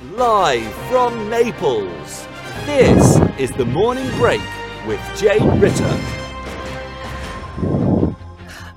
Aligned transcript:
Live 0.00 0.72
from 0.88 1.28
Naples, 1.28 2.28
this 2.66 3.18
is 3.36 3.50
the 3.50 3.64
Morning 3.64 4.08
Break 4.16 4.40
with 4.86 5.00
Jane 5.16 5.58
Ritter. 5.58 5.98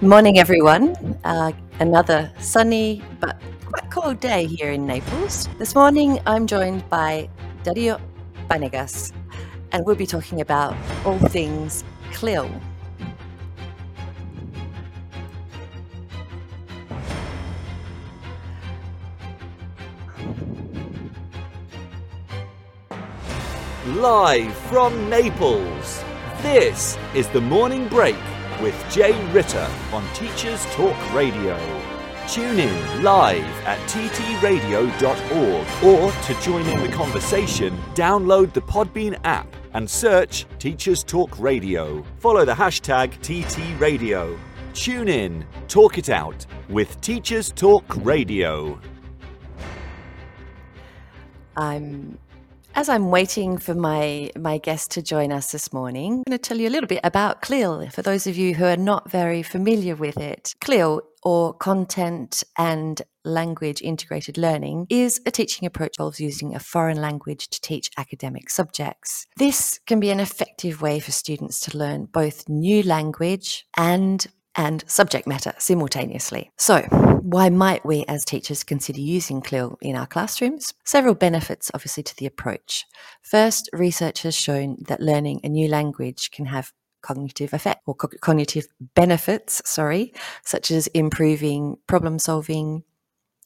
Morning, 0.02 0.40
everyone. 0.40 0.96
Uh, 1.24 1.52
another 1.80 2.32
sunny 2.40 3.04
but 3.20 3.40
quite 3.68 3.92
cold 3.92 4.20
day 4.20 4.48
here 4.48 4.72
in 4.72 4.88
Naples. 4.88 5.48
This 5.60 5.76
morning, 5.76 6.18
I'm 6.26 6.48
joined 6.48 6.90
by 6.90 7.30
Dario 7.62 8.02
Banegas, 8.50 9.14
and 9.74 9.86
we'll 9.86 9.96
be 9.96 10.08
talking 10.08 10.42
about 10.42 10.76
all 11.06 11.20
things 11.20 11.84
CLIL. 12.14 12.50
Live 24.02 24.56
from 24.56 25.12
Naples, 25.12 26.04
this 26.42 26.98
is 27.14 27.28
the 27.28 27.40
Morning 27.40 27.88
Break 27.88 28.18
with 28.60 28.74
Jay 28.90 29.14
Ritter 29.28 29.70
on 29.94 30.04
Teachers 30.16 30.66
Talk 30.72 30.98
Radio. 31.14 31.56
Tune 32.28 32.58
in 32.58 33.04
live 33.04 33.46
at 33.68 33.78
ttradio.org 33.88 34.88
or 35.84 36.12
to 36.12 36.42
join 36.42 36.66
in 36.66 36.82
the 36.82 36.92
conversation, 36.92 37.78
download 37.94 38.54
the 38.54 38.62
Podbean 38.64 39.20
app 39.24 39.56
and 39.76 39.88
search 39.88 40.48
Teachers 40.58 41.04
Talk 41.04 41.40
Radio. 41.40 42.04
Follow 42.18 42.44
the 42.44 42.56
hashtag 42.56 43.16
TTRadio. 43.20 44.36
Tune 44.74 45.10
in, 45.10 45.46
talk 45.68 46.00
it 46.00 46.10
out 46.10 46.48
with 46.70 47.00
Teachers 47.02 47.52
Talk 47.52 47.86
Radio. 47.98 48.82
I'm 51.56 52.18
as 52.76 52.90
I'm 52.90 53.12
waiting 53.12 53.58
for 53.58 53.76
my 53.76 54.32
my 54.38 54.58
guest 54.58 54.92
to 54.92 55.02
join 55.02 55.32
us 55.32 55.52
this 55.52 55.74
morning, 55.74 56.14
I'm 56.14 56.32
going 56.32 56.38
to 56.38 56.38
tell 56.38 56.60
you 56.60 56.70
a 56.70 56.72
little 56.72 56.88
bit 56.88 57.02
about 57.04 57.42
CLIL 57.42 57.90
for 57.90 58.02
those 58.02 58.28
of 58.28 58.38
you 58.38 58.56
who 58.56 58.66
are 58.66 58.78
not 58.78 59.12
very 59.12 59.44
familiar 59.44 59.96
with 59.96 60.18
it. 60.18 60.56
CLIL 60.62 61.02
or 61.24 61.54
content 61.54 62.44
and 62.58 63.02
language 63.24 63.82
integrated 63.82 64.38
learning 64.38 64.88
is 64.90 65.22
a 65.26 65.32
teaching 65.32 65.68
approach 65.68 65.96
involves 66.00 66.20
using 66.20 66.56
a 66.56 66.60
foreign 66.60 67.00
language 67.00 67.50
to 67.50 67.62
teach 67.62 67.92
academic 67.98 68.50
subjects. 68.50 69.28
This 69.38 69.80
can 69.86 70.00
be 70.00 70.10
an 70.10 70.20
effective 70.20 70.82
way 70.82 71.00
for 71.00 71.12
students 71.12 71.60
to 71.62 71.78
learn 71.78 72.06
both 72.06 72.50
new 72.50 72.82
language 72.82 73.66
and 73.78 74.26
and 74.62 74.84
subject 74.88 75.26
matter 75.26 75.54
simultaneously. 75.58 76.52
So, 76.58 76.82
why 77.24 77.50
might 77.50 77.84
we 77.84 78.06
as 78.08 78.24
teachers 78.24 78.64
consider 78.64 79.02
using 79.02 79.42
CLIL 79.42 79.80
in 79.82 79.96
our 79.96 80.06
classrooms? 80.06 80.72
Several 80.86 81.16
benefits, 81.16 81.72
obviously, 81.74 82.04
to 82.04 82.16
the 82.16 82.28
approach. 82.28 82.86
First, 83.24 83.70
research 83.74 84.22
has 84.22 84.36
shown 84.36 84.78
that 84.88 85.02
learning 85.02 85.40
a 85.44 85.50
new 85.50 85.68
language 85.68 86.30
can 86.30 86.46
have 86.46 86.74
cognitive 87.02 87.56
effect 87.56 87.82
or 87.88 87.96
co- 87.96 88.20
cognitive 88.22 88.68
benefits, 88.94 89.64
sorry, 89.66 90.14
such 90.46 90.70
as 90.70 90.86
improving 90.88 91.78
problem 91.88 92.20
solving 92.20 92.84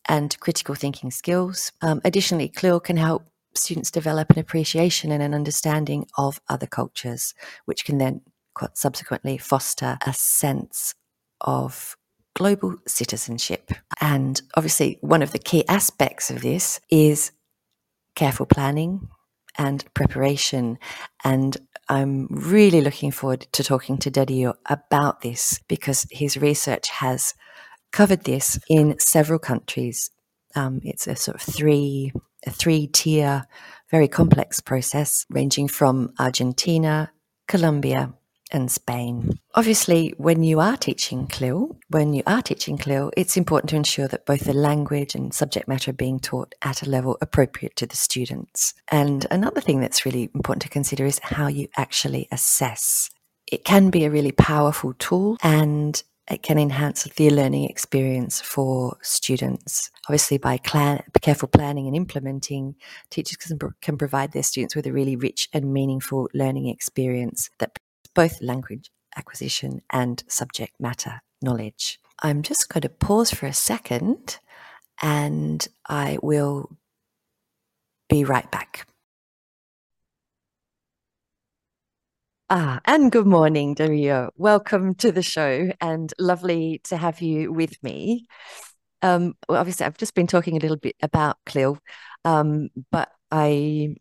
and 0.09 0.37
critical 0.41 0.75
thinking 0.75 1.11
skills. 1.11 1.71
Um, 1.81 2.01
additionally, 2.03 2.49
CLIL 2.49 2.81
can 2.81 2.97
help 2.97 3.23
students 3.53 3.89
develop 3.89 4.31
an 4.31 4.39
appreciation 4.39 5.13
and 5.13 5.23
an 5.23 5.33
understanding 5.33 6.07
of 6.17 6.41
other 6.49 6.67
cultures, 6.67 7.33
which 7.63 7.85
can 7.85 7.99
then 7.99 8.19
subsequently 8.73 9.37
foster 9.37 9.97
a 10.05 10.13
sense 10.13 10.93
of 11.45 11.95
global 12.35 12.75
citizenship. 12.85 13.71
And 14.01 14.41
obviously, 14.55 14.97
one 15.01 15.21
of 15.21 15.31
the 15.31 15.39
key 15.39 15.65
aspects 15.67 16.29
of 16.29 16.41
this 16.41 16.81
is 16.89 17.31
careful 18.15 18.45
planning 18.45 19.07
and 19.57 19.85
preparation. 19.93 20.77
And 21.23 21.55
I'm 21.87 22.27
really 22.29 22.81
looking 22.81 23.11
forward 23.11 23.47
to 23.53 23.63
talking 23.63 23.97
to 23.99 24.11
Dario 24.11 24.55
about 24.65 25.21
this 25.21 25.61
because 25.69 26.05
his 26.11 26.35
research 26.35 26.89
has 26.89 27.33
covered 27.91 28.25
this 28.25 28.59
in 28.69 28.99
several 28.99 29.39
countries. 29.39 30.11
Um, 30.55 30.81
it's 30.83 31.07
a 31.07 31.15
sort 31.15 31.35
of 31.35 31.41
three 31.41 32.11
a 32.45 32.51
three 32.51 32.87
tier, 32.87 33.43
very 33.89 34.07
complex 34.07 34.59
process 34.59 35.25
ranging 35.29 35.67
from 35.67 36.13
Argentina, 36.19 37.11
Colombia, 37.47 38.13
and 38.55 38.71
Spain. 38.71 39.37
Obviously, 39.53 40.13
when 40.17 40.43
you 40.43 40.59
are 40.59 40.77
teaching 40.77 41.27
CLIL, 41.27 41.77
when 41.89 42.13
you 42.13 42.23
are 42.25 42.41
teaching 42.41 42.77
CLIL, 42.77 43.11
it's 43.15 43.37
important 43.37 43.69
to 43.69 43.75
ensure 43.75 44.07
that 44.07 44.25
both 44.25 44.45
the 44.45 44.53
language 44.53 45.13
and 45.13 45.33
subject 45.33 45.67
matter 45.67 45.91
are 45.91 45.93
being 45.93 46.19
taught 46.19 46.55
at 46.61 46.81
a 46.81 46.89
level 46.89 47.17
appropriate 47.21 47.75
to 47.75 47.85
the 47.85 47.95
students. 47.95 48.73
And 48.87 49.27
another 49.29 49.61
thing 49.61 49.81
that's 49.81 50.05
really 50.05 50.31
important 50.33 50.63
to 50.63 50.69
consider 50.69 51.05
is 51.05 51.19
how 51.19 51.47
you 51.47 51.67
actually 51.77 52.27
assess. 52.31 53.11
It 53.51 53.63
can 53.63 53.91
be 53.91 54.05
a 54.05 54.09
really 54.09 54.31
powerful 54.31 54.93
tool 54.93 55.37
and 55.43 56.01
it 56.29 56.41
can 56.41 56.57
enhance 56.57 57.03
the 57.03 57.29
learning 57.29 57.69
experience 57.69 58.41
for 58.41 58.97
students. 59.03 59.91
Obviously, 60.07 60.39
by 60.39 60.57
careful 60.57 61.47
planning 61.47 61.85
and 61.85 61.95
implementing, 61.95 62.75
teachers 63.11 63.37
can, 63.37 63.59
can 63.81 63.97
provide 63.97 64.31
their 64.31 64.41
students 64.41 64.75
with 64.75 64.87
a 64.87 64.91
really 64.91 65.15
rich 65.15 65.49
and 65.53 65.71
meaningful 65.71 66.27
learning 66.33 66.67
experience 66.67 67.51
that 67.59 67.77
both 68.15 68.41
language 68.41 68.89
acquisition 69.15 69.81
and 69.91 70.23
subject 70.27 70.73
matter 70.79 71.21
knowledge. 71.41 71.99
I'm 72.23 72.41
just 72.41 72.69
going 72.69 72.81
to 72.81 72.89
pause 72.89 73.29
for 73.29 73.45
a 73.45 73.53
second 73.53 74.39
and 75.01 75.67
I 75.87 76.17
will 76.23 76.77
be 78.09 78.23
right 78.23 78.49
back. 78.49 78.87
Ah, 82.49 82.79
and 82.85 83.11
good 83.11 83.25
morning, 83.25 83.73
Dario. 83.73 84.29
Welcome 84.37 84.95
to 84.95 85.11
the 85.11 85.23
show 85.23 85.71
and 85.81 86.13
lovely 86.19 86.79
to 86.85 86.95
have 86.95 87.21
you 87.21 87.51
with 87.51 87.81
me. 87.83 88.27
Um, 89.01 89.33
well, 89.49 89.59
obviously, 89.59 89.85
I've 89.85 89.97
just 89.97 90.13
been 90.13 90.27
talking 90.27 90.55
a 90.55 90.59
little 90.59 90.77
bit 90.77 90.95
about 91.01 91.37
CLIL, 91.45 91.79
um, 92.23 92.69
but 92.91 93.09
I 93.31 93.95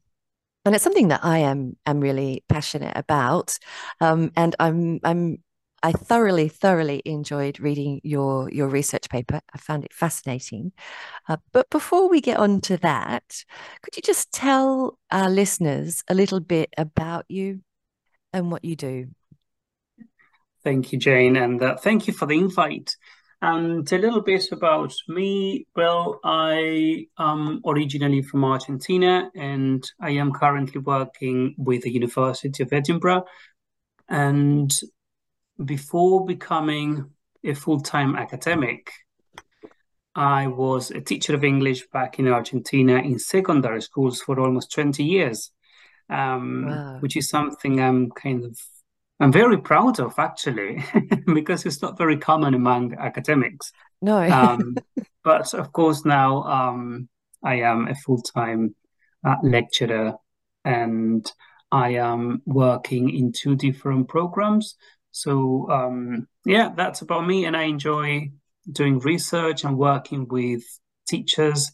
and 0.64 0.74
it's 0.74 0.84
something 0.84 1.08
that 1.08 1.24
I 1.24 1.38
am 1.38 1.76
am 1.86 2.00
really 2.00 2.44
passionate 2.48 2.96
about. 2.96 3.58
Um, 4.00 4.32
and 4.36 4.56
I'm 4.58 5.00
I'm 5.04 5.38
I 5.82 5.92
thoroughly 5.92 6.48
thoroughly 6.48 7.02
enjoyed 7.04 7.60
reading 7.60 8.00
your 8.02 8.50
your 8.50 8.68
research 8.68 9.10
paper. 9.10 9.40
I 9.52 9.58
found 9.58 9.84
it 9.84 9.92
fascinating. 9.92 10.72
Uh, 11.28 11.36
but 11.52 11.68
before 11.68 12.08
we 12.08 12.20
get 12.20 12.38
on 12.38 12.60
to 12.62 12.78
that, 12.78 13.44
could 13.82 13.96
you 13.96 14.02
just 14.02 14.32
tell 14.32 14.98
our 15.10 15.28
listeners 15.28 16.02
a 16.08 16.14
little 16.14 16.40
bit 16.40 16.70
about 16.78 17.26
you 17.28 17.60
and 18.32 18.50
what 18.50 18.64
you 18.64 18.76
do? 18.76 19.08
Thank 20.62 20.92
you, 20.92 20.98
Jane, 20.98 21.36
and 21.36 21.62
uh, 21.62 21.76
thank 21.76 22.06
you 22.06 22.14
for 22.14 22.24
the 22.24 22.38
invite. 22.38 22.96
And 23.46 23.92
a 23.92 23.98
little 23.98 24.22
bit 24.22 24.52
about 24.52 24.94
me. 25.06 25.66
Well, 25.76 26.18
I 26.24 27.08
am 27.18 27.60
originally 27.66 28.22
from 28.22 28.42
Argentina 28.42 29.30
and 29.36 29.84
I 30.00 30.12
am 30.12 30.32
currently 30.32 30.80
working 30.80 31.54
with 31.58 31.82
the 31.82 31.92
University 31.92 32.62
of 32.62 32.72
Edinburgh. 32.72 33.26
And 34.08 34.72
before 35.62 36.24
becoming 36.24 37.10
a 37.44 37.52
full 37.52 37.80
time 37.80 38.16
academic, 38.16 38.90
I 40.14 40.46
was 40.46 40.90
a 40.90 41.02
teacher 41.02 41.34
of 41.34 41.44
English 41.44 41.86
back 41.88 42.18
in 42.18 42.28
Argentina 42.28 42.94
in 42.94 43.18
secondary 43.18 43.82
schools 43.82 44.22
for 44.22 44.40
almost 44.40 44.72
20 44.72 45.04
years, 45.04 45.50
um, 46.08 46.64
wow. 46.66 46.96
which 47.00 47.14
is 47.14 47.28
something 47.28 47.78
I'm 47.78 48.10
kind 48.10 48.46
of 48.46 48.58
I'm 49.20 49.32
very 49.32 49.58
proud 49.58 50.00
of 50.00 50.18
actually, 50.18 50.84
because 51.26 51.64
it's 51.66 51.82
not 51.82 51.98
very 51.98 52.16
common 52.16 52.54
among 52.54 52.94
academics. 52.94 53.72
No. 54.02 54.18
um, 54.18 54.76
but 55.24 55.54
of 55.54 55.72
course, 55.72 56.04
now 56.04 56.42
um, 56.42 57.08
I 57.42 57.60
am 57.60 57.88
a 57.88 57.94
full 57.94 58.20
time 58.20 58.74
uh, 59.24 59.36
lecturer 59.42 60.14
and 60.64 61.30
I 61.70 61.90
am 61.94 62.42
working 62.44 63.10
in 63.10 63.32
two 63.32 63.56
different 63.56 64.08
programs. 64.08 64.76
So, 65.12 65.70
um, 65.70 66.26
yeah, 66.44 66.72
that's 66.76 67.02
about 67.02 67.26
me. 67.26 67.44
And 67.44 67.56
I 67.56 67.64
enjoy 67.64 68.32
doing 68.70 68.98
research 68.98 69.64
and 69.64 69.78
working 69.78 70.26
with 70.28 70.62
teachers 71.06 71.70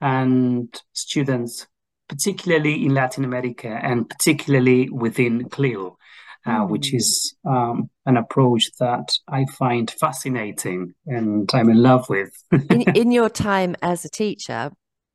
and 0.00 0.68
students, 0.92 1.66
particularly 2.08 2.84
in 2.84 2.94
Latin 2.94 3.24
America 3.24 3.68
and 3.68 4.08
particularly 4.08 4.88
within 4.90 5.48
CLIL 5.48 5.98
uh, 6.46 6.60
which 6.60 6.90
hmm. 6.90 6.96
is 6.96 7.34
um, 7.44 7.90
an 8.06 8.16
approach 8.16 8.70
that 8.78 9.12
I 9.28 9.46
find 9.46 9.90
fascinating 9.90 10.94
and 11.06 11.50
I'm 11.54 11.70
in 11.70 11.82
love 11.82 12.08
with. 12.08 12.32
in, 12.70 12.82
in, 12.94 13.12
your 13.12 13.28
time 13.28 13.76
as 13.82 14.04
a 14.04 14.10
teacher 14.10 14.70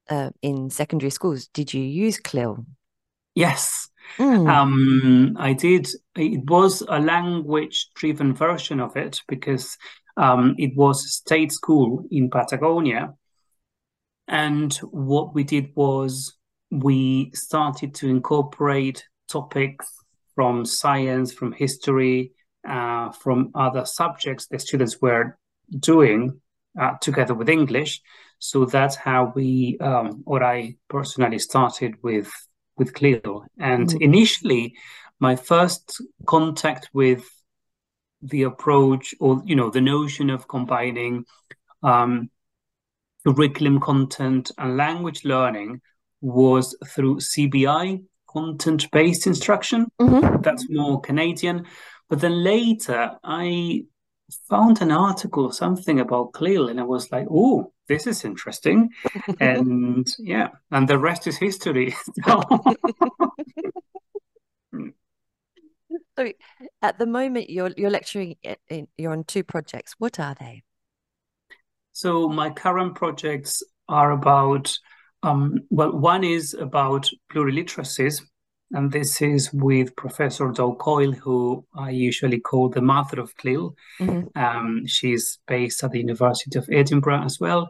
uh, 0.09 0.31
in 0.41 0.69
secondary 0.69 1.11
schools, 1.11 1.47
did 1.53 1.73
you 1.73 1.83
use 1.83 2.19
CLIL? 2.19 2.65
Yes. 3.35 3.89
Mm. 4.17 4.49
Um, 4.49 5.37
I 5.39 5.53
did. 5.53 5.87
It 6.15 6.49
was 6.49 6.81
a 6.81 6.99
language 6.99 7.89
driven 7.95 8.33
version 8.33 8.79
of 8.79 8.97
it 8.97 9.21
because 9.27 9.77
um, 10.17 10.55
it 10.57 10.75
was 10.75 11.05
a 11.05 11.09
state 11.09 11.51
school 11.51 12.05
in 12.09 12.29
Patagonia. 12.29 13.13
And 14.27 14.73
what 14.91 15.33
we 15.33 15.43
did 15.43 15.71
was 15.75 16.35
we 16.71 17.31
started 17.33 17.95
to 17.95 18.07
incorporate 18.07 19.03
topics 19.27 19.87
from 20.39 20.63
science, 20.63 21.33
from 21.33 21.51
history, 21.51 22.31
uh, 22.65 23.11
from 23.11 23.51
other 23.55 23.83
subjects 23.83 24.47
the 24.47 24.57
students 24.57 25.01
were 25.01 25.37
doing 25.77 26.39
uh, 26.79 26.93
together 27.01 27.33
with 27.33 27.49
English. 27.49 28.01
So 28.39 28.63
that's 28.63 28.95
how 28.95 29.33
we, 29.35 29.77
um, 29.81 30.23
or 30.25 30.41
I 30.41 30.77
personally 30.87 31.39
started 31.39 31.95
with 32.01 32.31
with 32.77 32.93
CLIL. 32.93 33.43
And 33.59 33.89
mm. 33.89 34.01
initially, 34.01 34.75
my 35.19 35.35
first 35.35 36.01
contact 36.25 36.89
with 36.93 37.25
the 38.21 38.43
approach, 38.43 39.13
or 39.19 39.41
you 39.43 39.57
know, 39.57 39.69
the 39.69 39.81
notion 39.81 40.29
of 40.29 40.47
combining 40.47 41.25
um, 41.83 42.29
curriculum 43.27 43.81
content 43.81 44.51
and 44.57 44.77
language 44.77 45.25
learning 45.25 45.81
was 46.21 46.77
through 46.87 47.17
CBI, 47.17 48.05
content 48.31 48.89
based 48.91 49.27
instruction. 49.27 49.87
Mm-hmm. 49.99 50.41
That's 50.41 50.65
more 50.69 51.01
Canadian. 51.01 51.65
But 52.09 52.21
then 52.21 52.43
later, 52.43 53.11
I 53.23 53.83
found 54.49 54.81
an 54.81 54.91
article, 54.91 55.45
or 55.45 55.53
something 55.53 55.99
about 55.99 56.33
CLIL, 56.33 56.69
and 56.69 56.79
I 56.79 56.83
was 56.83 57.11
like, 57.11 57.27
oh, 57.29 57.73
this 57.87 58.07
is 58.07 58.23
interesting. 58.23 58.89
and 59.39 60.07
yeah, 60.19 60.49
and 60.71 60.87
the 60.87 60.97
rest 60.97 61.27
is 61.27 61.37
history. 61.37 61.95
so 62.25 62.43
at 66.81 66.99
the 66.99 67.05
moment, 67.05 67.49
you're, 67.49 67.71
you're 67.75 67.89
lecturing, 67.89 68.35
in, 68.69 68.87
you're 68.97 69.11
on 69.11 69.23
two 69.23 69.43
projects. 69.43 69.95
What 69.97 70.19
are 70.19 70.35
they? 70.39 70.63
So 71.91 72.29
my 72.29 72.49
current 72.51 72.95
projects 72.95 73.63
are 73.87 74.11
about, 74.11 74.77
um, 75.23 75.61
well, 75.69 75.91
one 75.91 76.23
is 76.23 76.53
about 76.53 77.09
pluriliteracies, 77.31 78.21
and 78.71 78.91
this 78.91 79.21
is 79.21 79.51
with 79.51 79.95
Professor 79.95 80.51
Do 80.51 80.75
Coyle, 80.79 81.11
who 81.11 81.65
I 81.75 81.89
usually 81.89 82.39
call 82.39 82.69
the 82.69 82.81
mother 82.81 83.19
of 83.19 83.35
CLIL. 83.35 83.75
Mm-hmm. 83.99 84.37
Um, 84.39 84.85
she's 84.85 85.39
based 85.47 85.83
at 85.83 85.91
the 85.91 85.99
University 85.99 86.57
of 86.59 86.69
Edinburgh 86.71 87.23
as 87.23 87.39
well. 87.39 87.69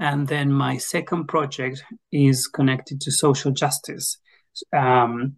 And 0.00 0.26
then 0.26 0.50
my 0.50 0.78
second 0.78 1.26
project 1.26 1.84
is 2.10 2.46
connected 2.48 3.00
to 3.02 3.12
social 3.12 3.52
justice. 3.52 4.18
Um, 4.72 5.36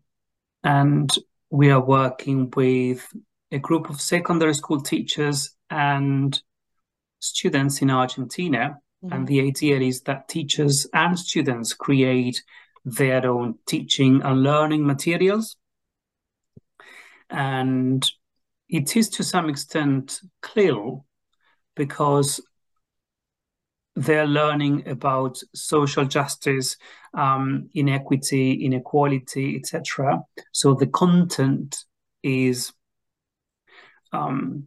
and 0.64 1.10
we 1.50 1.70
are 1.70 1.84
working 1.84 2.50
with 2.56 3.06
a 3.50 3.58
group 3.58 3.90
of 3.90 4.00
secondary 4.00 4.54
school 4.54 4.80
teachers 4.80 5.54
and 5.68 6.40
students 7.18 7.82
in 7.82 7.90
Argentina. 7.90 8.78
Mm-hmm. 9.04 9.14
And 9.14 9.26
the 9.26 9.40
idea 9.40 9.80
is 9.80 10.02
that 10.02 10.28
teachers 10.28 10.86
and 10.92 11.18
students 11.18 11.74
create 11.74 12.42
their 12.84 13.26
own 13.26 13.58
teaching 13.66 14.22
and 14.22 14.42
learning 14.42 14.86
materials. 14.86 15.56
And 17.30 18.08
it 18.68 18.96
is 18.96 19.08
to 19.10 19.24
some 19.24 19.48
extent 19.48 20.20
CLIL 20.40 21.04
because 21.74 22.40
they're 23.94 24.26
learning 24.26 24.88
about 24.88 25.38
social 25.54 26.04
justice, 26.04 26.76
um, 27.14 27.68
inequity, 27.74 28.64
inequality, 28.64 29.56
etc. 29.56 30.22
So 30.52 30.74
the 30.74 30.86
content 30.86 31.84
is 32.22 32.72
um, 34.12 34.64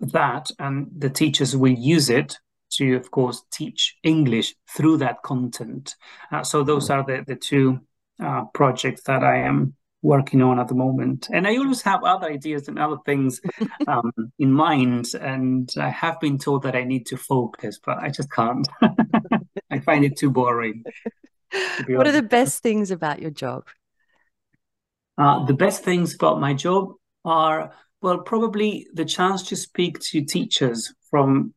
that, 0.00 0.50
and 0.58 0.88
the 0.96 1.10
teachers 1.10 1.56
will 1.56 1.72
use 1.72 2.10
it 2.10 2.38
to, 2.72 2.96
of 2.96 3.10
course, 3.10 3.42
teach 3.52 3.96
English 4.02 4.54
through 4.76 4.98
that 4.98 5.22
content. 5.22 5.94
Uh, 6.32 6.42
so 6.42 6.62
those 6.62 6.90
are 6.90 7.04
the, 7.04 7.24
the 7.26 7.36
two 7.36 7.80
uh, 8.22 8.44
projects 8.54 9.02
that 9.02 9.22
I 9.22 9.38
am 9.38 9.74
working 10.02 10.42
on 10.42 10.58
at 10.58 10.68
the 10.68 10.74
moment. 10.74 11.28
And 11.32 11.46
I 11.46 11.56
always 11.56 11.82
have 11.82 12.04
other 12.04 12.28
ideas 12.28 12.68
and 12.68 12.78
other 12.78 12.96
things 13.04 13.40
um, 13.88 14.12
in 14.38 14.52
mind. 14.52 15.14
And 15.20 15.72
I 15.76 15.88
have 15.90 16.20
been 16.20 16.38
told 16.38 16.62
that 16.62 16.76
I 16.76 16.84
need 16.84 17.06
to 17.06 17.16
focus, 17.16 17.80
but 17.84 17.98
I 17.98 18.10
just 18.10 18.30
can't. 18.30 18.66
I 19.70 19.80
find 19.80 20.04
it 20.04 20.16
too 20.16 20.30
boring. 20.30 20.84
What 21.52 21.88
honest. 21.88 22.08
are 22.08 22.12
the 22.12 22.22
best 22.22 22.62
things 22.62 22.90
about 22.90 23.20
your 23.20 23.30
job? 23.30 23.64
Uh, 25.18 25.44
the 25.44 25.54
best 25.54 25.82
things 25.82 26.14
about 26.14 26.40
my 26.40 26.54
job 26.54 26.92
are 27.24 27.72
well, 28.02 28.18
probably 28.18 28.86
the 28.92 29.04
chance 29.04 29.42
to 29.44 29.56
speak 29.56 29.98
to 29.98 30.24
teachers 30.24 30.94
from 31.10 31.54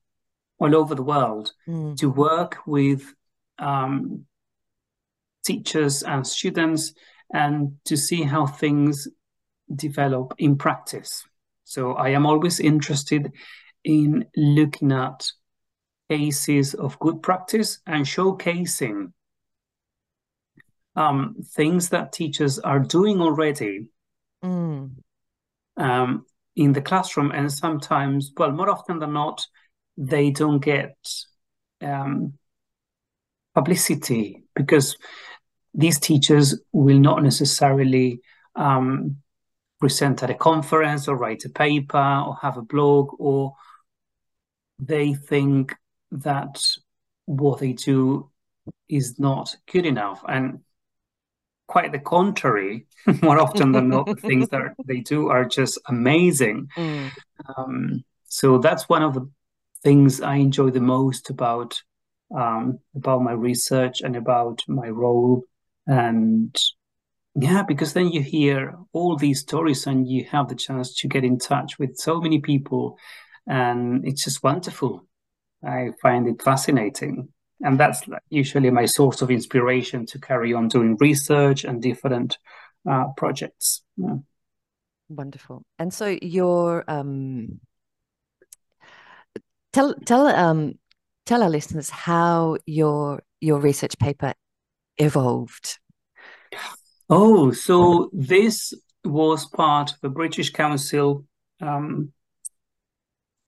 all 0.60 0.76
over 0.76 0.96
the 0.96 1.04
world, 1.04 1.54
mm. 1.68 1.98
to 1.98 2.10
work 2.10 2.58
with 2.66 3.14
um, 3.58 4.26
teachers 5.46 6.04
and 6.04 6.26
students, 6.26 6.94
and 7.34 7.78
to 7.86 7.96
see 7.96 8.24
how 8.24 8.46
things 8.46 9.08
develop 9.74 10.34
in 10.38 10.58
practice. 10.58 11.24
So 11.64 11.94
I 11.94 12.10
am 12.10 12.26
always 12.26 12.60
interested 12.60 13.32
in 13.84 14.26
looking 14.36 14.92
at 14.92 15.26
cases 16.10 16.74
of 16.74 17.00
good 17.00 17.22
practice 17.22 17.80
and 17.86 18.06
showcasing 18.06 19.14
um, 20.96 21.36
things 21.54 21.90
that 21.90 22.12
teachers 22.12 22.60
are 22.60 22.80
doing 22.80 23.22
already 23.22 23.88
mm. 24.44 24.90
um, 25.78 26.26
in 26.56 26.74
the 26.74 26.82
classroom 26.82 27.32
and 27.32 27.52
sometimes 27.52 28.32
well 28.36 28.52
more 28.52 28.70
often 28.70 29.00
than 29.00 29.14
not 29.14 29.46
they 30.00 30.32
don't 30.32 30.60
get 30.60 30.96
um, 31.82 32.34
publicity 33.54 34.44
because 34.56 34.98
these 35.74 36.00
teachers 36.00 36.60
will 36.72 36.98
not 36.98 37.22
necessarily 37.22 38.22
um, 38.56 39.18
present 39.80 40.24
at 40.24 40.30
a 40.30 40.34
conference 40.34 41.08
or 41.08 41.18
write 41.18 41.44
a 41.44 41.50
paper 41.50 42.24
or 42.26 42.38
have 42.42 42.58
a 42.58 42.62
blog 42.62 43.10
or 43.20 43.54
they 44.80 45.14
think 45.14 45.76
that 46.12 46.64
what 47.26 47.60
they 47.60 47.74
do 47.74 48.32
is 48.88 49.20
not 49.20 49.54
good 49.72 49.86
enough 49.86 50.24
and 50.28 50.62
quite 51.68 51.92
the 51.92 52.00
contrary. 52.00 52.88
More 53.22 53.40
often 53.40 53.74
than 53.74 53.90
not, 53.90 54.06
the 54.06 54.16
things 54.16 54.48
that 54.50 54.76
they 54.86 55.02
do 55.02 55.30
are 55.30 55.46
just 55.46 55.78
amazing. 55.88 56.70
Mm. 56.78 57.12
Um, 57.58 58.04
so 58.26 58.60
that's 58.60 58.88
one 58.88 59.02
of 59.02 59.14
the 59.14 59.30
things 59.84 60.22
I 60.22 60.36
enjoy 60.36 60.72
the 60.72 60.82
most 60.82 61.30
about 61.30 61.82
um, 62.36 62.80
about 62.96 63.24
my 63.24 63.32
research 63.32 64.02
and 64.02 64.16
about 64.16 64.62
my 64.68 64.88
role. 64.90 65.44
And 65.88 66.56
yeah, 67.36 67.64
because 67.64 67.94
then 67.94 68.10
you 68.10 68.22
hear 68.22 68.78
all 68.94 69.16
these 69.16 69.40
stories 69.40 69.88
and 69.88 70.08
you 70.08 70.26
have 70.26 70.48
the 70.48 70.56
chance 70.56 70.96
to 70.98 71.08
get 71.08 71.24
in 71.24 71.40
touch 71.40 71.80
with 71.80 71.98
so 71.98 72.22
many 72.22 72.40
people, 72.40 72.98
and 73.48 74.08
it's 74.08 74.24
just 74.24 74.44
wonderful. 74.44 75.06
I 75.64 75.90
find 76.02 76.28
it 76.28 76.42
fascinating 76.42 77.30
and 77.62 77.80
that's 77.80 78.04
usually 78.30 78.70
my 78.70 78.86
source 78.86 79.22
of 79.22 79.32
inspiration 79.32 80.06
to 80.08 80.20
carry 80.20 80.54
on 80.54 80.68
doing 80.68 80.98
research 81.00 81.64
and 81.64 81.82
different 81.82 82.38
uh, 82.90 83.06
projects 83.18 83.84
yeah. 83.98 84.16
wonderful 85.10 85.64
and 85.78 85.94
so 85.94 86.18
your 86.22 86.84
um, 86.90 87.60
tell 89.74 89.94
tell 90.06 90.28
um 90.28 90.74
tell 91.26 91.44
our 91.44 91.50
listeners 91.50 91.90
how 91.90 92.58
your 92.66 93.22
your 93.42 93.60
research 93.60 93.98
paper 94.00 94.34
evolved 94.98 95.80
oh 97.10 97.52
so 97.52 98.10
this 98.14 98.74
was 99.04 99.46
part 99.46 99.92
of 99.92 99.98
a 100.04 100.10
british 100.10 100.52
council 100.52 101.26
um, 101.62 102.12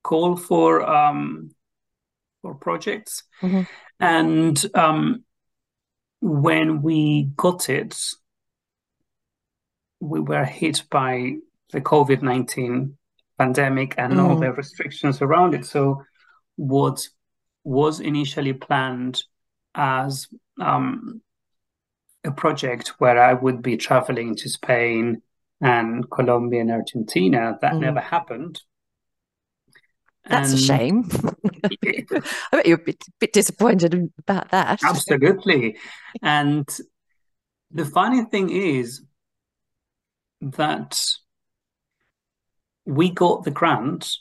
call 0.03 0.35
for 0.35 0.87
um, 0.87 1.51
for 2.41 2.55
projects 2.55 3.23
mm-hmm. 3.41 3.61
And 4.01 4.59
um, 4.73 5.23
when 6.21 6.81
we 6.81 7.29
got 7.37 7.69
it, 7.69 7.95
we 9.99 10.19
were 10.19 10.43
hit 10.43 10.83
by 10.89 11.35
the 11.71 11.81
COVID 11.81 12.23
19 12.23 12.97
pandemic 13.37 13.93
and 13.99 14.13
mm. 14.13 14.27
all 14.27 14.39
the 14.39 14.51
restrictions 14.51 15.21
around 15.21 15.53
it. 15.53 15.67
So, 15.67 16.03
what 16.55 17.07
was 17.63 17.99
initially 17.99 18.53
planned 18.53 19.23
as 19.75 20.27
um, 20.59 21.21
a 22.23 22.31
project 22.31 22.93
where 22.99 23.21
I 23.21 23.33
would 23.33 23.61
be 23.61 23.77
traveling 23.77 24.35
to 24.37 24.49
Spain 24.49 25.21
and 25.61 26.09
Colombia 26.09 26.61
and 26.61 26.71
Argentina, 26.71 27.57
that 27.61 27.73
mm. 27.73 27.81
never 27.81 27.99
happened. 27.99 28.61
That's 30.27 30.51
and, 30.51 30.59
a 30.59 30.61
shame. 30.61 31.09
I 31.63 32.57
bet 32.57 32.65
you're 32.65 32.77
a 32.77 32.83
bit, 32.83 33.03
bit 33.19 33.33
disappointed 33.33 34.11
about 34.19 34.49
that. 34.51 34.83
Absolutely. 34.83 35.77
and 36.21 36.67
the 37.71 37.85
funny 37.85 38.25
thing 38.25 38.49
is 38.49 39.01
that 40.41 40.99
we 42.85 43.09
got 43.09 43.43
the 43.43 43.51
grant, 43.51 44.11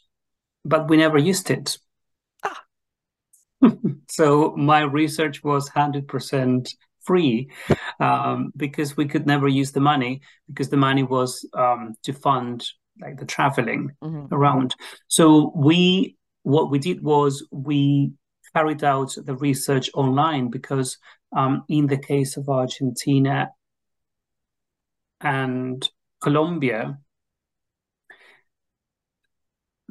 but 0.65 0.89
we 0.89 0.97
never 0.97 1.19
used 1.19 1.51
it. 1.51 1.79
So 4.11 4.55
my 4.57 4.83
research 4.83 5.45
was 5.45 5.71
100% 5.71 6.75
free 7.02 7.50
um, 8.00 8.52
because 8.57 8.97
we 8.97 9.07
could 9.07 9.26
never 9.26 9.49
use 9.49 9.73
the 9.73 9.81
money 9.81 10.21
because 10.49 10.69
the 10.69 10.76
money 10.76 11.02
was 11.02 11.49
um, 11.55 11.95
to 12.02 12.12
fund 12.12 12.67
like 13.00 13.19
the 13.19 13.25
traveling 13.25 13.90
mm-hmm. 14.02 14.35
around. 14.35 14.75
So 15.09 15.52
we 15.55 16.17
what 16.43 16.71
we 16.71 16.79
did 16.79 17.02
was 17.02 17.47
we 17.52 18.12
carried 18.55 18.83
out 18.83 19.14
the 19.17 19.37
research 19.37 19.90
online 19.95 20.50
because 20.50 20.99
um, 21.37 21.64
in 21.69 21.87
the 21.87 21.99
case 21.99 22.37
of 22.37 22.49
Argentina 22.49 23.50
and 25.21 25.88
Colombia, 26.21 26.99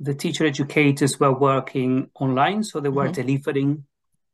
the 0.02 0.14
teacher 0.14 0.46
educators 0.46 1.20
were 1.20 1.38
working 1.38 2.10
online, 2.16 2.64
so 2.64 2.80
they 2.80 2.90
were 2.90 3.10
mm-hmm. 3.10 3.22
delivering 3.22 3.84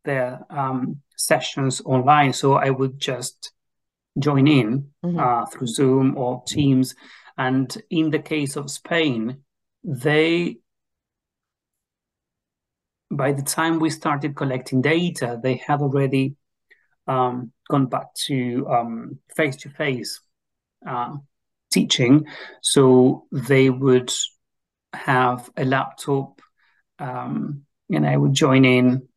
their 0.04 0.46
um, 0.50 1.02
sessions 1.16 1.82
online. 1.84 2.34
So 2.34 2.54
I 2.54 2.70
would 2.70 3.00
just 3.00 3.52
join 4.20 4.48
in 4.48 4.92
mm-hmm. 5.04 5.20
uh, 5.20 5.46
through 5.48 5.68
Zoom 5.68 6.18
or 6.18 6.44
Teams. 6.48 6.96
And 7.38 7.76
in 7.90 8.12
the 8.12 8.20
case 8.20 8.56
of 8.56 8.70
Spain, 8.70 9.40
they, 9.84 10.58
by 13.10 13.32
the 13.32 13.42
time 13.42 13.80
we 13.80 13.90
started 13.90 14.36
collecting 14.36 14.82
data, 14.82 15.40
they 15.42 15.56
had 15.56 15.82
already 15.82 16.36
um, 17.08 17.52
gone 17.70 17.88
back 17.88 18.14
to 18.28 19.18
face 19.36 19.56
to 19.58 19.70
face 19.70 20.22
teaching. 21.72 22.26
So 22.62 23.26
they 23.32 23.70
would 23.70 24.12
have 24.96 25.50
a 25.56 25.66
laptop 25.66 26.42
um, 27.00 27.66
and 27.92 28.06
I 28.08 28.18
would 28.18 28.34
join 28.34 28.66
in. 28.66 29.08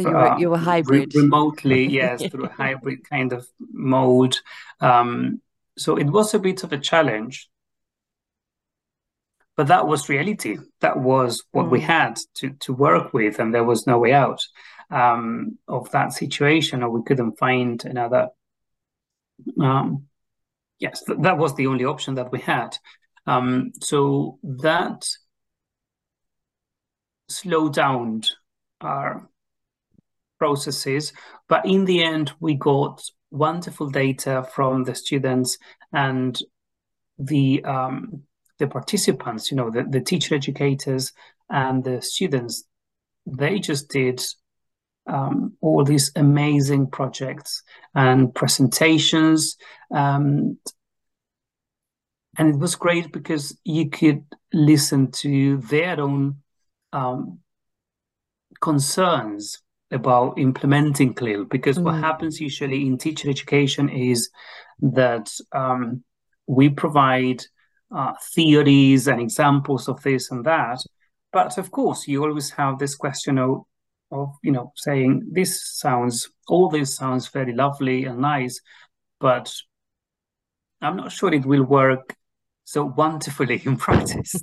So 0.00 0.08
you 0.08 0.14
were, 0.14 0.30
uh, 0.30 0.38
you 0.38 0.50
were 0.50 0.58
hybrid. 0.58 1.14
Re- 1.14 1.22
remotely, 1.22 1.86
yes, 1.90 2.24
through 2.26 2.44
a 2.44 2.52
hybrid 2.52 3.08
kind 3.08 3.32
of 3.32 3.46
mode. 3.72 4.36
Um, 4.80 5.40
so 5.76 5.96
it 5.96 6.06
was 6.06 6.34
a 6.34 6.38
bit 6.38 6.62
of 6.62 6.72
a 6.72 6.78
challenge. 6.78 7.48
But 9.56 9.68
that 9.68 9.88
was 9.88 10.08
reality. 10.08 10.58
That 10.80 11.00
was 11.00 11.42
what 11.50 11.66
mm. 11.66 11.70
we 11.70 11.80
had 11.80 12.16
to, 12.36 12.50
to 12.60 12.72
work 12.72 13.12
with, 13.12 13.40
and 13.40 13.52
there 13.52 13.64
was 13.64 13.88
no 13.88 13.98
way 13.98 14.12
out 14.12 14.40
um, 14.88 15.58
of 15.66 15.90
that 15.90 16.12
situation, 16.12 16.84
or 16.84 16.90
we 16.90 17.02
couldn't 17.02 17.38
find 17.38 17.84
another. 17.84 18.28
Um, 19.60 20.04
yes, 20.78 21.02
th- 21.02 21.18
that 21.22 21.38
was 21.38 21.56
the 21.56 21.66
only 21.66 21.84
option 21.84 22.14
that 22.14 22.30
we 22.30 22.38
had. 22.38 22.76
Um, 23.28 23.72
so 23.82 24.38
that 24.42 25.06
slowed 27.28 27.74
down 27.74 28.22
our 28.80 29.28
processes, 30.38 31.12
but 31.46 31.66
in 31.66 31.84
the 31.84 32.02
end, 32.02 32.32
we 32.40 32.54
got 32.54 33.02
wonderful 33.30 33.90
data 33.90 34.48
from 34.54 34.84
the 34.84 34.94
students 34.94 35.58
and 35.92 36.38
the 37.18 37.62
um, 37.64 38.22
the 38.58 38.66
participants. 38.66 39.50
You 39.50 39.58
know, 39.58 39.70
the, 39.70 39.84
the 39.84 40.00
teacher 40.00 40.34
educators 40.34 41.12
and 41.50 41.84
the 41.84 42.00
students. 42.00 42.64
They 43.26 43.58
just 43.58 43.90
did 43.90 44.24
um, 45.06 45.52
all 45.60 45.84
these 45.84 46.12
amazing 46.16 46.86
projects 46.86 47.62
and 47.94 48.34
presentations 48.34 49.58
and 52.38 52.54
it 52.54 52.58
was 52.58 52.76
great 52.76 53.12
because 53.12 53.58
you 53.64 53.90
could 53.90 54.24
listen 54.52 55.10
to 55.10 55.58
their 55.58 56.00
own 56.00 56.36
um, 56.92 57.40
concerns 58.60 59.60
about 59.90 60.38
implementing 60.38 61.14
CLIL 61.14 61.44
because 61.44 61.78
mm. 61.78 61.82
what 61.82 61.96
happens 61.96 62.40
usually 62.40 62.86
in 62.86 62.96
teacher 62.96 63.28
education 63.28 63.88
is 63.88 64.30
that 64.80 65.30
um, 65.52 66.04
we 66.46 66.68
provide 66.68 67.42
uh, 67.94 68.12
theories 68.34 69.08
and 69.08 69.20
examples 69.20 69.88
of 69.88 70.02
this 70.02 70.30
and 70.30 70.44
that 70.44 70.78
but 71.32 71.58
of 71.58 71.70
course 71.70 72.06
you 72.06 72.22
always 72.22 72.50
have 72.50 72.78
this 72.78 72.94
question 72.94 73.38
of, 73.38 73.62
of 74.10 74.34
you 74.42 74.52
know 74.52 74.72
saying 74.76 75.26
this 75.32 75.78
sounds 75.78 76.28
all 76.48 76.68
this 76.68 76.94
sounds 76.94 77.28
very 77.28 77.54
lovely 77.54 78.04
and 78.04 78.18
nice 78.18 78.60
but 79.20 79.50
i'm 80.82 80.96
not 80.96 81.10
sure 81.10 81.32
it 81.32 81.46
will 81.46 81.64
work 81.64 82.14
so 82.68 82.84
wonderfully 82.84 83.62
in 83.64 83.76
practice. 83.86 84.34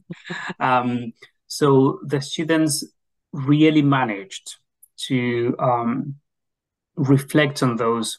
um, 0.60 1.14
so 1.46 2.00
the 2.04 2.20
students 2.20 2.84
really 3.32 3.84
managed 3.84 4.56
to 4.98 5.56
um, 5.60 6.16
reflect 6.96 7.62
on 7.62 7.76
those 7.76 8.18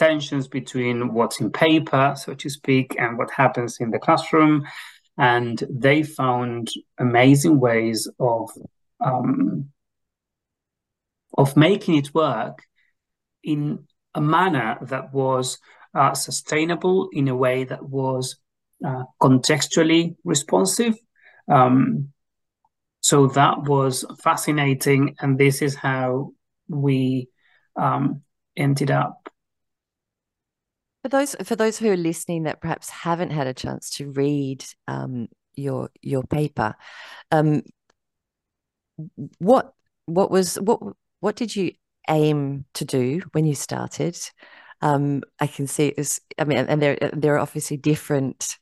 tensions 0.00 0.48
between 0.48 1.14
what's 1.14 1.40
in 1.40 1.52
paper, 1.52 2.14
so 2.16 2.34
to 2.34 2.50
speak, 2.50 2.96
and 2.98 3.16
what 3.16 3.30
happens 3.30 3.78
in 3.78 3.92
the 3.92 4.00
classroom. 4.00 4.66
And 5.16 5.62
they 5.70 6.02
found 6.02 6.68
amazing 6.98 7.60
ways 7.60 8.08
of 8.18 8.50
um, 9.00 9.70
of 11.38 11.56
making 11.56 11.96
it 11.96 12.14
work 12.14 12.62
in 13.44 13.86
a 14.14 14.20
manner 14.20 14.78
that 14.82 15.12
was 15.12 15.58
uh, 15.94 16.14
sustainable, 16.14 17.08
in 17.12 17.28
a 17.28 17.36
way 17.36 17.64
that 17.64 17.88
was 17.88 18.36
uh, 18.84 19.04
contextually 19.20 20.16
responsive. 20.24 20.94
Um, 21.48 22.12
so 23.00 23.28
that 23.28 23.62
was 23.62 24.04
fascinating, 24.22 25.14
and 25.20 25.38
this 25.38 25.62
is 25.62 25.76
how 25.76 26.32
we 26.68 27.28
um, 27.76 28.22
ended 28.56 28.90
up. 28.90 29.28
For 31.02 31.08
those 31.08 31.36
for 31.44 31.54
those 31.54 31.78
who 31.78 31.90
are 31.90 31.96
listening 31.96 32.44
that 32.44 32.60
perhaps 32.60 32.90
haven't 32.90 33.30
had 33.30 33.46
a 33.46 33.54
chance 33.54 33.90
to 33.90 34.10
read 34.10 34.64
um, 34.88 35.28
your 35.54 35.90
your 36.02 36.24
paper, 36.24 36.74
um, 37.30 37.62
what 39.38 39.72
what 40.06 40.30
was 40.30 40.56
what 40.56 40.80
what 41.20 41.36
did 41.36 41.54
you 41.54 41.72
aim 42.08 42.64
to 42.74 42.84
do 42.84 43.20
when 43.32 43.44
you 43.44 43.54
started? 43.54 44.18
Um, 44.82 45.22
I 45.40 45.46
can 45.46 45.66
see 45.66 45.86
it 45.86 45.96
was. 45.96 46.20
I 46.38 46.44
mean, 46.44 46.58
and 46.58 46.82
there 46.82 46.98
there 47.12 47.34
are 47.34 47.38
obviously 47.38 47.76
different 47.76 48.56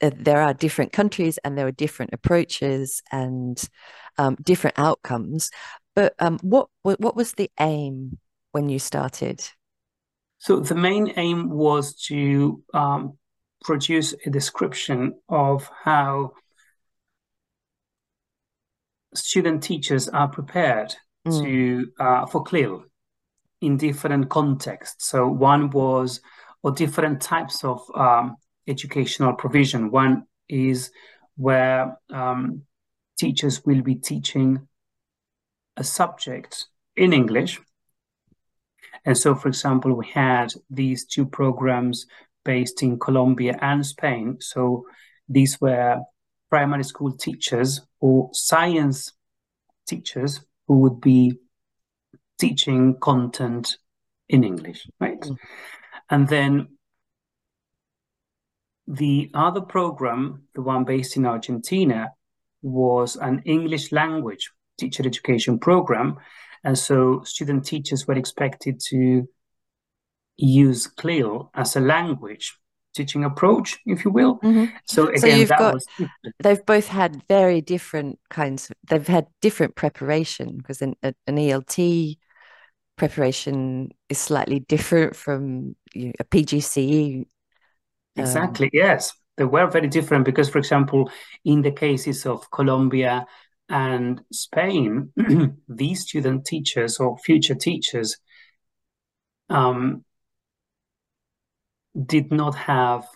there 0.00 0.40
are 0.40 0.54
different 0.54 0.92
countries 0.92 1.38
and 1.44 1.56
there 1.56 1.66
are 1.66 1.72
different 1.72 2.12
approaches 2.12 3.02
and 3.10 3.68
um, 4.18 4.36
different 4.42 4.78
outcomes. 4.78 5.50
But 5.94 6.14
um, 6.18 6.38
what 6.42 6.68
what 6.82 7.16
was 7.16 7.32
the 7.32 7.50
aim 7.60 8.18
when 8.52 8.68
you 8.68 8.78
started? 8.78 9.48
So 10.38 10.60
the 10.60 10.74
main 10.74 11.12
aim 11.16 11.48
was 11.48 11.94
to 12.08 12.62
um, 12.74 13.16
produce 13.62 14.14
a 14.26 14.30
description 14.30 15.14
of 15.28 15.70
how 15.84 16.32
student 19.14 19.62
teachers 19.62 20.08
are 20.08 20.28
prepared 20.28 20.94
mm. 21.26 21.42
to 21.42 21.86
uh, 22.02 22.26
for 22.26 22.42
CLIL 22.42 22.84
in 23.60 23.76
different 23.76 24.28
contexts. 24.28 25.08
So 25.08 25.28
one 25.28 25.70
was 25.70 26.20
or 26.62 26.72
different 26.72 27.20
types 27.20 27.62
of 27.62 27.82
um, 27.94 28.36
educational 28.66 29.34
provision. 29.34 29.90
One 29.90 30.26
is 30.48 30.90
where 31.36 31.98
um, 32.10 32.62
teachers 33.18 33.64
will 33.64 33.82
be 33.82 33.96
teaching 33.96 34.68
a 35.76 35.84
subject 35.84 36.66
in 36.96 37.12
English. 37.12 37.60
And 39.04 39.16
so, 39.18 39.34
for 39.34 39.48
example, 39.48 39.92
we 39.94 40.06
had 40.06 40.52
these 40.70 41.04
two 41.04 41.26
programs 41.26 42.06
based 42.44 42.82
in 42.82 42.98
Colombia 42.98 43.58
and 43.60 43.84
Spain. 43.84 44.38
So 44.40 44.86
these 45.28 45.60
were 45.60 46.00
primary 46.50 46.84
school 46.84 47.12
teachers 47.12 47.80
or 48.00 48.30
science 48.32 49.12
teachers 49.86 50.40
who 50.66 50.78
would 50.80 51.00
be 51.00 51.34
teaching 52.38 52.98
content 53.00 53.76
in 54.28 54.44
English, 54.44 54.86
right? 55.00 55.20
Mm. 55.20 55.36
And 56.10 56.28
then 56.28 56.73
the 58.86 59.30
other 59.34 59.60
program, 59.60 60.42
the 60.54 60.62
one 60.62 60.84
based 60.84 61.16
in 61.16 61.26
Argentina, 61.26 62.10
was 62.62 63.16
an 63.16 63.42
English 63.44 63.92
language 63.92 64.50
teacher 64.78 65.04
education 65.06 65.58
program. 65.58 66.16
And 66.64 66.78
so 66.78 67.22
student 67.24 67.64
teachers 67.64 68.06
were 68.06 68.14
expected 68.14 68.80
to 68.88 69.28
use 70.36 70.86
CLIL 70.86 71.50
as 71.54 71.76
a 71.76 71.80
language 71.80 72.58
teaching 72.94 73.24
approach, 73.24 73.78
if 73.86 74.04
you 74.04 74.10
will. 74.10 74.38
Mm-hmm. 74.38 74.76
So 74.86 75.08
again, 75.08 75.18
so 75.18 75.26
you've 75.26 75.48
got, 75.50 75.76
they've 76.42 76.64
both 76.64 76.88
had 76.88 77.22
very 77.28 77.60
different 77.60 78.18
kinds. 78.30 78.70
Of, 78.70 78.76
they've 78.88 79.06
had 79.06 79.26
different 79.42 79.74
preparation 79.74 80.56
because 80.56 80.80
an, 80.80 80.94
an 81.02 81.14
ELT 81.26 82.16
preparation 82.96 83.90
is 84.08 84.18
slightly 84.18 84.60
different 84.60 85.16
from 85.16 85.74
you 85.92 86.06
know, 86.06 86.12
a 86.20 86.24
PGCE 86.24 87.26
Exactly. 88.16 88.66
Um, 88.66 88.70
yes, 88.72 89.12
they 89.36 89.44
were 89.44 89.66
very 89.66 89.88
different 89.88 90.24
because, 90.24 90.48
for 90.48 90.58
example, 90.58 91.10
in 91.44 91.62
the 91.62 91.72
cases 91.72 92.26
of 92.26 92.50
Colombia 92.50 93.26
And 93.68 94.20
Spain, 94.30 95.12
these 95.68 96.02
student 96.02 96.44
teachers 96.44 96.98
or 96.98 97.16
future 97.18 97.54
teachers 97.54 98.18
um, 99.48 100.04
did 102.06 102.30
not 102.30 102.54
have 102.54 103.06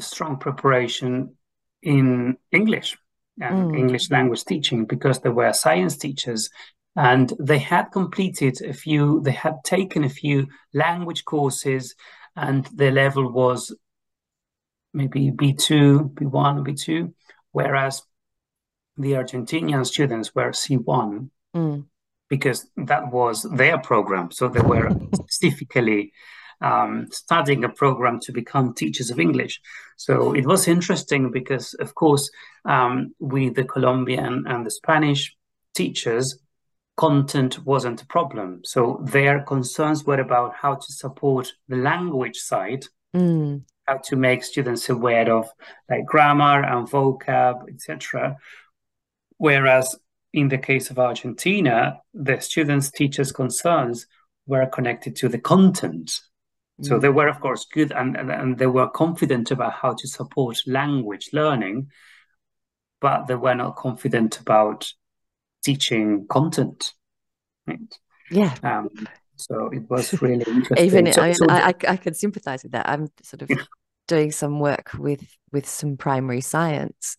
strong 0.00 0.38
preparation 0.38 1.36
in 1.82 2.36
English 2.50 2.96
and 3.40 3.72
mm. 3.72 3.78
English 3.78 4.10
language 4.10 4.44
teaching 4.44 4.86
because 4.86 5.20
they 5.20 5.30
were 5.30 5.52
science 5.52 5.96
teachers 5.96 6.50
and 6.96 7.32
they 7.38 7.58
had 7.58 7.90
completed 7.92 8.60
a 8.62 8.72
few, 8.72 9.20
they 9.22 9.32
had 9.32 9.56
taken 9.64 10.04
a 10.04 10.08
few 10.08 10.46
language 10.74 11.24
courses 11.24 11.94
and 12.36 12.64
their 12.66 12.92
level 12.92 13.30
was 13.30 13.74
maybe 14.94 15.30
B2, 15.30 16.14
B1, 16.14 16.66
B2, 16.66 17.12
whereas 17.52 18.02
the 18.96 19.12
Argentinian 19.12 19.86
students 19.86 20.34
were 20.34 20.50
C1 20.50 21.30
mm. 21.54 21.84
because 22.28 22.66
that 22.76 23.10
was 23.10 23.42
their 23.42 23.78
program. 23.78 24.30
So 24.30 24.48
they 24.48 24.60
were 24.60 24.90
specifically 25.14 26.12
um, 26.60 27.08
studying 27.10 27.64
a 27.64 27.68
program 27.68 28.20
to 28.20 28.32
become 28.32 28.74
teachers 28.74 29.10
of 29.10 29.18
English. 29.18 29.60
So 29.96 30.32
it 30.34 30.46
was 30.46 30.68
interesting 30.68 31.30
because, 31.30 31.74
of 31.74 31.94
course, 31.94 32.30
um, 32.64 33.14
with 33.18 33.56
the 33.56 33.64
Colombian 33.64 34.44
and 34.46 34.64
the 34.64 34.70
Spanish 34.70 35.36
teachers, 35.74 36.38
content 36.96 37.64
wasn't 37.64 38.02
a 38.02 38.06
problem. 38.06 38.60
So 38.64 39.02
their 39.04 39.40
concerns 39.40 40.04
were 40.04 40.20
about 40.20 40.54
how 40.54 40.74
to 40.74 40.92
support 40.92 41.52
the 41.68 41.76
language 41.76 42.36
side, 42.36 42.84
mm. 43.14 43.62
how 43.86 43.98
to 44.04 44.16
make 44.16 44.44
students 44.44 44.88
aware 44.88 45.32
of 45.32 45.48
like 45.88 46.04
grammar 46.04 46.62
and 46.62 46.88
vocab, 46.88 47.68
etc. 47.72 48.36
Whereas 49.38 49.96
in 50.32 50.48
the 50.48 50.58
case 50.58 50.90
of 50.90 50.98
Argentina, 50.98 52.00
the 52.14 52.40
students' 52.40 52.90
teachers' 52.90 53.32
concerns 53.32 54.06
were 54.46 54.66
connected 54.66 55.16
to 55.16 55.28
the 55.28 55.38
content. 55.38 56.20
So 56.80 56.98
they 56.98 57.10
were, 57.10 57.28
of 57.28 57.38
course, 57.38 57.66
good 57.72 57.92
and, 57.92 58.16
and, 58.16 58.30
and 58.30 58.58
they 58.58 58.66
were 58.66 58.88
confident 58.88 59.52
about 59.52 59.74
how 59.74 59.92
to 59.94 60.08
support 60.08 60.58
language 60.66 61.28
learning, 61.32 61.90
but 63.00 63.26
they 63.26 63.36
were 63.36 63.54
not 63.54 63.76
confident 63.76 64.40
about 64.40 64.92
teaching 65.62 66.26
content. 66.28 66.92
Right? 67.66 67.78
Yeah. 68.30 68.54
Um, 68.62 68.90
so 69.36 69.68
it 69.68 69.88
was 69.90 70.12
really 70.22 70.44
interesting. 70.46 70.78
Even 70.78 71.12
so, 71.12 71.22
I, 71.22 71.32
so 71.32 71.46
I, 71.48 71.74
I, 71.88 71.96
can 71.96 72.14
sympathize 72.14 72.62
with 72.62 72.72
that. 72.72 72.88
I'm 72.88 73.08
sort 73.22 73.42
of 73.42 73.50
doing 74.08 74.32
some 74.32 74.60
work 74.60 74.90
with 74.98 75.24
with 75.52 75.68
some 75.68 75.96
primary 75.96 76.40
science 76.40 77.16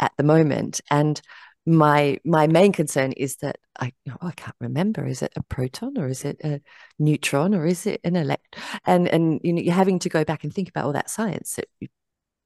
at 0.00 0.12
the 0.16 0.24
moment, 0.24 0.80
and 0.90 1.20
my 1.66 2.18
my 2.24 2.46
main 2.46 2.72
concern 2.72 3.12
is 3.12 3.36
that 3.36 3.56
I 3.78 3.92
oh, 4.10 4.16
I 4.20 4.32
can't 4.32 4.56
remember 4.60 5.06
is 5.06 5.22
it 5.22 5.32
a 5.36 5.42
proton 5.42 5.96
or 5.96 6.08
is 6.08 6.24
it 6.24 6.40
a 6.42 6.60
neutron 6.98 7.54
or 7.54 7.66
is 7.66 7.86
it 7.86 8.00
an 8.02 8.16
elect 8.16 8.56
and 8.84 9.06
and 9.06 9.40
you 9.44 9.52
know 9.52 9.62
you're 9.62 9.74
having 9.74 10.00
to 10.00 10.08
go 10.08 10.24
back 10.24 10.42
and 10.42 10.52
think 10.52 10.68
about 10.68 10.86
all 10.86 10.92
that 10.92 11.08
science 11.08 11.54
that 11.54 11.68
you 11.78 11.88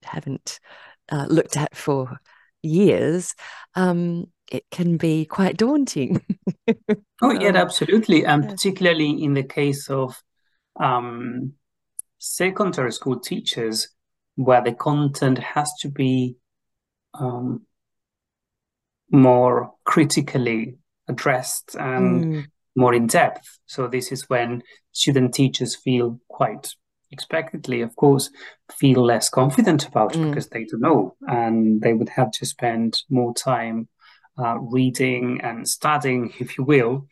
haven't 0.05 0.61
uh, 1.11 1.27
looked 1.31 1.57
at 1.57 1.75
for 1.75 2.21
years 2.63 3.35
um, 3.75 4.27
it 4.51 4.65
can 4.71 4.97
be 4.97 5.25
quite 5.25 5.57
daunting 5.57 6.21
oh 7.23 7.31
yeah 7.31 7.53
absolutely 7.55 8.25
and 8.25 8.49
particularly 8.49 9.23
in 9.23 9.35
the 9.35 9.43
case 9.43 9.89
of 9.91 10.21
um, 10.81 11.53
secondary 12.19 12.93
school 12.93 13.19
teachers 13.19 13.89
where 14.37 14.63
the 14.63 14.73
content 14.73 15.39
has 15.39 15.73
to 15.81 15.89
be 15.89 16.37
um, 17.15 17.63
more 19.11 19.73
critically 19.85 20.77
addressed 21.09 21.75
and 21.75 22.25
mm. 22.25 22.45
more 22.75 22.95
in 22.95 23.07
depth. 23.07 23.59
So 23.67 23.87
this 23.87 24.13
is 24.13 24.29
when 24.29 24.63
student 24.93 25.35
teachers 25.35 25.75
feel 25.75 26.21
quite 26.29 26.75
expectedly, 27.11 27.83
of 27.83 27.95
course, 27.97 28.31
feel 28.73 29.05
less 29.05 29.29
confident 29.29 29.87
about 29.87 30.13
mm. 30.13 30.29
because 30.29 30.49
they 30.49 30.65
don't 30.65 30.81
know 30.81 31.17
and 31.27 31.81
they 31.81 31.93
would 31.93 32.09
have 32.09 32.31
to 32.33 32.47
spend 32.47 33.03
more 33.09 33.33
time 33.35 33.89
uh, 34.39 34.59
reading 34.59 35.41
and 35.43 35.69
studying, 35.69 36.33
if 36.39 36.59
you 36.59 36.65
will. 36.65 37.07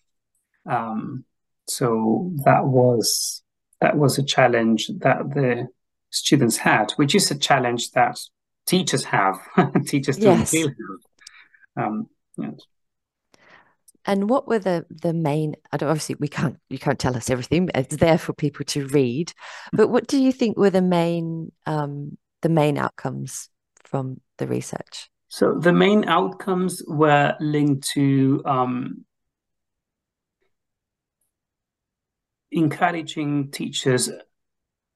Um, 0.66 1.24
so 1.66 2.32
that 2.44 2.64
was 2.64 3.42
that 3.80 3.96
was 3.96 4.18
a 4.18 4.22
challenge 4.22 4.90
that 4.98 5.30
the 5.34 5.68
students 6.10 6.56
had, 6.56 6.92
which 6.92 7.14
is 7.14 7.30
a 7.30 7.38
challenge 7.38 7.90
that 7.92 8.18
teachers 8.66 9.04
have. 9.04 9.36
teachers 9.86 10.16
don't 10.16 10.46
feel 10.46 10.70
um, 11.76 12.08
yes. 12.36 12.60
And 14.06 14.28
what 14.28 14.46
were 14.46 14.58
the 14.58 14.84
the 14.90 15.12
main? 15.12 15.56
I 15.72 15.76
don't, 15.76 15.88
obviously, 15.88 16.16
we 16.16 16.28
can't 16.28 16.58
you 16.68 16.78
can't 16.78 16.98
tell 16.98 17.16
us 17.16 17.30
everything. 17.30 17.70
It's 17.74 17.96
there 17.96 18.18
for 18.18 18.32
people 18.32 18.64
to 18.66 18.86
read. 18.88 19.32
But 19.72 19.88
what 19.88 20.06
do 20.06 20.18
you 20.18 20.32
think 20.32 20.56
were 20.56 20.70
the 20.70 20.82
main 20.82 21.52
um, 21.66 22.18
the 22.42 22.48
main 22.48 22.76
outcomes 22.76 23.48
from 23.84 24.20
the 24.38 24.46
research? 24.46 25.08
So 25.28 25.54
the 25.58 25.72
main 25.72 26.04
outcomes 26.06 26.82
were 26.86 27.34
linked 27.40 27.88
to 27.94 28.42
um, 28.44 29.04
encouraging 32.52 33.50
teachers 33.50 34.10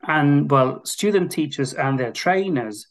and 0.07 0.51
well 0.51 0.85
student 0.85 1.33
teachers 1.33 1.75
and 1.75 1.99
their 1.99 2.13
trainers 2.13 2.87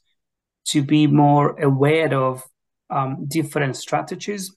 to 0.65 0.83
be 0.83 1.07
more 1.07 1.57
aware 1.59 2.13
of 2.13 2.43
um, 2.89 3.25
different 3.29 3.77
strategies 3.77 4.56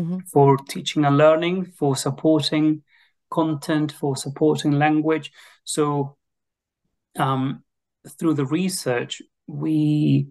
mm-hmm. 0.00 0.18
for 0.32 0.56
teaching 0.56 1.04
and 1.04 1.16
learning, 1.16 1.66
for 1.66 1.96
supporting 1.96 2.82
content, 3.30 3.92
for 3.92 4.16
supporting 4.16 4.72
language. 4.72 5.30
So, 5.64 6.16
um, 7.18 7.64
through 8.18 8.34
the 8.34 8.46
research, 8.46 9.22
we 9.46 10.28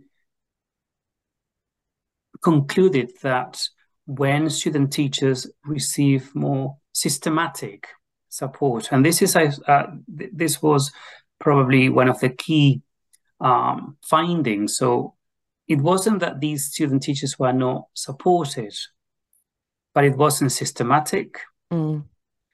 concluded 2.42 3.12
that 3.22 3.62
when 4.06 4.50
student 4.50 4.92
teachers 4.92 5.46
receive 5.66 6.34
more 6.34 6.78
systematic 6.94 7.88
support, 8.30 8.92
and 8.92 9.06
this 9.06 9.22
is 9.22 9.36
uh, 9.36 9.84
this 10.08 10.62
was 10.62 10.92
probably 11.40 11.90
one 11.90 12.10
of 12.10 12.20
the 12.20 12.30
key 12.30 12.82
um, 13.40 13.98
findings. 14.04 14.78
So 14.78 15.16
it 15.68 15.80
wasn't 15.82 16.20
that 16.20 16.40
these 16.40 16.66
student 16.66 17.04
teachers 17.04 17.38
were 17.40 17.54
not 17.54 17.84
supported, 17.94 18.74
but 20.00 20.06
it 20.06 20.16
wasn't 20.16 20.50
systematic. 20.50 21.42
Mm. 21.74 22.06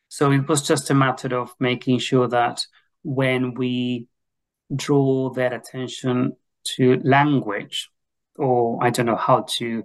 So 0.07 0.31
it 0.31 0.49
was 0.49 0.67
just 0.67 0.89
a 0.89 0.95
matter 0.95 1.37
of 1.37 1.53
making 1.59 1.99
sure 1.99 2.27
that 2.27 2.65
when 3.03 3.53
we 3.53 4.07
draw 4.75 5.29
their 5.29 5.53
attention 5.53 6.37
to 6.75 6.99
language, 7.03 7.91
or 8.35 8.83
I 8.83 8.89
don't 8.89 9.05
know 9.05 9.15
how 9.15 9.45
to 9.57 9.83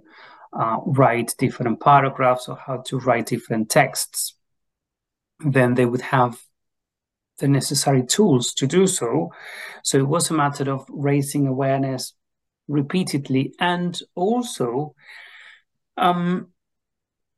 uh, 0.59 0.77
write 0.87 1.35
different 1.37 1.81
paragraphs 1.81 2.49
or 2.49 2.55
how 2.55 2.77
to 2.87 2.97
write 2.97 3.27
different 3.27 3.69
texts, 3.69 4.33
then 5.45 5.75
they 5.75 5.85
would 5.85 6.01
have 6.01 6.41
the 7.37 7.47
necessary 7.47 8.03
tools 8.03 8.55
to 8.55 8.65
do 8.65 8.87
so. 8.87 9.29
So 9.83 9.99
it 9.99 10.07
was 10.07 10.31
a 10.31 10.33
matter 10.33 10.71
of 10.71 10.87
raising 10.89 11.45
awareness 11.45 12.15
repeatedly. 12.67 13.53
And 13.59 14.01
also, 14.15 14.95
um, 15.95 16.47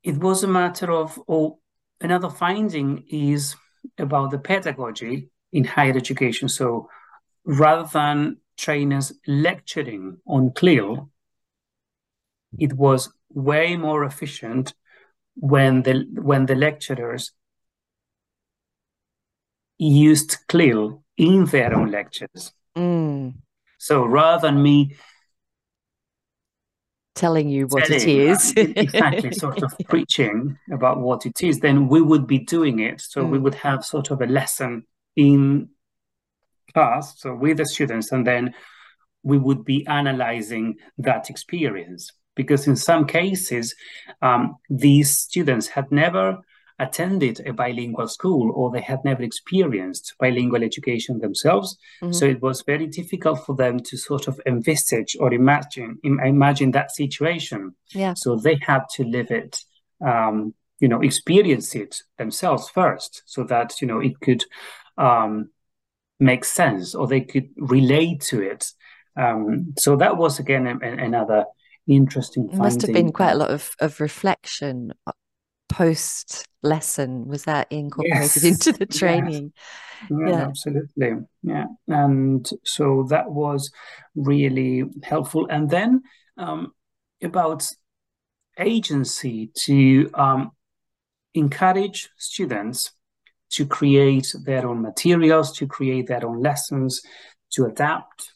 it 0.03 0.17
was 0.17 0.43
a 0.43 0.47
matter 0.47 0.91
of, 0.91 1.19
or 1.27 1.57
another 2.01 2.29
finding 2.29 3.05
is 3.09 3.55
about 3.97 4.31
the 4.31 4.37
pedagogy 4.37 5.29
in 5.51 5.63
higher 5.63 5.95
education. 5.95 6.49
So 6.49 6.89
rather 7.45 7.87
than 7.91 8.37
trainers 8.57 9.13
lecturing 9.27 10.17
on 10.27 10.51
CLIL, 10.51 11.09
it 12.59 12.73
was 12.73 13.11
way 13.29 13.77
more 13.77 14.03
efficient 14.03 14.73
when 15.35 15.81
the 15.81 16.05
when 16.13 16.45
the 16.45 16.55
lecturers 16.55 17.31
used 19.79 20.37
CLIL 20.47 21.03
in 21.17 21.45
their 21.45 21.73
own 21.73 21.89
lectures. 21.89 22.53
Mm. 22.77 23.35
So 23.79 24.05
rather 24.05 24.47
than 24.47 24.61
me 24.61 24.95
telling 27.15 27.49
you 27.49 27.67
what 27.67 27.85
telling, 27.85 28.01
it 28.01 28.07
is. 28.07 28.53
exactly, 28.55 29.31
sort 29.31 29.61
of 29.61 29.73
preaching 29.87 30.57
about 30.71 30.99
what 30.99 31.25
it 31.25 31.43
is, 31.43 31.59
then 31.59 31.87
we 31.87 32.01
would 32.01 32.27
be 32.27 32.39
doing 32.39 32.79
it. 32.79 33.01
So 33.01 33.23
mm. 33.23 33.29
we 33.29 33.39
would 33.39 33.55
have 33.55 33.85
sort 33.85 34.11
of 34.11 34.21
a 34.21 34.25
lesson 34.27 34.85
in 35.15 35.69
class, 36.73 37.19
so 37.19 37.35
with 37.35 37.57
the 37.57 37.65
students, 37.65 38.11
and 38.11 38.25
then 38.25 38.53
we 39.21 39.37
would 39.37 39.63
be 39.63 39.85
analyzing 39.87 40.75
that 40.97 41.29
experience. 41.29 42.11
Because 42.35 42.67
in 42.67 42.75
some 42.75 43.05
cases, 43.05 43.75
um, 44.21 44.57
these 44.69 45.19
students 45.19 45.67
had 45.67 45.91
never 45.91 46.39
attended 46.79 47.41
a 47.45 47.53
bilingual 47.53 48.07
school 48.07 48.51
or 48.55 48.71
they 48.71 48.81
had 48.81 48.99
never 49.05 49.21
experienced 49.21 50.15
bilingual 50.19 50.63
education 50.63 51.19
themselves. 51.19 51.77
Mm-hmm. 52.01 52.13
So 52.13 52.25
it 52.25 52.41
was 52.41 52.63
very 52.65 52.87
difficult 52.87 53.45
for 53.45 53.55
them 53.55 53.79
to 53.79 53.97
sort 53.97 54.27
of 54.27 54.39
envisage 54.45 55.15
or 55.19 55.33
imagine 55.33 55.99
imagine 56.03 56.71
that 56.71 56.91
situation. 56.91 57.75
Yeah. 57.93 58.13
So 58.15 58.35
they 58.35 58.59
had 58.61 58.83
to 58.95 59.03
live 59.03 59.31
it, 59.31 59.59
um, 60.05 60.53
you 60.79 60.87
know, 60.87 61.01
experience 61.01 61.75
it 61.75 62.01
themselves 62.17 62.69
first, 62.69 63.23
so 63.25 63.43
that 63.45 63.81
you 63.81 63.87
know 63.87 63.99
it 63.99 64.19
could 64.19 64.43
um, 64.97 65.49
make 66.19 66.45
sense 66.45 66.95
or 66.95 67.07
they 67.07 67.21
could 67.21 67.49
relate 67.57 68.21
to 68.21 68.41
it. 68.41 68.71
Um, 69.15 69.73
so 69.77 69.95
that 69.97 70.17
was 70.17 70.39
again 70.39 70.65
a, 70.65 70.77
a, 70.81 71.05
another 71.05 71.45
interesting. 71.87 72.49
It 72.51 72.57
must 72.57 72.81
have 72.81 72.93
been 72.93 73.11
quite 73.11 73.33
a 73.33 73.37
lot 73.37 73.51
of, 73.51 73.75
of 73.79 73.99
reflection 73.99 74.93
post 75.73 76.47
lesson 76.61 77.27
was 77.27 77.45
that 77.45 77.67
incorporated 77.71 78.43
yes. 78.43 78.43
into 78.43 78.71
the 78.71 78.85
training 78.99 79.51
yeah. 80.11 80.17
Yeah, 80.17 80.29
yeah. 80.29 80.45
absolutely 80.45 81.11
yeah 81.41 81.65
and 81.87 82.47
so 82.63 83.07
that 83.09 83.31
was 83.31 83.71
really 84.15 84.83
helpful 85.01 85.47
and 85.49 85.69
then 85.69 86.03
um, 86.37 86.73
about 87.23 87.67
agency 88.59 89.51
to 89.65 90.11
um, 90.13 90.51
encourage 91.33 92.09
students 92.17 92.91
to 93.49 93.65
create 93.65 94.31
their 94.45 94.67
own 94.67 94.81
materials 94.81 95.51
to 95.57 95.65
create 95.65 96.07
their 96.07 96.23
own 96.23 96.39
lessons 96.39 97.01
to 97.51 97.65
adapt 97.65 98.31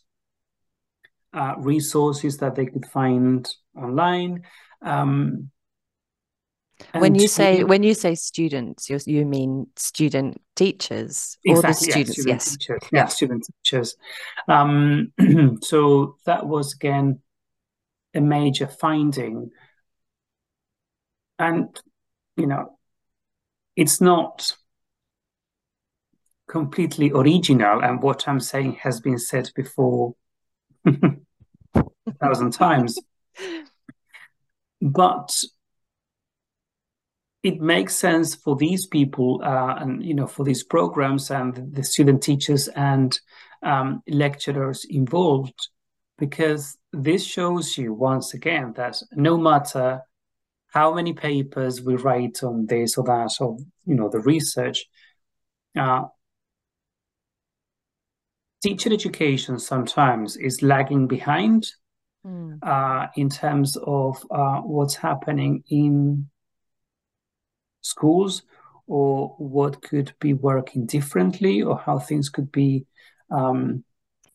uh, 1.33 1.53
resources 1.59 2.37
that 2.37 2.55
they 2.55 2.65
could 2.65 2.85
find 2.87 3.47
online 3.75 4.41
um, 4.81 5.51
when 6.93 7.15
you 7.15 7.27
say 7.27 7.63
when 7.63 7.83
you 7.83 7.93
say 7.93 8.15
students, 8.15 8.89
you 8.89 8.99
you 9.05 9.25
mean 9.25 9.67
student 9.75 10.41
teachers 10.55 11.37
or 11.47 11.61
the 11.61 11.73
students? 11.73 12.17
Yeah, 12.17 12.23
student 12.23 12.27
yes, 12.27 12.57
teachers. 12.57 12.89
yeah, 12.91 13.05
student 13.07 13.47
teachers. 13.63 13.95
Um, 14.47 15.11
so 15.61 16.17
that 16.25 16.45
was 16.45 16.73
again 16.73 17.19
a 18.13 18.21
major 18.21 18.67
finding, 18.67 19.51
and 21.39 21.79
you 22.35 22.45
know, 22.45 22.77
it's 23.75 23.99
not 23.99 24.55
completely 26.47 27.11
original, 27.11 27.83
and 27.83 28.01
what 28.01 28.27
I'm 28.27 28.39
saying 28.39 28.73
has 28.83 29.01
been 29.01 29.17
said 29.19 29.49
before 29.55 30.13
a 30.85 30.93
thousand 32.21 32.51
times, 32.51 32.99
but 34.81 35.43
it 37.47 37.61
makes 37.61 37.95
sense 37.95 38.35
for 38.35 38.57
these 38.57 38.87
people 38.87 39.39
uh, 39.41 39.75
and 39.77 40.03
you 40.03 40.13
know 40.13 40.27
for 40.27 40.43
these 40.43 40.63
programs 40.65 41.31
and 41.31 41.73
the 41.73 41.81
student 41.81 42.21
teachers 42.21 42.67
and 42.67 43.21
um, 43.63 44.03
lecturers 44.09 44.85
involved 44.89 45.69
because 46.17 46.77
this 46.91 47.23
shows 47.23 47.77
you 47.77 47.93
once 47.93 48.33
again 48.33 48.73
that 48.75 49.01
no 49.13 49.37
matter 49.37 50.01
how 50.67 50.93
many 50.93 51.13
papers 51.13 51.81
we 51.81 51.95
write 51.95 52.43
on 52.43 52.65
this 52.65 52.97
or 52.97 53.05
that 53.05 53.31
or 53.39 53.57
you 53.85 53.95
know 53.95 54.09
the 54.09 54.19
research 54.19 54.85
uh, 55.79 56.03
teacher 58.61 58.91
education 58.91 59.57
sometimes 59.57 60.35
is 60.35 60.61
lagging 60.61 61.07
behind 61.07 61.65
mm. 62.25 62.59
uh, 62.61 63.07
in 63.15 63.29
terms 63.29 63.77
of 63.85 64.17
uh, 64.31 64.59
what's 64.59 64.95
happening 64.95 65.63
in 65.69 66.27
schools 67.87 68.43
or 68.87 69.35
what 69.37 69.81
could 69.81 70.13
be 70.19 70.33
working 70.33 70.85
differently 70.85 71.61
or 71.61 71.77
how 71.77 71.99
things 71.99 72.29
could 72.29 72.51
be 72.51 72.85
um, 73.31 73.83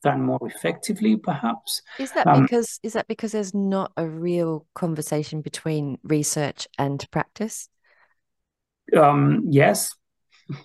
done 0.03 0.23
more 0.23 0.39
effectively 0.43 1.17
perhaps? 1.17 1.83
Is 1.99 2.13
that 2.13 2.27
um, 2.27 2.43
because 2.43 2.79
is 2.83 2.93
that 2.93 3.09
because 3.09 3.33
there's 3.33 3.55
not 3.55 3.93
a 3.97 4.07
real 4.07 4.67
conversation 4.75 5.41
between 5.41 5.99
research 6.03 6.69
and 6.79 7.05
practice? 7.11 7.69
Um, 8.97 9.45
yes. 9.49 9.95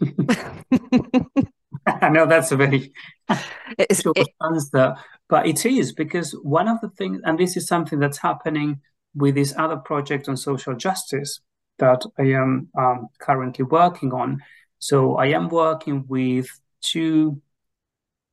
I 1.85 2.09
know 2.09 2.25
that's 2.25 2.51
a 2.51 2.57
very 2.57 2.91
it's, 3.77 4.01
short 4.01 4.17
it, 4.17 4.27
answer 4.41 4.95
but 5.29 5.47
it 5.47 5.65
is 5.65 5.93
because 5.93 6.31
one 6.43 6.67
of 6.67 6.81
the 6.81 6.89
things 6.89 7.21
and 7.23 7.39
this 7.39 7.55
is 7.55 7.67
something 7.67 7.99
that's 7.99 8.17
happening 8.17 8.81
with 9.15 9.35
this 9.35 9.53
other 9.57 9.77
project 9.77 10.27
on 10.27 10.35
social 10.35 10.75
justice 10.75 11.39
that 11.79 12.03
I 12.17 12.23
am 12.33 12.69
um, 12.77 13.07
currently 13.19 13.65
working 13.65 14.13
on. 14.13 14.41
So 14.79 15.15
I 15.15 15.27
am 15.27 15.49
working 15.49 16.05
with 16.07 16.47
two 16.81 17.41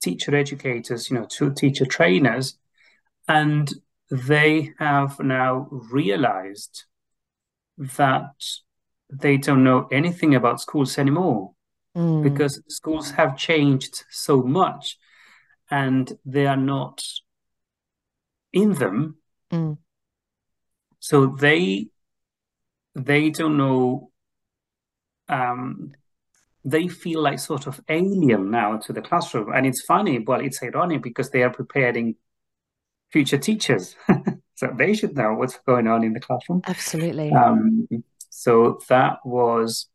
teacher 0.03 0.35
educators, 0.35 1.11
you 1.11 1.19
know, 1.19 1.27
two 1.29 1.53
teacher 1.53 1.87
trainers, 1.87 2.59
and 3.27 3.73
they 4.11 4.73
have 4.79 5.19
now 5.21 5.69
realized 5.71 6.85
that 7.79 8.33
they 9.11 9.37
don't 9.37 9.65
know 9.65 9.89
anything 9.91 10.35
about 10.35 10.61
schools 10.61 10.99
anymore 10.99 11.53
mm. 11.97 12.23
because 12.23 12.63
schools 12.69 13.11
have 13.13 13.37
changed 13.37 14.05
so 14.11 14.43
much 14.43 14.99
and 15.71 16.13
they 16.25 16.47
are 16.47 16.57
not 16.57 17.03
in 18.53 18.75
them. 18.75 19.17
Mm. 19.51 19.79
So 21.01 21.27
they 21.27 21.89
they 22.95 23.31
don't 23.31 23.57
know 23.57 24.11
um, 25.29 25.93
they 26.65 26.89
feel 26.89 27.23
like 27.23 27.39
sort 27.39 27.67
of 27.67 27.81
alien 27.89 28.51
now 28.51 28.77
to 28.79 28.93
the 28.93 29.03
classroom. 29.03 29.53
And 29.55 29.67
it's 29.67 29.83
funny 29.83 30.19
well 30.19 30.41
it's 30.41 30.63
ironic 30.63 31.03
because 31.03 31.31
they 31.31 31.43
are 31.43 31.51
preparing 31.51 32.17
future 33.11 33.39
teachers. 33.39 33.97
So 34.57 34.73
they 34.73 34.95
should 34.95 35.17
know 35.17 35.35
what's 35.35 35.59
going 35.67 35.89
on 35.89 36.05
in 36.05 36.13
the 36.13 36.21
classroom. 36.21 36.63
Absolutely. 36.69 37.33
Um, 37.33 37.89
so 38.31 38.79
that 38.89 39.19
was 39.25 39.89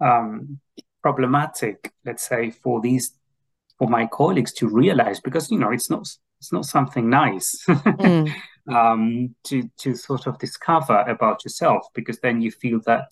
um, 0.00 0.58
problematic 1.02 1.92
let's 2.04 2.26
say 2.26 2.50
for 2.50 2.80
these 2.80 3.12
for 3.78 3.88
my 3.88 4.06
colleagues 4.06 4.52
to 4.54 4.68
realize 4.68 5.20
because 5.20 5.50
you 5.50 5.58
know 5.58 5.70
it's 5.70 5.90
not 5.90 6.08
it's 6.38 6.52
not 6.52 6.64
something 6.64 7.08
nice 7.08 7.64
mm. 7.66 8.32
um, 8.68 9.34
to 9.44 9.68
to 9.78 9.94
sort 9.94 10.26
of 10.26 10.38
discover 10.38 10.98
about 11.08 11.44
yourself 11.44 11.86
because 11.94 12.18
then 12.20 12.40
you 12.40 12.50
feel 12.50 12.80
that 12.86 13.10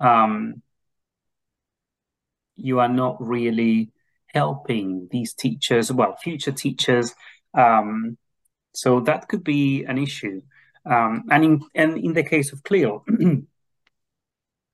um, 0.00 0.62
you 2.56 2.80
are 2.80 2.88
not 2.88 3.16
really 3.20 3.90
helping 4.34 5.08
these 5.10 5.32
teachers, 5.32 5.92
well, 5.92 6.16
future 6.16 6.52
teachers. 6.52 7.14
Um, 7.56 8.18
so 8.72 9.00
that 9.00 9.28
could 9.28 9.44
be 9.44 9.84
an 9.84 9.98
issue. 9.98 10.42
Um, 10.84 11.24
and 11.30 11.44
in 11.44 11.62
and 11.74 11.96
in 11.96 12.12
the 12.12 12.24
case 12.24 12.52
of 12.52 12.62
CLIL, 12.62 13.04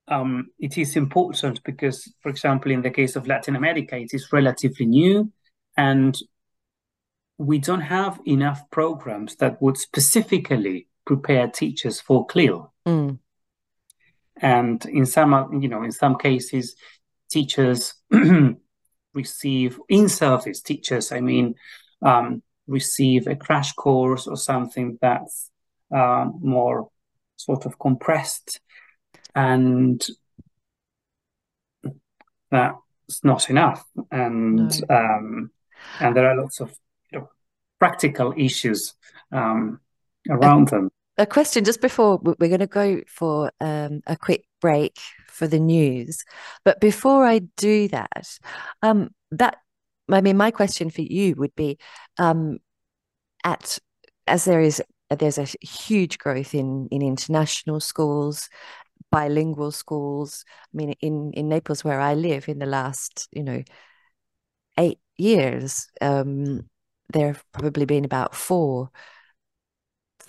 um, 0.09 0.48
it 0.59 0.76
is 0.76 0.96
important 0.96 1.62
because, 1.62 2.12
for 2.20 2.31
example, 2.31 2.72
in 2.72 2.83
the 2.83 2.90
case 2.90 3.14
of 3.14 3.29
Latin 3.29 3.55
America, 3.55 3.96
it 3.96 4.12
is 4.12 4.33
relatively 4.33 4.87
new, 4.87 5.31
and 5.76 6.18
we 7.40 7.59
don't 7.59 7.81
have 7.81 8.20
enough 8.26 8.70
programs 8.70 9.37
that 9.37 9.61
would 9.62 9.79
specifically 9.79 10.88
prepare 11.07 11.48
teachers 11.48 11.98
for 11.98 12.26
CLIL. 12.26 12.70
Mm. 12.87 13.18
And 14.37 14.85
in 14.85 15.07
some, 15.07 15.59
you 15.62 15.68
know, 15.68 15.83
in 15.83 15.90
some 15.90 16.18
cases, 16.18 16.76
teachers 17.31 17.94
receive 19.14 19.81
in-service 19.88 20.61
teachers. 20.61 21.12
I 21.12 21.20
mean, 21.20 21.55
um, 22.03 22.42
receive 22.66 23.26
a 23.26 23.37
crash 23.37 23.72
course 23.72 24.26
or 24.26 24.37
something 24.37 24.98
that's 25.00 25.50
uh, 25.94 26.26
more 26.40 26.90
sort 27.37 27.64
of 27.64 27.79
compressed, 27.79 28.61
and 29.35 30.07
that's 32.50 33.24
not 33.24 33.48
enough. 33.48 33.83
And 34.11 34.88
no. 34.88 34.94
um, 34.94 35.50
and 36.00 36.14
there 36.14 36.29
are 36.29 36.37
lots 36.37 36.61
of 36.61 36.76
practical 37.80 38.32
issues 38.36 38.94
um, 39.32 39.80
around 40.28 40.68
a, 40.68 40.70
them. 40.70 40.90
A 41.18 41.26
question 41.26 41.64
just 41.64 41.80
before 41.80 42.20
we're 42.22 42.48
going 42.48 42.60
to 42.60 42.66
go 42.66 43.00
for 43.08 43.50
um, 43.60 44.02
a 44.06 44.16
quick 44.16 44.44
break 44.60 44.96
for 45.26 45.48
the 45.48 45.58
news, 45.58 46.22
but 46.64 46.80
before 46.80 47.24
I 47.24 47.40
do 47.56 47.88
that, 47.88 48.38
um, 48.82 49.10
that 49.32 49.56
I 50.08 50.20
mean, 50.20 50.36
my 50.36 50.50
question 50.50 50.90
for 50.90 51.02
you 51.02 51.34
would 51.36 51.54
be, 51.54 51.78
um, 52.18 52.58
at 53.44 53.78
as 54.26 54.44
there 54.44 54.60
is 54.60 54.82
there's 55.10 55.38
a 55.38 55.46
huge 55.60 56.18
growth 56.18 56.54
in 56.54 56.88
in 56.90 57.02
international 57.02 57.80
schools 57.80 58.48
bilingual 59.10 59.72
schools 59.72 60.44
i 60.72 60.76
mean 60.76 60.92
in 61.00 61.32
in 61.32 61.48
naples 61.48 61.82
where 61.82 62.00
i 62.00 62.14
live 62.14 62.48
in 62.48 62.58
the 62.58 62.66
last 62.66 63.28
you 63.32 63.42
know 63.42 63.62
eight 64.78 64.98
years 65.16 65.88
um 66.00 66.68
there 67.12 67.29
have 67.29 67.44
probably 67.53 67.85
been 67.85 68.05
about 68.05 68.35
four 68.35 68.90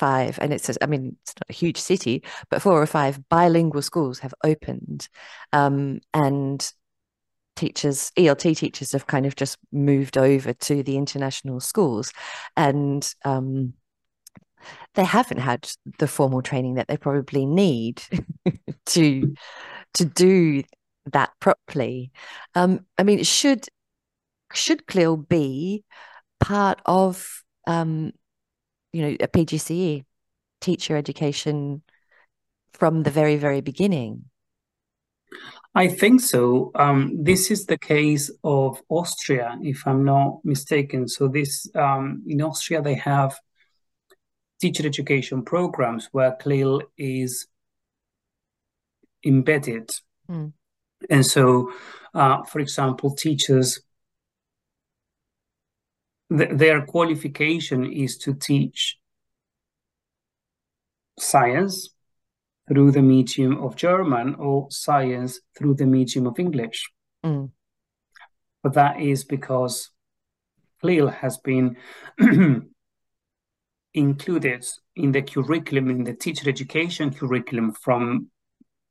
five, 0.02 0.40
and 0.42 0.52
it's, 0.52 0.70
I 0.82 0.88
mean, 0.88 1.16
it's 1.22 1.36
not 1.36 1.50
a 1.50 1.54
huge 1.54 1.78
city, 1.78 2.24
but 2.50 2.62
four 2.62 2.82
or 2.82 2.88
five 2.88 3.20
bilingual 3.30 3.84
schools 3.84 4.20
have 4.20 4.34
opened. 4.44 5.08
Um, 5.54 6.00
and 6.14 6.72
teachers, 7.56 8.12
ELT 8.18 8.56
teachers, 8.56 8.94
have 8.94 9.06
kind 9.06 9.28
of 9.28 9.36
just 9.36 9.60
moved 9.72 10.18
over 10.18 10.54
to 10.54 10.82
the 10.82 10.98
international 10.98 11.60
schools. 11.60 12.12
And 12.58 13.08
um, 13.24 13.74
they 14.96 15.04
haven't 15.04 15.40
had 15.40 15.70
the 16.00 16.08
formal 16.08 16.42
training 16.42 16.76
that 16.76 16.88
they 16.88 16.98
probably 16.98 17.46
need 17.46 18.02
to 18.88 19.36
to 19.94 20.06
do 20.06 20.64
that 21.12 21.32
properly. 21.40 22.12
Um, 22.56 22.86
I 22.98 23.04
mean, 23.04 23.24
should 23.24 23.68
should 24.54 24.88
CLIL 24.88 25.18
be 25.18 25.84
part 26.42 26.82
of 26.86 27.44
um, 27.68 28.12
you 28.92 29.02
know 29.04 29.16
a 29.20 29.28
PGCE 29.28 30.04
teacher 30.60 30.98
education 30.98 31.82
from 32.74 33.04
the 33.04 33.12
very 33.12 33.38
very 33.38 33.62
beginning? 33.62 34.26
I 35.74 35.88
think 35.88 36.20
so. 36.20 36.72
Um, 36.76 37.24
this 37.24 37.50
is 37.50 37.66
the 37.66 37.78
case 37.78 38.30
of 38.44 38.82
Austria, 38.90 39.58
if 39.62 39.88
I'm 39.88 40.04
not 40.04 40.44
mistaken. 40.44 41.08
So 41.08 41.30
this 41.30 41.66
um, 41.76 42.24
in 42.28 42.42
Austria 42.42 42.82
they 42.82 42.96
have 42.96 43.40
teacher 44.60 44.86
education 44.86 45.44
programs 45.44 46.10
where 46.12 46.34
CLIL 46.34 46.84
is 46.98 47.48
embedded. 49.26 49.92
Mm. 50.30 50.54
And 51.10 51.26
so, 51.26 51.72
uh, 52.14 52.44
for 52.44 52.60
example, 52.60 53.16
teachers, 53.16 53.80
th- 56.38 56.52
their 56.54 56.86
qualification 56.86 57.92
is 57.92 58.18
to 58.20 58.34
teach 58.34 58.98
science 61.20 61.90
through 62.68 62.92
the 62.92 63.02
medium 63.02 63.58
of 63.62 63.76
German 63.76 64.36
or 64.36 64.68
science 64.72 65.40
through 65.58 65.76
the 65.76 65.86
medium 65.86 66.28
of 66.28 66.40
English. 66.40 66.90
Mm. 67.24 67.52
But 68.64 68.74
that 68.74 69.00
is 69.02 69.24
because 69.24 69.90
CLIL 70.82 71.10
has 71.10 71.38
been 71.38 71.78
included 73.94 74.66
in 74.96 75.12
the 75.12 75.22
curriculum, 75.22 75.90
in 75.90 76.04
the 76.04 76.14
teacher 76.14 76.50
education 76.50 77.14
curriculum 77.14 77.74
from 77.74 78.28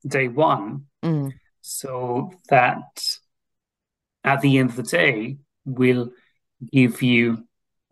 day 0.06 0.28
one. 0.28 0.86
Mm. 1.02 1.32
So 1.60 2.32
that 2.48 3.02
at 4.24 4.40
the 4.40 4.58
end 4.58 4.70
of 4.70 4.76
the 4.76 4.82
day 4.82 5.38
will 5.64 6.10
give 6.72 7.02
you 7.02 7.44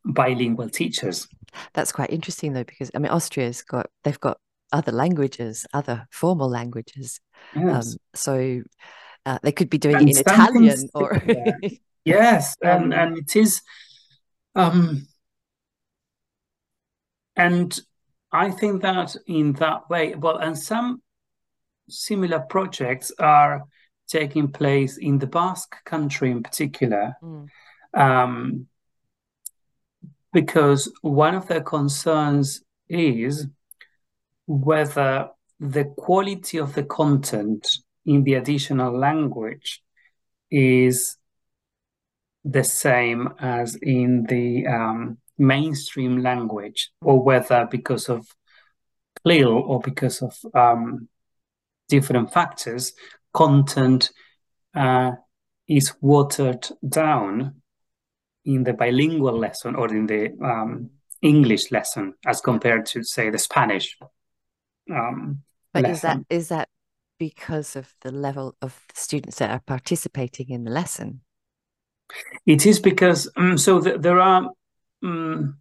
bilingual 0.04 0.68
teachers. 0.68 1.28
That's 1.74 1.92
quite 1.92 2.11
interesting 2.11 2.52
though, 2.52 2.64
because 2.64 2.90
I 2.94 2.98
mean 2.98 3.11
Austria's 3.11 3.62
got 3.62 3.90
they've 4.04 4.20
got 4.20 4.38
other 4.72 4.92
languages, 4.92 5.66
other 5.72 6.07
formal 6.11 6.48
languages. 6.48 7.20
Yes. 7.54 7.92
Um, 7.92 7.98
so 8.14 8.62
uh, 9.26 9.38
they 9.42 9.52
could 9.52 9.70
be 9.70 9.78
doing 9.78 9.96
and 9.96 10.09
it 10.09 10.16
in 10.16 10.20
Italian 10.20 10.88
or 10.94 11.22
yes, 12.04 12.57
and 12.62 12.92
um, 12.92 12.92
and 12.92 13.18
it 13.18 13.37
is 13.37 13.62
um 14.54 15.07
and 17.37 17.78
I 18.33 18.50
think 18.50 18.83
that 18.83 19.16
in 19.26 19.52
that 19.54 19.88
way, 19.88 20.14
well, 20.14 20.37
and 20.37 20.59
some 20.59 21.02
similar 21.88 22.40
projects 22.40 23.11
are 23.18 23.64
taking 24.09 24.48
place 24.48 24.98
in 24.98 25.18
the 25.18 25.26
Basque 25.26 25.76
country 25.85 26.31
in 26.31 26.42
particular, 26.42 27.14
mm. 27.22 27.48
Um, 27.94 28.66
because 30.33 30.92
one 31.03 31.35
of 31.35 31.48
their 31.48 31.62
concerns 31.62 32.62
is 32.88 33.46
whether 34.46 35.29
the 35.61 35.85
quality 35.96 36.59
of 36.59 36.74
the 36.74 36.85
content 36.85 37.66
in 38.07 38.24
the 38.24 38.35
additional 38.35 38.96
language 38.96 39.83
is 40.51 41.16
the 42.44 42.64
same 42.64 43.29
as 43.38 43.74
in 43.77 44.24
the 44.24 44.66
um, 44.66 45.18
mainstream 45.37 46.22
language, 46.22 46.90
or 47.03 47.22
whether 47.22 47.66
because 47.70 48.09
of 48.09 48.27
CLIL 49.22 49.53
or 49.53 49.81
because 49.81 50.22
of 50.22 50.37
um, 50.55 51.09
different 51.88 52.33
factors, 52.33 52.92
content 53.35 54.11
uh, 54.74 55.12
is 55.68 55.92
watered 56.01 56.66
down 56.88 57.61
in 58.49 58.65
the 58.65 58.73
bilingual 58.73 59.39
lesson 59.39 59.75
or 59.75 59.89
in 59.89 60.07
the 60.07 60.33
um, 60.43 60.91
English 61.23 61.71
lesson 61.71 62.15
as 62.27 62.41
compared 62.41 62.87
to, 62.87 63.05
say, 63.05 63.31
the 63.31 63.39
Spanish. 63.39 63.97
Um, 64.91 65.43
but 65.73 65.85
lesson. 65.85 65.93
is 65.95 66.01
that 66.03 66.35
is 66.35 66.49
that 66.49 66.69
because 67.19 67.77
of 67.77 67.95
the 68.01 68.11
level 68.11 68.57
of 68.63 68.81
the 68.89 69.01
students 69.01 69.39
that 69.39 69.51
are 69.51 69.63
participating 69.67 70.49
in 70.49 70.65
the 70.65 70.71
lesson? 70.71 71.21
It 72.47 72.65
is 72.65 72.81
because 72.81 73.31
um, 73.37 73.59
so 73.59 73.81
th- 73.81 74.01
there 74.01 74.19
are 74.19 74.51
Mm, 75.05 75.55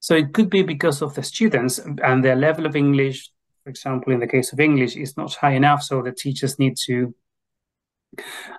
so 0.00 0.14
it 0.14 0.32
could 0.32 0.50
be 0.50 0.62
because 0.62 1.02
of 1.02 1.14
the 1.14 1.22
students 1.22 1.78
and 1.78 2.24
their 2.24 2.36
level 2.36 2.66
of 2.66 2.76
English. 2.76 3.30
For 3.62 3.70
example, 3.70 4.12
in 4.12 4.20
the 4.20 4.26
case 4.26 4.52
of 4.52 4.60
English, 4.60 4.96
is 4.96 5.16
not 5.16 5.34
high 5.34 5.54
enough, 5.54 5.82
so 5.82 6.02
the 6.02 6.12
teachers 6.12 6.58
need 6.58 6.76
to 6.84 7.14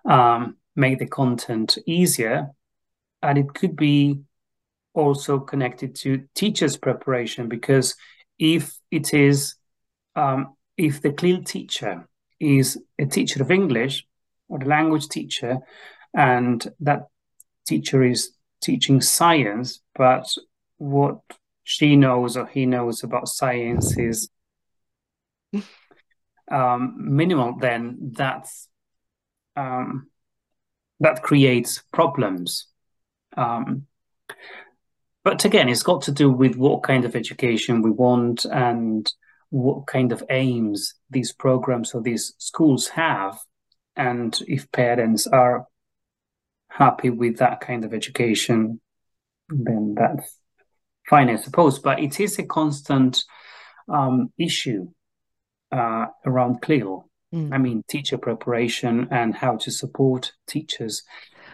um, 0.09 0.57
make 0.75 0.99
the 0.99 1.07
content 1.07 1.77
easier. 1.85 2.49
And 3.25 3.39
it 3.39 3.55
could 3.55 3.75
be 3.75 4.19
also 4.93 5.39
connected 5.39 5.95
to 5.95 6.27
teachers' 6.35 6.77
preparation 6.77 7.49
because 7.49 7.95
if 8.37 8.77
it 8.91 9.15
is, 9.15 9.55
um, 10.15 10.55
if 10.77 11.01
the 11.01 11.11
CLIL 11.11 11.43
teacher 11.43 12.07
is 12.39 12.79
a 12.99 13.07
teacher 13.07 13.41
of 13.41 13.49
English 13.49 14.05
or 14.47 14.59
the 14.59 14.67
language 14.67 15.07
teacher, 15.07 15.57
and 16.13 16.71
that 16.81 17.07
teacher 17.67 18.03
is 18.03 18.31
teaching 18.61 19.01
science, 19.01 19.81
but 19.95 20.27
what 20.77 21.17
she 21.63 21.95
knows 21.95 22.37
or 22.37 22.45
he 22.45 22.67
knows 22.67 23.03
about 23.03 23.27
science 23.27 23.97
is 23.97 24.29
um, 26.51 26.95
minimal, 26.97 27.57
then 27.57 27.97
that's 28.11 28.69
um, 29.55 30.11
that 30.99 31.23
creates 31.23 31.83
problems. 31.91 32.67
Um, 33.35 33.87
but 35.23 35.43
again, 35.43 35.69
it's 35.69 35.83
got 35.83 36.03
to 36.03 36.11
do 36.11 36.31
with 36.31 36.55
what 36.55 36.83
kind 36.83 37.05
of 37.05 37.15
education 37.15 37.81
we 37.81 37.89
want 37.89 38.45
and 38.45 39.11
what 39.49 39.87
kind 39.87 40.11
of 40.11 40.23
aims 40.29 40.93
these 41.09 41.31
programs 41.31 41.93
or 41.93 42.01
these 42.01 42.33
schools 42.37 42.89
have, 42.89 43.39
and 43.95 44.37
if 44.47 44.71
parents 44.71 45.27
are 45.27 45.65
happy 46.69 47.09
with 47.09 47.37
that 47.37 47.61
kind 47.61 47.85
of 47.85 47.93
education, 47.93 48.81
then 49.49 49.95
that's 49.97 50.39
fine, 51.09 51.29
I 51.29 51.37
suppose. 51.37 51.79
But 51.79 51.99
it 51.99 52.19
is 52.19 52.37
a 52.37 52.43
constant 52.43 53.23
um, 53.87 54.31
issue 54.37 54.87
uh, 55.71 56.07
around 56.25 56.61
CLIL. 56.61 57.09
Mm. 57.33 57.53
I 57.53 57.57
mean, 57.57 57.83
teacher 57.87 58.17
preparation 58.17 59.07
and 59.11 59.35
how 59.35 59.57
to 59.57 59.71
support 59.71 60.33
teachers. 60.47 61.03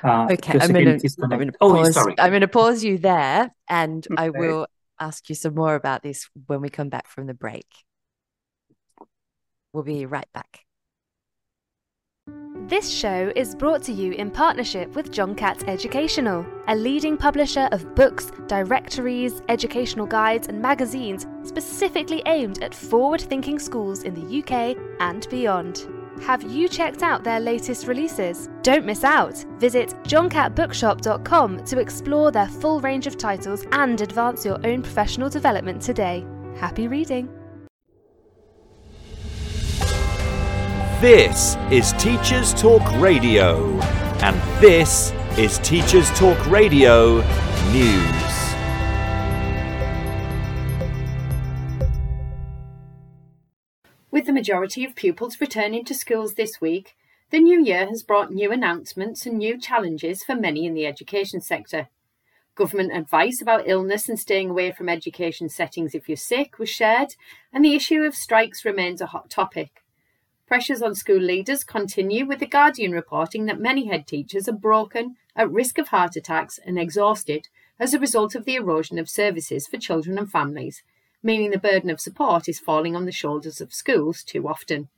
Uh, 0.04 0.28
okay, 0.32 0.58
I'm 0.60 0.72
going 0.72 0.98
to 0.98 1.54
oh, 1.62 1.74
pause. 1.74 1.94
Sorry. 1.94 2.16
I'm 2.18 2.32
going 2.32 2.42
to 2.42 2.48
pause 2.48 2.84
you 2.84 2.98
there, 2.98 3.54
and 3.70 4.06
okay. 4.12 4.24
I 4.24 4.30
will 4.30 4.68
ask 5.00 5.30
you 5.30 5.36
some 5.36 5.56
more 5.56 5.76
about 5.76 6.04
this 6.04 6.30
when 6.48 6.62
we 6.62 6.70
come 6.70 6.90
back 6.90 7.08
from 7.08 7.28
the 7.28 7.34
break. 7.34 7.68
We'll 9.74 9.84
be 9.84 10.06
right 10.06 10.28
back. 10.34 10.66
This 12.68 12.90
show 12.90 13.34
is 13.36 13.56
brought 13.56 13.84
to 13.84 13.92
you 13.92 14.14
in 14.14 14.32
partnership 14.32 14.96
with 14.96 15.12
John 15.12 15.36
Catt 15.36 15.68
Educational, 15.68 16.46
a 16.68 16.76
leading 16.76 17.18
publisher 17.18 17.68
of 17.72 17.96
books, 17.96 18.32
directories, 18.48 19.42
educational 19.50 20.06
guides, 20.06 20.48
and 20.48 20.62
magazines 20.62 21.28
specifically 21.44 22.22
aimed 22.28 22.64
at 22.64 22.74
forward 22.74 23.20
thinking 23.20 23.60
schools 23.60 24.04
in 24.04 24.14
the 24.14 24.40
UK 24.40 24.78
and 25.02 25.28
beyond. 25.30 25.86
Have 26.22 26.44
you 26.44 26.70
checked 26.70 27.02
out 27.02 27.24
their 27.24 27.40
latest 27.40 27.88
releases? 27.88 28.48
Don't 28.62 28.86
miss 28.86 29.04
out! 29.04 29.44
Visit 29.58 29.90
johncattbookshop.com 30.04 31.66
to 31.66 31.80
explore 31.80 32.32
their 32.32 32.48
full 32.48 32.80
range 32.80 33.08
of 33.08 33.18
titles 33.18 33.66
and 33.72 34.00
advance 34.00 34.46
your 34.46 34.64
own 34.66 34.84
professional 34.84 35.30
development 35.30 35.82
today. 35.82 36.24
Happy 36.56 36.88
reading! 36.88 37.28
This 41.02 41.58
is 41.72 41.94
Teachers 41.94 42.54
Talk 42.54 42.84
Radio, 43.02 43.80
and 44.22 44.40
this 44.62 45.12
is 45.40 45.58
Teachers 45.60 46.12
Talk 46.12 46.46
Radio 46.46 47.22
News. 47.72 48.31
With 54.12 54.26
the 54.26 54.34
majority 54.34 54.84
of 54.84 54.94
pupils 54.94 55.40
returning 55.40 55.86
to 55.86 55.96
schools 55.96 56.34
this 56.34 56.60
week, 56.60 56.98
the 57.30 57.40
new 57.40 57.64
year 57.64 57.88
has 57.88 58.04
brought 58.04 58.34
new 58.34 58.52
announcements 58.52 59.26
and 59.26 59.38
new 59.38 59.58
challenges 59.58 60.22
for 60.22 60.36
many 60.36 60.66
in 60.66 60.74
the 60.74 60.86
education 60.86 61.40
sector. 61.40 61.88
Government 62.54 62.92
advice 62.94 63.42
about 63.42 63.70
illness 63.70 64.10
and 64.10 64.20
staying 64.20 64.50
away 64.50 64.74
from 64.74 64.90
education 64.90 65.48
settings 65.48 65.96
if 65.96 66.10
you're 66.10 66.18
sick 66.18 66.60
was 66.60 66.70
shared, 66.70 67.16
and 67.54 67.64
the 67.64 67.74
issue 67.74 68.04
of 68.04 68.14
strikes 68.14 68.66
remains 68.66 69.00
a 69.00 69.06
hot 69.06 69.30
topic. 69.30 69.82
Pressures 70.46 70.82
on 70.82 70.94
school 70.94 71.22
leaders 71.22 71.64
continue, 71.64 72.26
with 72.26 72.40
The 72.40 72.48
Guardian 72.48 72.92
reporting 72.92 73.46
that 73.46 73.62
many 73.62 73.88
head 73.88 74.08
teachers 74.08 74.50
are 74.50 74.52
broken, 74.52 75.16
at 75.38 75.50
risk 75.50 75.78
of 75.78 75.88
heart 75.88 76.18
attacks, 76.18 76.60
and 76.66 76.78
exhausted 76.78 77.48
as 77.80 77.94
a 77.94 78.00
result 78.00 78.36
of 78.36 78.44
the 78.44 78.56
erosion 78.56 79.00
of 79.00 79.10
services 79.10 79.68
for 79.68 79.78
children 79.78 80.18
and 80.18 80.30
families, 80.30 80.84
meaning 81.24 81.52
the 81.52 81.60
burden 81.60 81.90
of 81.90 82.00
support 82.00 82.48
is 82.50 82.60
falling 82.60 82.96
on 82.96 83.06
the 83.06 83.12
shoulders 83.12 83.62
of 83.62 83.74
schools 83.74 84.24
too 84.24 84.48
often. 84.48 84.90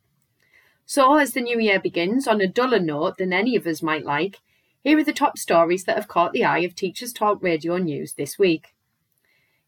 So, 0.86 1.16
as 1.18 1.32
the 1.32 1.42
new 1.42 1.60
year 1.60 1.80
begins 1.80 2.28
on 2.28 2.42
a 2.42 2.48
duller 2.48 2.80
note 2.80 3.18
than 3.18 3.32
any 3.32 3.56
of 3.56 3.66
us 3.66 3.82
might 3.82 4.06
like, 4.06 4.40
here 4.84 4.98
are 4.98 5.04
the 5.04 5.14
top 5.14 5.38
stories 5.38 5.86
that 5.86 5.96
have 5.96 6.10
caught 6.10 6.34
the 6.34 6.44
eye 6.44 6.60
of 6.60 6.76
Teachers 6.76 7.14
Talk 7.14 7.42
Radio 7.42 7.78
News 7.78 8.14
this 8.14 8.38
week. 8.38 8.76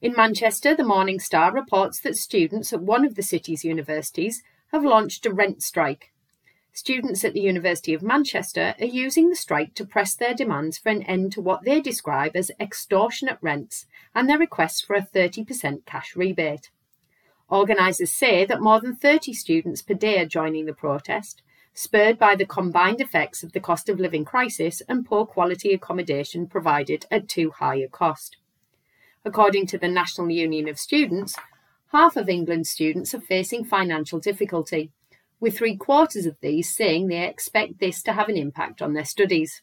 In 0.02 0.14
Manchester, 0.14 0.76
the 0.76 0.84
Morning 0.84 1.20
Star 1.20 1.54
reports 1.54 2.02
that 2.02 2.18
students 2.18 2.74
at 2.74 2.82
one 2.82 3.06
of 3.06 3.16
the 3.16 3.24
city's 3.24 3.64
universities 3.64 4.44
have 4.74 4.84
launched 4.84 5.26
a 5.26 5.34
rent 5.34 5.64
strike. 5.64 6.12
Students 6.78 7.24
at 7.24 7.32
the 7.32 7.40
University 7.40 7.94
of 7.94 8.04
Manchester 8.04 8.76
are 8.82 8.86
using 8.86 9.30
the 9.30 9.36
strike 9.38 9.74
to 9.76 9.86
press 9.86 10.14
their 10.14 10.34
demands 10.34 10.78
for 10.78 10.90
an 10.90 11.04
end 11.04 11.32
to 11.32 11.42
what 11.42 11.64
they 11.64 11.80
describe 11.80 12.36
as 12.36 12.52
extortionate 12.60 13.38
rents 13.42 13.86
and 14.14 14.28
their 14.28 14.38
requests 14.38 14.82
for 14.82 14.94
a 14.94 15.02
30% 15.02 15.86
cash 15.86 16.18
rebate. 16.18 16.72
Organisers 17.48 18.12
say 18.12 18.44
that 18.44 18.60
more 18.60 18.82
than 18.82 18.94
30 18.94 19.32
students 19.32 19.82
per 19.82 19.94
day 19.94 20.20
are 20.20 20.26
joining 20.26 20.66
the 20.66 20.74
protest, 20.74 21.42
spurred 21.74 22.20
by 22.20 22.36
the 22.36 22.46
combined 22.46 23.00
effects 23.00 23.42
of 23.42 23.54
the 23.54 23.62
cost 23.62 23.88
of 23.88 23.98
living 23.98 24.26
crisis 24.26 24.82
and 24.90 25.06
poor 25.06 25.26
quality 25.26 25.72
accommodation 25.72 26.46
provided 26.46 27.06
at 27.10 27.30
too 27.30 27.52
high 27.52 27.78
a 27.78 27.88
cost. 27.88 28.36
According 29.24 29.68
to 29.68 29.78
the 29.78 29.88
National 29.88 30.30
Union 30.30 30.68
of 30.68 30.78
Students, 30.78 31.38
half 31.94 32.18
of 32.18 32.28
England's 32.28 32.70
students 32.70 33.14
are 33.14 33.22
facing 33.22 33.64
financial 33.64 34.20
difficulty, 34.20 34.92
with 35.46 35.60
three 35.60 35.78
quarters 35.78 36.26
of 36.26 36.36
these 36.42 36.76
saying 36.76 37.06
they 37.06 37.24
expect 37.24 37.80
this 37.80 38.02
to 38.02 38.14
have 38.14 38.30
an 38.30 38.36
impact 38.36 38.82
on 38.82 38.94
their 38.94 39.06
studies. 39.06 39.62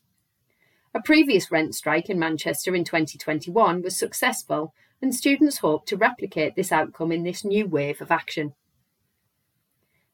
A 0.94 1.02
previous 1.02 1.50
rent 1.50 1.74
strike 1.74 2.08
in 2.08 2.20
Manchester 2.20 2.76
in 2.76 2.84
2021 2.84 3.82
was 3.82 3.98
successful, 3.98 4.72
and 5.02 5.12
students 5.12 5.58
hope 5.58 5.84
to 5.86 5.96
replicate 5.96 6.54
this 6.54 6.70
outcome 6.70 7.10
in 7.10 7.24
this 7.24 7.44
new 7.44 7.66
wave 7.66 8.00
of 8.00 8.12
action. 8.12 8.54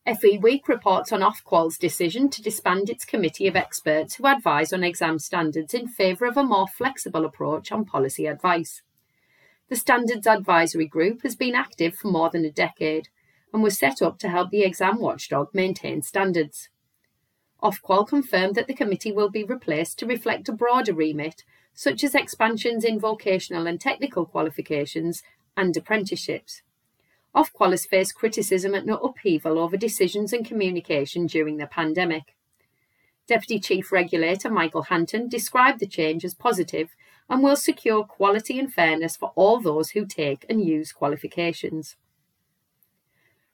FE 0.06 0.38
Week 0.38 0.66
reports 0.68 1.12
on 1.12 1.20
Ofqual's 1.20 1.76
decision 1.76 2.30
to 2.30 2.40
disband 2.40 2.88
its 2.88 3.04
committee 3.04 3.46
of 3.46 3.54
experts 3.54 4.14
who 4.14 4.26
advise 4.26 4.72
on 4.72 4.82
exam 4.82 5.18
standards 5.18 5.74
in 5.74 5.86
favour 5.86 6.24
of 6.24 6.38
a 6.38 6.42
more 6.42 6.66
flexible 6.66 7.26
approach 7.26 7.70
on 7.70 7.84
policy 7.84 8.24
advice. 8.24 8.80
The 9.68 9.76
Standards 9.76 10.26
Advisory 10.26 10.86
Group 10.86 11.24
has 11.24 11.36
been 11.36 11.54
active 11.54 11.94
for 11.94 12.08
more 12.08 12.30
than 12.30 12.46
a 12.46 12.50
decade 12.50 13.10
and 13.52 13.62
was 13.62 13.78
set 13.78 14.02
up 14.02 14.18
to 14.18 14.28
help 14.28 14.50
the 14.50 14.62
exam 14.62 14.98
watchdog 15.00 15.48
maintain 15.52 16.02
standards. 16.02 16.68
Ofqual 17.62 18.06
confirmed 18.06 18.54
that 18.54 18.68
the 18.68 18.74
committee 18.74 19.12
will 19.12 19.30
be 19.30 19.42
replaced 19.42 19.98
to 19.98 20.06
reflect 20.06 20.48
a 20.48 20.52
broader 20.52 20.94
remit, 20.94 21.42
such 21.74 22.04
as 22.04 22.14
expansions 22.14 22.84
in 22.84 23.00
vocational 23.00 23.66
and 23.66 23.80
technical 23.80 24.24
qualifications 24.24 25.22
and 25.56 25.76
apprenticeships. 25.76 26.62
Ofqual 27.34 27.72
has 27.72 27.86
faced 27.86 28.14
criticism 28.14 28.74
and 28.74 28.88
upheaval 28.90 29.58
over 29.58 29.76
decisions 29.76 30.32
and 30.32 30.46
communication 30.46 31.26
during 31.26 31.56
the 31.56 31.66
pandemic. 31.66 32.34
Deputy 33.26 33.60
Chief 33.60 33.92
Regulator 33.92 34.50
Michael 34.50 34.84
Hanton 34.84 35.28
described 35.28 35.80
the 35.80 35.86
change 35.86 36.24
as 36.24 36.34
positive 36.34 36.90
and 37.28 37.42
will 37.42 37.56
secure 37.56 38.04
quality 38.04 38.58
and 38.58 38.72
fairness 38.72 39.16
for 39.16 39.32
all 39.34 39.60
those 39.60 39.90
who 39.90 40.06
take 40.06 40.46
and 40.48 40.64
use 40.64 40.92
qualifications. 40.92 41.96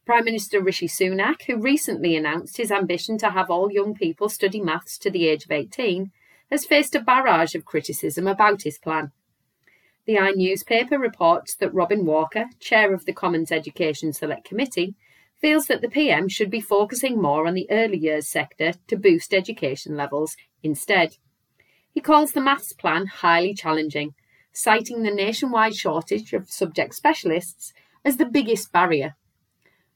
Prime 0.06 0.24
Minister 0.26 0.60
Rishi 0.60 0.86
Sunak, 0.86 1.44
who 1.46 1.56
recently 1.56 2.14
announced 2.14 2.58
his 2.58 2.70
ambition 2.70 3.16
to 3.18 3.30
have 3.30 3.50
all 3.50 3.72
young 3.72 3.94
people 3.94 4.28
study 4.28 4.60
maths 4.60 4.98
to 4.98 5.10
the 5.10 5.26
age 5.26 5.46
of 5.46 5.50
18, 5.50 6.12
has 6.50 6.66
faced 6.66 6.94
a 6.94 7.00
barrage 7.00 7.54
of 7.54 7.64
criticism 7.64 8.26
about 8.26 8.62
his 8.62 8.78
plan. 8.78 9.12
The 10.04 10.18
i 10.18 10.32
newspaper 10.32 10.98
reports 10.98 11.54
that 11.54 11.72
Robin 11.72 12.04
Walker, 12.04 12.46
chair 12.60 12.92
of 12.92 13.06
the 13.06 13.14
Commons 13.14 13.50
Education 13.50 14.12
Select 14.12 14.44
Committee, 14.44 14.94
feels 15.40 15.68
that 15.68 15.80
the 15.80 15.88
PM 15.88 16.28
should 16.28 16.50
be 16.50 16.60
focusing 16.60 17.20
more 17.20 17.46
on 17.46 17.54
the 17.54 17.70
early 17.70 17.96
years 17.96 18.28
sector 18.28 18.74
to 18.88 18.96
boost 18.96 19.32
education 19.32 19.96
levels 19.96 20.36
instead. 20.62 21.16
He 21.90 22.02
calls 22.02 22.32
the 22.32 22.42
maths 22.42 22.74
plan 22.74 23.06
highly 23.06 23.54
challenging, 23.54 24.14
citing 24.52 25.02
the 25.02 25.10
nationwide 25.10 25.74
shortage 25.74 26.34
of 26.34 26.50
subject 26.50 26.94
specialists 26.94 27.72
as 28.04 28.18
the 28.18 28.26
biggest 28.26 28.70
barrier. 28.70 29.16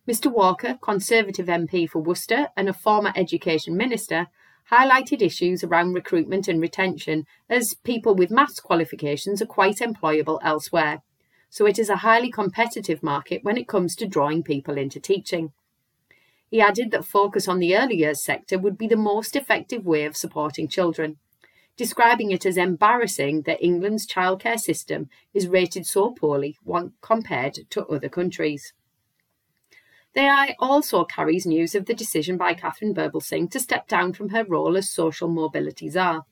Mr 0.09 0.33
Walker, 0.33 0.79
Conservative 0.81 1.49
MP 1.49 1.87
for 1.87 1.99
Worcester 1.99 2.49
and 2.57 2.67
a 2.67 2.73
former 2.73 3.13
Education 3.15 3.77
Minister, 3.77 4.29
highlighted 4.71 5.21
issues 5.21 5.63
around 5.63 5.93
recruitment 5.93 6.49
and 6.49 6.63
retention 6.63 7.27
as 7.51 7.75
people 7.85 8.15
with 8.15 8.31
maths 8.31 8.59
qualifications 8.59 9.43
are 9.43 9.47
quite 9.47 9.81
employable 9.81 10.39
elsewhere. 10.43 11.03
So 11.51 11.67
it 11.67 11.79
is 11.79 11.91
a 11.91 11.97
highly 11.97 12.31
competitive 12.31 13.03
market 13.03 13.45
when 13.45 13.59
it 13.59 13.69
comes 13.69 13.95
to 13.97 14.07
drawing 14.07 14.43
people 14.43 14.79
into 14.79 14.99
teaching. 14.99 15.53
He 16.51 16.59
added 16.59 16.91
that 16.93 17.05
focus 17.05 17.47
on 17.47 17.59
the 17.59 17.77
early 17.77 17.97
years 17.97 18.25
sector 18.25 18.59
would 18.59 18.79
be 18.79 18.87
the 18.87 18.97
most 18.97 19.37
effective 19.37 19.85
way 19.85 20.07
of 20.07 20.17
supporting 20.17 20.69
children, 20.69 21.19
describing 21.77 22.31
it 22.31 22.47
as 22.47 22.57
embarrassing 22.57 23.43
that 23.43 23.63
England's 23.63 24.07
childcare 24.07 24.59
system 24.59 25.11
is 25.35 25.49
rated 25.49 25.85
so 25.85 26.13
poorly 26.13 26.57
when 26.65 26.95
compared 27.03 27.59
to 27.69 27.85
other 27.89 28.09
countries. 28.09 28.73
The 30.15 30.23
i 30.23 30.57
also 30.59 31.05
carries 31.05 31.47
news 31.47 31.75
of 31.75 31.85
the 31.85 31.95
decision 31.95 32.37
by 32.37 32.55
Katharine 32.55 32.95
Birbalsingh 32.95 33.51
to 33.51 33.61
step 33.61 33.87
down 33.89 34.15
from 34.15 34.31
her 34.31 34.45
role 34.45 34.77
as 34.77 34.91
social 34.91 35.29
mobility 35.29 35.89
czar. 35.91 36.25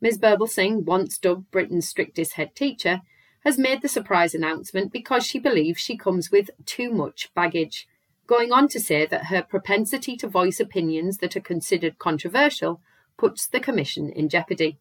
Ms 0.00 0.18
Birbalsingh, 0.18 0.84
once 0.84 1.18
dubbed 1.18 1.50
Britain's 1.50 1.88
strictest 1.88 2.34
head 2.34 2.54
teacher, 2.54 3.02
has 3.44 3.58
made 3.58 3.82
the 3.82 3.88
surprise 3.88 4.34
announcement 4.34 4.92
because 4.92 5.26
she 5.26 5.38
believes 5.38 5.80
she 5.80 5.96
comes 5.96 6.30
with 6.30 6.50
too 6.64 6.92
much 6.92 7.32
baggage, 7.34 7.88
going 8.26 8.52
on 8.52 8.68
to 8.68 8.78
say 8.78 9.06
that 9.06 9.26
her 9.26 9.42
propensity 9.42 10.16
to 10.16 10.28
voice 10.28 10.60
opinions 10.60 11.18
that 11.18 11.36
are 11.36 11.40
considered 11.40 11.98
controversial 11.98 12.80
puts 13.18 13.46
the 13.46 13.60
Commission 13.60 14.08
in 14.10 14.28
jeopardy. 14.28 14.78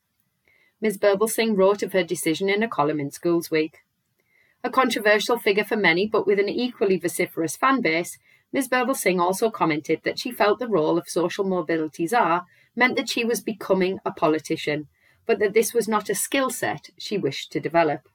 Ms 0.82 0.98
Birbalsingh 0.98 1.58
wrote 1.58 1.84
of 1.84 1.94
her 1.94 2.04
decision 2.04 2.48
in 2.48 2.63
a 2.63 2.68
column 2.68 3.00
in 3.00 3.12
Schools 3.12 3.50
Week. 3.50 3.80
A 4.63 4.69
controversial 4.69 5.38
figure 5.38 5.63
for 5.63 5.78
many, 5.78 6.06
but 6.06 6.28
with 6.28 6.39
an 6.39 6.50
equally 6.50 6.98
vociferous 6.98 7.56
fan 7.56 7.82
base, 7.82 8.17
Ms. 8.52 8.67
Birbalsingh 8.67 9.22
also 9.22 9.50
commented 9.50 10.02
that 10.04 10.19
she 10.19 10.32
felt 10.32 10.60
the 10.60 10.67
role 10.67 10.98
of 10.98 11.08
social 11.08 11.45
mobility 11.45 12.08
czar 12.08 12.45
meant 12.76 12.95
that 12.98 13.10
she 13.10 13.24
was 13.24 13.41
becoming 13.41 14.00
a 14.06 14.12
politician, 14.12 14.88
but 15.26 15.39
that 15.39 15.54
this 15.54 15.74
was 15.74 15.88
not 15.88 16.10
a 16.10 16.15
skill 16.15 16.50
set 16.50 16.89
she 16.98 17.17
wished 17.17 17.52
to 17.52 17.60
develop. 17.60 18.10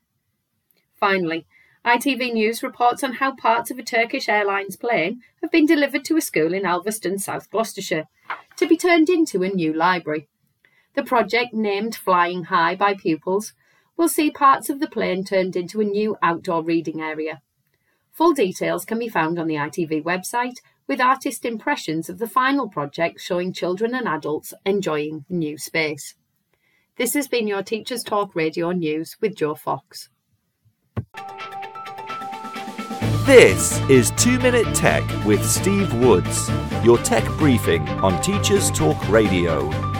Finally, 0.95 1.47
ITV 1.85 2.33
News 2.33 2.63
reports 2.63 3.05
on 3.05 3.15
how 3.15 3.37
parts 3.37 3.71
of 3.71 3.79
a 3.79 3.83
Turkish 3.83 4.29
Airlines 4.29 4.77
plane 4.77 5.21
have 5.43 5.51
been 5.51 5.67
delivered 5.67 6.05
to 6.07 6.17
a 6.17 6.21
school 6.21 6.55
in 6.55 6.65
Alveston, 6.65 7.21
South 7.21 7.51
Gloucestershire, 7.51 8.09
to 8.57 8.67
be 8.67 8.77
turned 8.77 9.09
into 9.09 9.43
a 9.43 9.49
new 9.49 9.73
library. 9.73 10.27
The 10.95 11.03
project, 11.03 11.53
named 11.53 11.95
Flying 11.95 12.45
High 12.45 12.75
by 12.75 12.95
pupils, 12.95 13.53
will 13.97 14.09
see 14.09 14.31
parts 14.31 14.69
of 14.69 14.81
the 14.81 14.89
plane 14.89 15.25
turned 15.25 15.57
into 15.57 15.81
a 15.81 15.85
new 15.85 16.17
outdoor 16.23 16.63
reading 16.63 17.01
area. 17.01 17.41
Full 18.13 18.33
details 18.33 18.85
can 18.85 18.99
be 18.99 19.09
found 19.09 19.39
on 19.39 19.47
the 19.47 19.55
ITV 19.55 20.03
website, 20.03 20.59
with 20.87 21.01
artist 21.01 21.45
impressions 21.45 22.09
of 22.09 22.19
the 22.19 22.29
final 22.29 22.69
project 22.69 23.21
showing 23.21 23.53
children 23.53 23.95
and 23.95 24.07
adults 24.07 24.53
enjoying 24.65 25.25
the 25.29 25.37
new 25.37 25.57
space. 25.57 26.15
This 26.97 27.15
has 27.15 27.27
been 27.27 27.49
your 27.49 27.63
Teachers 27.63 28.05
Talk 28.05 28.37
Radio 28.37 28.71
News 28.71 29.17
with 29.21 29.35
Joe 29.35 29.55
Fox. 29.55 30.11
This 33.25 33.81
is 33.89 34.13
2 34.19 34.39
Minute 34.41 34.75
Tech 34.77 35.03
with 35.25 35.45
Steve 35.45 35.93
Woods, 35.95 36.51
your 36.85 36.99
tech 36.99 37.25
briefing 37.39 37.89
on 38.01 38.21
Teachers 38.21 38.71
Talk 38.71 39.09
Radio. 39.09 39.94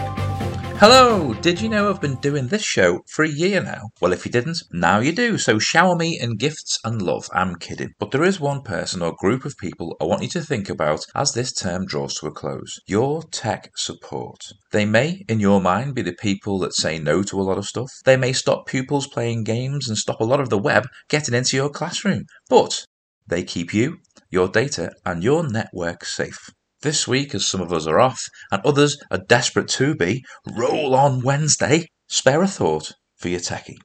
Hello! 0.79 1.33
Did 1.35 1.61
you 1.61 1.69
know 1.69 1.89
I've 1.89 2.01
been 2.01 2.17
doing 2.17 2.49
this 2.49 2.65
show 2.65 3.01
for 3.09 3.25
a 3.25 3.29
year 3.29 3.63
now? 3.63 3.91
Well, 4.01 4.13
if 4.13 4.27
you 4.27 4.33
didn't, 4.33 4.65
now 4.73 4.99
you 4.99 5.13
do. 5.13 5.39
So 5.39 5.61
shower 5.61 5.95
me 5.95 6.19
in 6.21 6.37
gifts 6.37 6.81
and 6.85 7.01
love. 7.01 7.29
I'm 7.33 7.55
kidding. 7.55 7.93
But 8.01 8.11
there 8.11 8.25
is 8.25 8.41
one 8.41 8.61
person 8.63 9.01
or 9.01 9.15
group 9.17 9.45
of 9.45 9.57
people 9.57 9.97
I 10.01 10.05
want 10.05 10.23
you 10.23 10.29
to 10.31 10.43
think 10.43 10.69
about 10.69 11.07
as 11.15 11.33
this 11.33 11.53
term 11.53 11.87
draws 11.87 12.15
to 12.17 12.27
a 12.27 12.33
close 12.33 12.81
your 12.87 13.23
tech 13.23 13.71
support. 13.77 14.41
They 14.73 14.85
may, 14.85 15.25
in 15.29 15.39
your 15.39 15.61
mind, 15.61 15.95
be 15.95 16.03
the 16.03 16.13
people 16.13 16.59
that 16.59 16.75
say 16.75 16.99
no 16.99 17.23
to 17.23 17.41
a 17.41 17.43
lot 17.43 17.57
of 17.57 17.67
stuff. 17.67 17.93
They 18.05 18.17
may 18.17 18.33
stop 18.33 18.67
pupils 18.67 19.07
playing 19.07 19.45
games 19.45 19.89
and 19.89 19.97
stop 19.97 20.21
a 20.21 20.25
lot 20.25 20.41
of 20.41 20.51
the 20.51 20.59
web 20.59 20.89
getting 21.09 21.35
into 21.35 21.57
your 21.57 21.71
classroom. 21.71 22.25
But 22.51 22.85
they 23.29 23.45
keep 23.45 23.73
you, 23.73 23.99
your 24.29 24.49
data, 24.49 24.91
and 25.07 25.23
your 25.23 25.49
network 25.49 26.05
safe. 26.05 26.51
This 26.85 27.09
week, 27.09 27.35
as 27.35 27.47
some 27.47 27.63
of 27.63 27.73
us 27.73 27.87
are 27.87 27.99
off 27.99 28.29
and 28.53 28.61
others 28.61 28.99
are 29.11 29.17
desperate 29.27 29.69
to 29.69 29.95
be, 29.95 30.23
roll 30.55 30.95
on 30.95 31.23
Wednesday, 31.23 31.87
spare 32.09 32.43
a 32.43 32.47
thought 32.47 32.93
for 33.17 33.31
your 33.31 33.41
techie. 33.41 33.79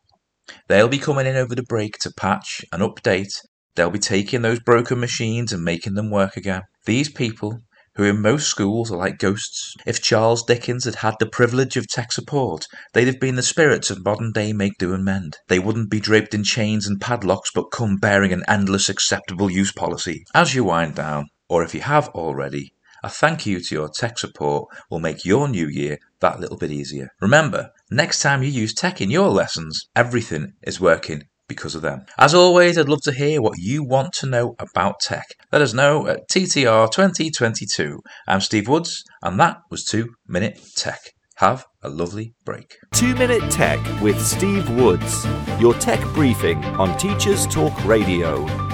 They'll 0.67 0.89
be 0.89 0.97
coming 0.97 1.25
in 1.25 1.37
over 1.37 1.55
the 1.55 1.63
break 1.63 1.97
to 1.99 2.11
patch 2.11 2.59
and 2.73 2.81
update. 2.81 3.31
They'll 3.75 3.89
be 3.89 3.99
taking 3.99 4.41
those 4.41 4.59
broken 4.59 4.99
machines 4.99 5.53
and 5.53 5.63
making 5.63 5.93
them 5.93 6.11
work 6.11 6.35
again. 6.35 6.63
These 6.85 7.07
people, 7.07 7.61
who 7.95 8.03
in 8.03 8.21
most 8.21 8.49
schools 8.49 8.91
are 8.91 8.97
like 8.97 9.17
ghosts, 9.17 9.75
if 9.85 10.01
Charles 10.01 10.43
Dickens 10.43 10.83
had 10.83 10.95
had 10.95 11.15
the 11.21 11.25
privilege 11.25 11.77
of 11.77 11.87
tech 11.87 12.11
support, 12.11 12.67
they'd 12.91 13.07
have 13.07 13.21
been 13.21 13.37
the 13.37 13.41
spirits 13.41 13.89
of 13.89 14.03
modern 14.03 14.33
day 14.33 14.51
make 14.51 14.77
do 14.77 14.93
and 14.93 15.05
mend. 15.05 15.37
They 15.47 15.59
wouldn't 15.59 15.89
be 15.89 16.01
draped 16.01 16.33
in 16.33 16.43
chains 16.43 16.85
and 16.85 16.99
padlocks, 16.99 17.51
but 17.55 17.71
come 17.71 17.95
bearing 17.95 18.33
an 18.33 18.43
endless 18.45 18.89
acceptable 18.89 19.49
use 19.49 19.71
policy. 19.71 20.25
As 20.35 20.53
you 20.53 20.65
wind 20.65 20.95
down, 20.95 21.27
or 21.47 21.63
if 21.63 21.73
you 21.73 21.79
have 21.79 22.09
already, 22.09 22.73
a 23.03 23.09
thank 23.09 23.45
you 23.45 23.59
to 23.59 23.75
your 23.75 23.89
tech 23.89 24.17
support 24.17 24.69
will 24.89 24.99
make 24.99 25.25
your 25.25 25.47
new 25.47 25.67
year 25.67 25.97
that 26.21 26.39
little 26.39 26.57
bit 26.57 26.71
easier. 26.71 27.09
Remember, 27.21 27.69
next 27.91 28.21
time 28.21 28.43
you 28.43 28.49
use 28.49 28.73
tech 28.73 29.01
in 29.01 29.09
your 29.11 29.29
lessons, 29.29 29.87
everything 29.95 30.53
is 30.63 30.81
working 30.81 31.23
because 31.47 31.75
of 31.75 31.81
them. 31.81 32.05
As 32.17 32.33
always, 32.33 32.77
I'd 32.77 32.87
love 32.87 33.01
to 33.01 33.11
hear 33.11 33.41
what 33.41 33.57
you 33.57 33.83
want 33.83 34.13
to 34.13 34.27
know 34.27 34.55
about 34.59 35.01
tech. 35.01 35.25
Let 35.51 35.61
us 35.61 35.73
know 35.73 36.07
at 36.07 36.29
TTR 36.29 36.89
2022. 36.91 37.99
I'm 38.27 38.39
Steve 38.39 38.69
Woods, 38.69 39.03
and 39.21 39.39
that 39.39 39.57
was 39.69 39.83
2 39.83 40.13
Minute 40.27 40.61
Tech. 40.77 40.99
Have 41.37 41.65
a 41.81 41.89
lovely 41.89 42.33
break. 42.45 42.77
2 42.93 43.15
Minute 43.15 43.49
Tech 43.51 43.79
with 44.01 44.21
Steve 44.21 44.69
Woods, 44.69 45.25
your 45.59 45.73
tech 45.73 46.01
briefing 46.13 46.63
on 46.75 46.97
Teachers 46.97 47.47
Talk 47.47 47.83
Radio. 47.85 48.68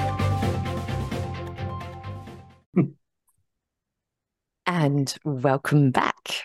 And 4.85 5.11
welcome 5.23 5.89
back. 5.89 6.43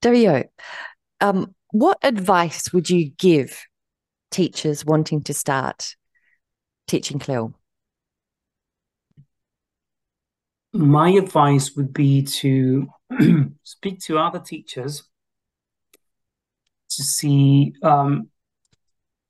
Dario, 0.00 0.44
um, 1.20 1.54
what 1.72 1.98
advice 2.02 2.72
would 2.72 2.88
you 2.88 3.10
give 3.18 3.66
teachers 4.30 4.82
wanting 4.82 5.22
to 5.24 5.34
start 5.34 5.94
teaching 6.88 7.18
CLIL? 7.18 7.52
My 10.72 11.10
advice 11.10 11.76
would 11.76 11.92
be 11.92 12.22
to 12.40 12.88
speak 13.62 14.00
to 14.04 14.16
other 14.16 14.40
teachers 14.40 15.02
to 16.88 17.02
see 17.02 17.74
um, 17.82 18.30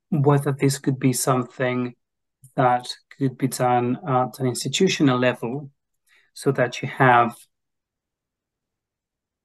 whether 0.09 0.53
this 0.53 0.79
could 0.79 1.01
be 1.01 1.13
something 1.13 1.97
that 2.55 2.95
could 3.19 3.37
be 3.37 3.49
done 3.49 3.99
at 4.07 4.39
an 4.39 4.47
institutional 4.47 5.19
level 5.19 5.73
so 6.35 6.53
that 6.53 6.83
you 6.83 6.89
have 6.89 7.35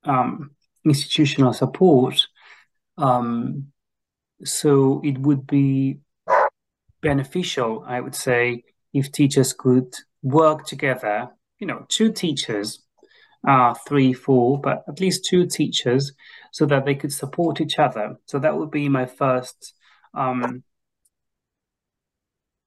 um, 0.03 0.51
institutional 0.83 1.53
support. 1.53 2.27
Um, 2.97 3.71
so 4.43 5.01
it 5.03 5.17
would 5.19 5.47
be 5.47 5.99
beneficial, 7.01 7.83
I 7.87 8.01
would 8.01 8.15
say, 8.15 8.63
if 8.93 9.11
teachers 9.11 9.53
could 9.53 9.93
work 10.21 10.65
together, 10.65 11.29
you 11.59 11.67
know, 11.67 11.85
two 11.87 12.11
teachers, 12.11 12.83
uh, 13.47 13.73
three, 13.87 14.13
four, 14.13 14.59
but 14.59 14.83
at 14.87 14.99
least 14.99 15.25
two 15.29 15.45
teachers, 15.45 16.13
so 16.51 16.65
that 16.65 16.85
they 16.85 16.95
could 16.95 17.13
support 17.13 17.61
each 17.61 17.79
other. 17.79 18.17
So 18.25 18.39
that 18.39 18.57
would 18.57 18.71
be 18.71 18.89
my 18.89 19.05
first 19.05 19.73
um, 20.13 20.63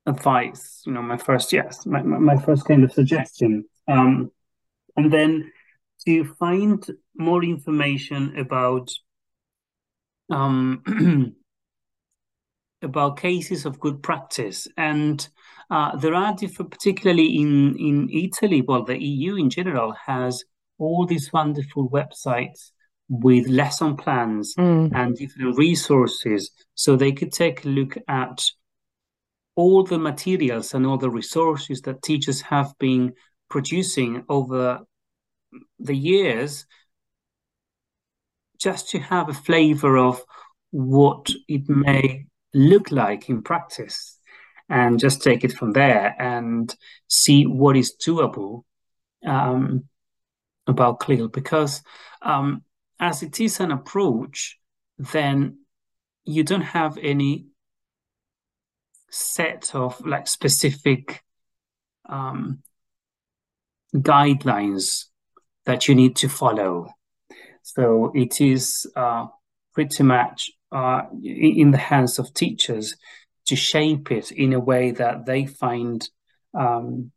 advice, 0.07 0.83
you 0.87 0.93
know, 0.93 1.03
my 1.03 1.17
first, 1.17 1.53
yes, 1.53 1.85
my, 1.87 2.03
my 2.03 2.37
first 2.37 2.65
kind 2.65 2.85
of 2.85 2.93
suggestion. 2.93 3.65
Um, 3.89 4.31
and 4.97 5.13
then 5.13 5.53
to 6.07 6.25
find 6.35 6.85
more 7.17 7.45
information 7.45 8.39
about 8.39 8.91
um, 10.31 10.83
about 12.83 13.19
cases 13.19 13.65
of 13.67 13.79
good 13.81 14.03
practice, 14.03 14.67
and 14.77 15.29
uh, 15.71 15.97
there 15.97 16.15
are 16.15 16.35
different, 16.35 16.71
particularly 16.71 17.41
in 17.41 17.77
in 17.79 18.09
Italy. 18.11 18.63
Well, 18.63 18.85
the 18.85 19.03
EU 19.03 19.37
in 19.37 19.51
general 19.51 19.95
has 20.07 20.45
all 20.79 21.07
these 21.07 21.33
wonderful 21.33 21.89
websites 21.91 22.73
with 23.09 23.47
lesson 23.47 23.97
plans 23.97 24.55
mm. 24.57 24.91
and 24.95 25.17
different 25.17 25.57
resources, 25.57 26.51
so 26.75 26.97
they 26.97 27.13
could 27.13 27.33
take 27.33 27.65
a 27.65 27.69
look 27.69 27.97
at 28.09 28.43
all 29.55 29.85
the 29.85 29.99
materials 29.99 30.73
and 30.73 30.87
all 30.87 30.97
the 30.97 31.11
resources 31.11 31.83
that 31.83 32.03
teachers 32.03 32.41
have 32.41 32.73
been 32.79 33.13
producing 33.53 34.25
over 34.31 34.81
the 35.79 35.95
years 35.95 36.65
just 38.59 38.89
to 38.89 38.99
have 38.99 39.29
a 39.29 39.35
flavor 39.35 39.99
of 39.99 40.23
what 40.71 41.29
it 41.49 41.69
may 41.69 42.25
look 42.55 42.91
like 42.91 43.29
in 43.29 43.43
practice 43.43 44.19
and 44.71 44.99
just 44.99 45.23
take 45.23 45.45
it 45.45 45.53
from 45.53 45.73
there 45.73 46.17
and 46.19 46.75
see 47.09 47.45
what 47.45 47.77
is 47.77 47.95
doable 47.95 48.63
um, 49.27 49.85
about 50.67 51.01
CLIL 51.01 51.29
because 51.29 51.83
um, 52.23 52.63
as 52.99 53.23
it 53.23 53.39
is 53.39 53.61
an 53.61 53.71
approach 53.71 54.59
then 54.97 55.59
you 56.25 56.43
don't 56.43 56.63
have 56.81 56.97
any 56.97 57.49
set 59.11 59.75
of 59.75 60.01
like 60.07 60.27
specific 60.27 61.23
um, 62.09 62.63
guidelines 63.95 65.07
that 65.65 65.89
you 65.89 65.95
need 65.95 66.17
to 66.17 66.29
follow. 66.29 66.89
So 67.63 68.13
it 68.15 68.41
is 68.41 68.87
uh, 68.97 69.27
pretty 69.75 70.03
much 70.03 70.51
uh, 70.73 71.03
in 71.23 71.71
the 71.71 71.79
hands 71.79 72.19
of 72.19 72.35
teachers 72.35 72.97
to 73.47 73.57
shape 73.57 74.11
it 74.11 74.31
in 74.33 74.53
a 74.53 74.61
way 74.61 74.93
that 74.93 75.27
they 75.27 75.47
find 75.47 76.09
um, 76.55 77.13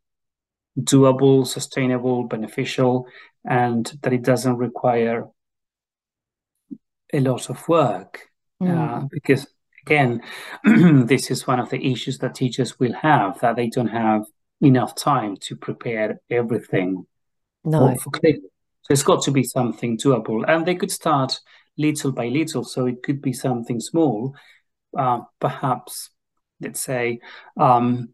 doable, 0.80 1.45
sustainable, 1.45 2.23
beneficial, 2.26 3.07
and 3.47 3.91
that 4.01 4.13
it 4.13 4.23
doesn't 4.23 4.57
require 4.57 5.28
a 7.13 7.19
lot 7.19 7.49
of 7.49 7.67
work. 7.67 8.30
Mm. 8.61 9.03
Uh, 9.03 9.07
because 9.11 9.47
again, 9.86 10.21
this 10.63 11.32
is 11.32 11.47
one 11.47 11.59
of 11.59 11.69
the 11.69 11.91
issues 11.91 12.17
that 12.19 12.36
teachers 12.36 12.80
will 12.80 12.93
have 12.93 13.39
that 13.39 13.55
they 13.55 13.69
don't 13.69 13.88
have 13.88 14.26
enough 14.61 14.95
time 14.95 15.37
to 15.37 15.55
prepare 15.55 16.21
everything 16.29 17.05
no. 17.63 17.95
for, 17.95 18.11
So 18.81 18.91
it's 18.91 19.03
got 19.03 19.23
to 19.23 19.31
be 19.31 19.43
something 19.43 19.97
doable. 19.97 20.45
And 20.47 20.65
they 20.65 20.75
could 20.75 20.91
start 20.91 21.39
little 21.77 22.11
by 22.11 22.27
little. 22.27 22.63
So 22.63 22.85
it 22.85 23.03
could 23.03 23.21
be 23.21 23.33
something 23.33 23.79
small, 23.79 24.35
uh, 24.97 25.21
perhaps, 25.39 26.09
let's 26.61 26.81
say, 26.81 27.19
um, 27.57 28.09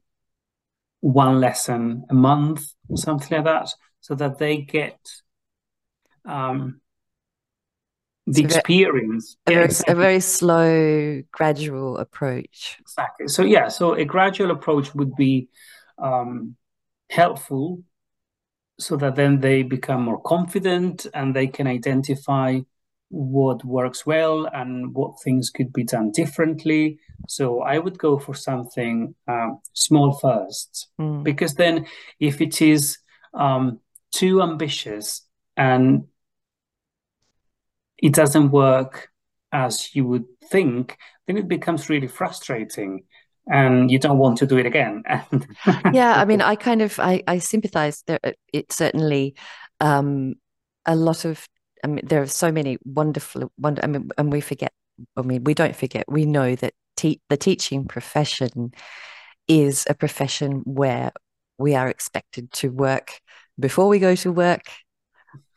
one 1.02 1.40
lesson 1.40 2.06
a 2.10 2.14
month 2.14 2.64
or 2.88 2.98
something 2.98 3.36
like 3.36 3.46
that, 3.46 3.74
so 4.02 4.16
that 4.16 4.38
they 4.38 4.58
get 4.58 5.00
um, 6.26 6.80
the 8.28 8.44
experience. 8.44 9.36
A 9.48 9.52
very, 9.52 9.74
a 9.88 9.96
very 9.96 10.20
slow, 10.20 11.22
gradual 11.32 11.98
approach. 11.98 12.78
Exactly. 12.80 13.28
So, 13.28 13.44
yeah, 13.44 13.68
so 13.68 13.94
a 13.96 14.06
gradual 14.06 14.52
approach 14.52 14.94
would 14.94 15.16
be 15.16 15.50
um, 16.02 16.56
helpful 17.10 17.84
so 18.80 18.98
that 18.98 19.16
then 19.16 19.40
they 19.40 19.64
become 19.64 20.02
more 20.02 20.22
confident 20.22 21.06
and 21.14 21.36
they 21.36 21.48
can 21.48 21.68
identify 21.68 22.60
what 23.10 23.64
works 23.66 24.06
well 24.06 24.46
and 24.54 24.94
what 24.96 25.22
things 25.22 25.50
could 25.50 25.72
be 25.74 25.84
done 25.84 26.12
differently. 26.12 26.98
So 27.28 27.62
I 27.62 27.78
would 27.78 27.98
go 27.98 28.18
for 28.18 28.34
something 28.34 29.14
um, 29.28 29.60
small 29.74 30.14
first, 30.14 30.88
mm. 31.00 31.24
because 31.24 31.56
then 31.56 31.86
if 32.20 32.42
it 32.42 32.62
is 32.62 32.98
um, 33.34 33.80
too 34.12 34.42
ambitious 34.42 35.28
and 35.58 36.06
it 37.98 38.14
doesn't 38.14 38.50
work 38.50 39.10
as 39.52 39.94
you 39.94 40.06
would 40.06 40.26
think, 40.50 40.98
then 41.28 41.38
it 41.38 41.48
becomes 41.48 41.90
really 41.90 42.08
frustrating 42.08 43.04
and 43.50 43.90
you 43.90 44.00
don't 44.00 44.18
want 44.18 44.38
to 44.38 44.46
do 44.46 44.58
it 44.58 44.66
again. 44.66 45.04
yeah, 45.94 46.16
I 46.16 46.26
mean, 46.26 46.42
I 46.52 46.56
kind 46.56 46.82
of 46.82 47.00
I, 47.00 47.24
I 47.28 47.40
sympathize. 47.40 48.04
There, 48.08 48.20
uh, 48.24 48.32
it 48.54 48.72
certainly 48.72 49.36
um, 49.80 50.36
a 50.86 50.96
lot 50.96 51.26
of. 51.26 51.48
I 51.84 51.88
mean, 51.88 52.06
there 52.06 52.22
are 52.22 52.28
so 52.28 52.52
many 52.52 52.78
wonderful, 52.86 53.52
wonder. 53.58 53.84
I 53.84 53.88
mean, 53.88 54.10
and 54.18 54.32
we 54.32 54.42
forget. 54.42 54.72
I 55.18 55.22
mean, 55.24 55.44
we 55.44 55.54
don't 55.54 55.76
forget. 55.76 56.06
We 56.08 56.26
know 56.26 56.56
that 56.56 56.74
te- 56.96 57.22
the 57.30 57.38
teaching 57.38 57.86
profession 57.86 58.72
is 59.48 59.86
a 59.90 59.96
profession 59.96 60.62
where 60.66 61.12
we 61.58 61.76
are 61.76 61.88
expected 61.88 62.52
to 62.52 62.70
work 62.70 63.20
before 63.60 63.88
we 63.88 64.00
go 64.00 64.16
to 64.16 64.32
work, 64.32 64.64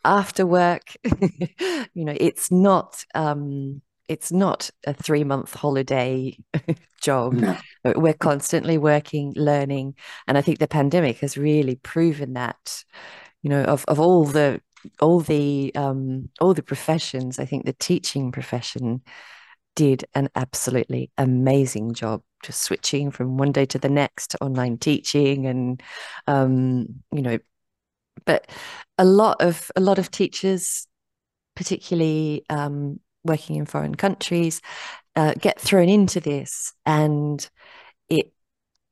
after 0.04 0.46
work. 0.46 0.96
you 1.20 2.04
know, 2.04 2.16
it's 2.16 2.50
not. 2.50 3.04
Um, 3.14 3.82
it's 4.08 4.32
not 4.32 4.70
a 4.86 4.94
three 4.94 5.24
month 5.24 5.54
holiday 5.54 6.36
job. 7.00 7.34
No. 7.34 7.56
We're 7.84 8.14
constantly 8.14 8.78
working, 8.78 9.32
learning. 9.36 9.94
And 10.26 10.38
I 10.38 10.42
think 10.42 10.58
the 10.58 10.68
pandemic 10.68 11.18
has 11.18 11.36
really 11.36 11.76
proven 11.76 12.34
that, 12.34 12.84
you 13.42 13.50
know, 13.50 13.62
of, 13.64 13.84
of 13.88 14.00
all 14.00 14.24
the 14.24 14.60
all 15.00 15.20
the 15.20 15.74
um 15.74 16.28
all 16.40 16.52
the 16.54 16.62
professions, 16.62 17.38
I 17.38 17.46
think 17.46 17.64
the 17.64 17.72
teaching 17.72 18.32
profession 18.32 19.02
did 19.74 20.04
an 20.14 20.28
absolutely 20.34 21.10
amazing 21.18 21.94
job 21.94 22.22
just 22.42 22.62
switching 22.62 23.10
from 23.10 23.36
one 23.36 23.52
day 23.52 23.66
to 23.66 23.78
the 23.78 23.88
next 23.88 24.28
to 24.28 24.42
online 24.42 24.78
teaching 24.78 25.46
and 25.46 25.82
um, 26.26 26.86
you 27.12 27.22
know 27.22 27.38
but 28.24 28.48
a 28.98 29.04
lot 29.04 29.40
of 29.40 29.70
a 29.74 29.80
lot 29.80 29.98
of 29.98 30.10
teachers 30.10 30.86
particularly 31.56 32.44
um, 32.50 33.00
working 33.24 33.56
in 33.56 33.66
foreign 33.66 33.94
countries 33.94 34.60
uh, 35.16 35.34
get 35.38 35.60
thrown 35.60 35.88
into 35.88 36.20
this 36.20 36.72
and 36.84 37.48
it 38.08 38.32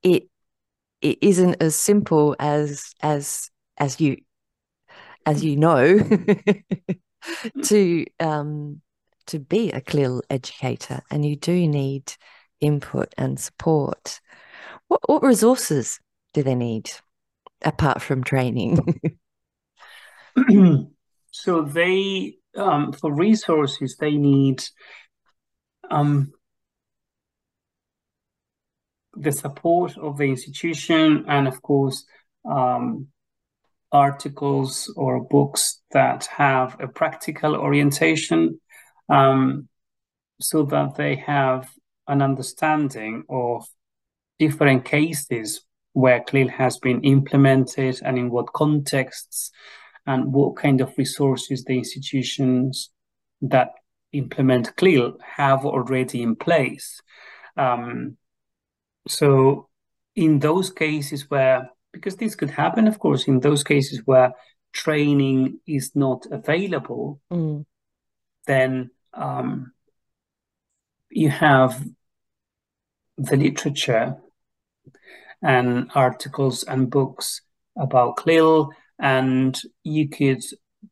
it 0.02 0.28
it 1.00 1.18
isn't 1.20 1.56
as 1.60 1.74
simple 1.74 2.36
as 2.38 2.94
as 3.02 3.50
as 3.78 4.00
you 4.00 4.16
as 5.26 5.44
you 5.44 5.56
know 5.56 5.98
to 7.64 8.04
um 8.20 8.80
to 9.26 9.38
be 9.38 9.70
a 9.70 9.80
CLIL 9.80 10.22
educator 10.30 11.00
and 11.10 11.24
you 11.24 11.36
do 11.36 11.68
need 11.68 12.12
input 12.60 13.12
and 13.16 13.38
support. 13.38 14.20
What 14.88 15.00
what 15.06 15.22
resources 15.22 16.00
do 16.32 16.42
they 16.42 16.54
need 16.54 16.90
apart 17.62 18.02
from 18.02 18.24
training? 18.24 18.78
So 21.34 21.62
they 21.62 22.36
um, 22.56 22.92
for 22.92 23.12
resources 23.12 23.96
they 23.96 24.16
need 24.16 24.62
um, 25.90 26.32
the 29.14 29.32
support 29.32 29.96
of 29.98 30.16
the 30.18 30.24
institution 30.24 31.24
and 31.28 31.46
of 31.46 31.60
course 31.62 32.04
um, 32.50 33.08
articles 33.92 34.92
or 34.96 35.22
books 35.24 35.80
that 35.92 36.26
have 36.26 36.76
a 36.80 36.88
practical 36.88 37.54
orientation 37.54 38.58
um, 39.08 39.68
so 40.40 40.64
that 40.64 40.94
they 40.96 41.16
have 41.16 41.70
an 42.08 42.22
understanding 42.22 43.22
of 43.28 43.66
different 44.38 44.84
cases 44.84 45.64
where 45.92 46.20
CLIL 46.20 46.48
has 46.48 46.78
been 46.78 47.02
implemented 47.02 48.00
and 48.02 48.18
in 48.18 48.30
what 48.30 48.52
contexts 48.52 49.50
and 50.06 50.32
what 50.32 50.56
kind 50.56 50.80
of 50.80 50.96
resources 50.98 51.64
the 51.64 51.78
institutions 51.78 52.90
that 53.40 53.70
implement 54.12 54.76
CLIL 54.76 55.16
have 55.36 55.64
already 55.64 56.22
in 56.22 56.36
place. 56.36 57.00
Um, 57.56 58.16
so 59.08 59.68
in 60.14 60.38
those 60.38 60.70
cases 60.70 61.30
where, 61.30 61.70
because 61.92 62.16
this 62.16 62.34
could 62.34 62.50
happen, 62.50 62.86
of 62.86 62.98
course, 62.98 63.28
in 63.28 63.40
those 63.40 63.64
cases 63.64 64.02
where 64.04 64.32
training 64.72 65.60
is 65.66 65.92
not 65.94 66.26
available, 66.30 67.20
mm. 67.32 67.64
then 68.46 68.90
um, 69.14 69.72
you 71.10 71.28
have 71.28 71.84
the 73.18 73.36
literature 73.36 74.16
and 75.42 75.90
articles 75.94 76.62
and 76.62 76.90
books 76.90 77.42
about 77.76 78.16
CLIL, 78.16 78.70
and 79.02 79.60
you 79.82 80.08
could 80.08 80.42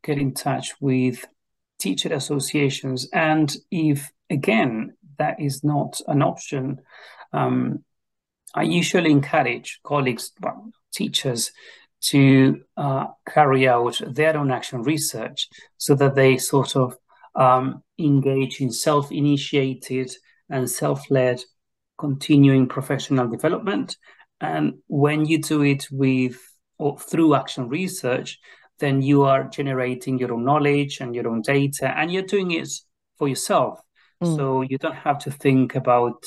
get 0.02 0.18
in 0.18 0.34
touch 0.34 0.74
with 0.80 1.24
teacher 1.78 2.12
associations. 2.12 3.08
And 3.12 3.54
if, 3.70 4.10
again, 4.28 4.94
that 5.18 5.40
is 5.40 5.62
not 5.62 6.00
an 6.08 6.20
option, 6.20 6.80
um, 7.32 7.84
I 8.52 8.64
usually 8.64 9.12
encourage 9.12 9.78
colleagues, 9.84 10.32
teachers, 10.92 11.52
to 12.02 12.62
uh, 12.76 13.06
carry 13.28 13.68
out 13.68 14.00
their 14.04 14.36
own 14.36 14.50
action 14.50 14.82
research 14.82 15.48
so 15.76 15.94
that 15.94 16.16
they 16.16 16.36
sort 16.36 16.74
of 16.74 16.96
um, 17.36 17.84
engage 17.98 18.60
in 18.60 18.72
self 18.72 19.12
initiated 19.12 20.10
and 20.48 20.68
self 20.68 21.08
led 21.10 21.40
continuing 21.96 22.66
professional 22.66 23.28
development. 23.28 23.96
And 24.40 24.78
when 24.88 25.26
you 25.26 25.40
do 25.40 25.62
it 25.62 25.86
with 25.92 26.40
or 26.80 26.98
through 26.98 27.34
action 27.34 27.68
research, 27.68 28.38
then 28.78 29.02
you 29.02 29.22
are 29.22 29.44
generating 29.44 30.18
your 30.18 30.32
own 30.32 30.44
knowledge 30.44 31.00
and 31.00 31.14
your 31.14 31.28
own 31.28 31.42
data, 31.42 31.86
and 31.98 32.10
you're 32.10 32.22
doing 32.22 32.50
it 32.52 32.68
for 33.18 33.28
yourself. 33.28 33.80
Mm. 34.22 34.36
So 34.36 34.62
you 34.62 34.78
don't 34.78 34.96
have 34.96 35.18
to 35.20 35.30
think 35.30 35.74
about 35.74 36.24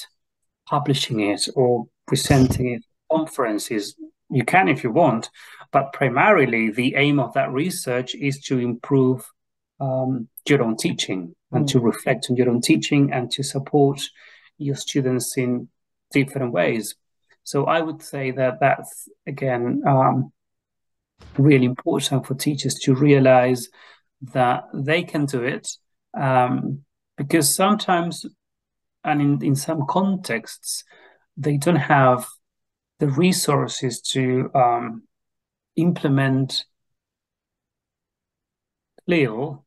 publishing 0.67 1.19
it 1.21 1.47
or 1.55 1.85
presenting 2.07 2.67
it 2.73 2.83
at 2.85 3.17
conferences. 3.17 3.95
You 4.29 4.45
can 4.45 4.67
if 4.67 4.83
you 4.83 4.91
want, 4.91 5.29
but 5.71 5.93
primarily 5.93 6.69
the 6.71 6.95
aim 6.95 7.19
of 7.19 7.33
that 7.33 7.51
research 7.51 8.13
is 8.15 8.39
to 8.41 8.59
improve 8.59 9.27
um, 9.79 10.27
your 10.47 10.61
own 10.63 10.77
teaching 10.77 11.35
and 11.51 11.65
mm. 11.65 11.71
to 11.71 11.79
reflect 11.79 12.27
on 12.29 12.35
your 12.35 12.49
own 12.49 12.61
teaching 12.61 13.11
and 13.11 13.31
to 13.31 13.43
support 13.43 14.01
your 14.57 14.75
students 14.75 15.37
in 15.37 15.67
different 16.11 16.53
ways. 16.53 16.95
So 17.43 17.65
I 17.65 17.81
would 17.81 18.01
say 18.01 18.31
that 18.31 18.59
that's 18.59 19.09
again 19.27 19.81
um, 19.87 20.32
really 21.37 21.65
important 21.65 22.25
for 22.25 22.35
teachers 22.35 22.75
to 22.75 22.95
realize 22.95 23.69
that 24.33 24.65
they 24.73 25.03
can 25.03 25.25
do 25.25 25.43
it 25.43 25.67
um, 26.19 26.83
because 27.17 27.53
sometimes 27.53 28.25
and 29.03 29.21
in, 29.21 29.43
in 29.43 29.55
some 29.55 29.85
contexts 29.87 30.83
they 31.35 31.57
don't 31.57 31.75
have 31.75 32.27
the 32.99 33.07
resources 33.07 34.01
to 34.01 34.49
um, 34.55 35.03
implement 35.75 36.65
CLIL, 39.05 39.65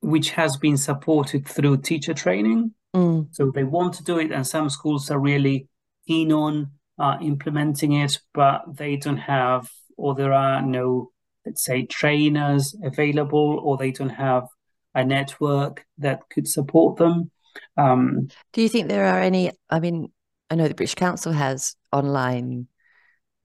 which 0.00 0.30
has 0.30 0.56
been 0.56 0.76
supported 0.76 1.46
through 1.48 1.78
teacher 1.78 2.14
training. 2.14 2.74
Mm. 2.94 3.28
So 3.32 3.50
they 3.50 3.64
want 3.64 3.94
to 3.94 4.04
do 4.04 4.18
it, 4.18 4.30
and 4.30 4.46
some 4.46 4.70
schools 4.70 5.10
are 5.10 5.18
really 5.18 5.68
keen 6.06 6.32
on 6.32 6.70
uh, 6.98 7.18
implementing 7.20 7.92
it, 7.92 8.18
but 8.34 8.62
they 8.76 8.96
don't 8.96 9.18
have, 9.18 9.70
or 9.96 10.14
there 10.14 10.32
are 10.32 10.62
no, 10.62 11.10
let's 11.46 11.64
say, 11.64 11.86
trainers 11.86 12.76
available, 12.82 13.60
or 13.62 13.76
they 13.76 13.90
don't 13.90 14.08
have 14.08 14.46
a 14.94 15.04
network 15.04 15.84
that 15.98 16.28
could 16.30 16.48
support 16.48 16.96
them. 16.96 17.30
Um, 17.76 18.28
Do 18.52 18.62
you 18.62 18.68
think 18.68 18.88
there 18.88 19.06
are 19.06 19.20
any? 19.20 19.52
I 19.70 19.80
mean, 19.80 20.12
I 20.50 20.54
know 20.54 20.68
the 20.68 20.74
British 20.74 20.94
Council 20.94 21.32
has 21.32 21.76
online 21.92 22.68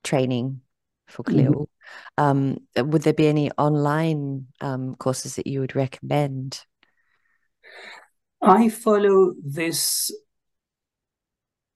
training 0.03 0.61
for 1.07 1.23
CLIL. 1.23 1.69
Mm-hmm. 2.17 2.23
Um, 2.23 2.57
would 2.89 3.03
there 3.03 3.13
be 3.13 3.27
any 3.27 3.51
online 3.51 4.47
um, 4.61 4.95
courses 4.95 5.35
that 5.35 5.47
you 5.47 5.59
would 5.59 5.75
recommend? 5.75 6.61
I 8.41 8.69
follow 8.69 9.33
this 9.43 10.11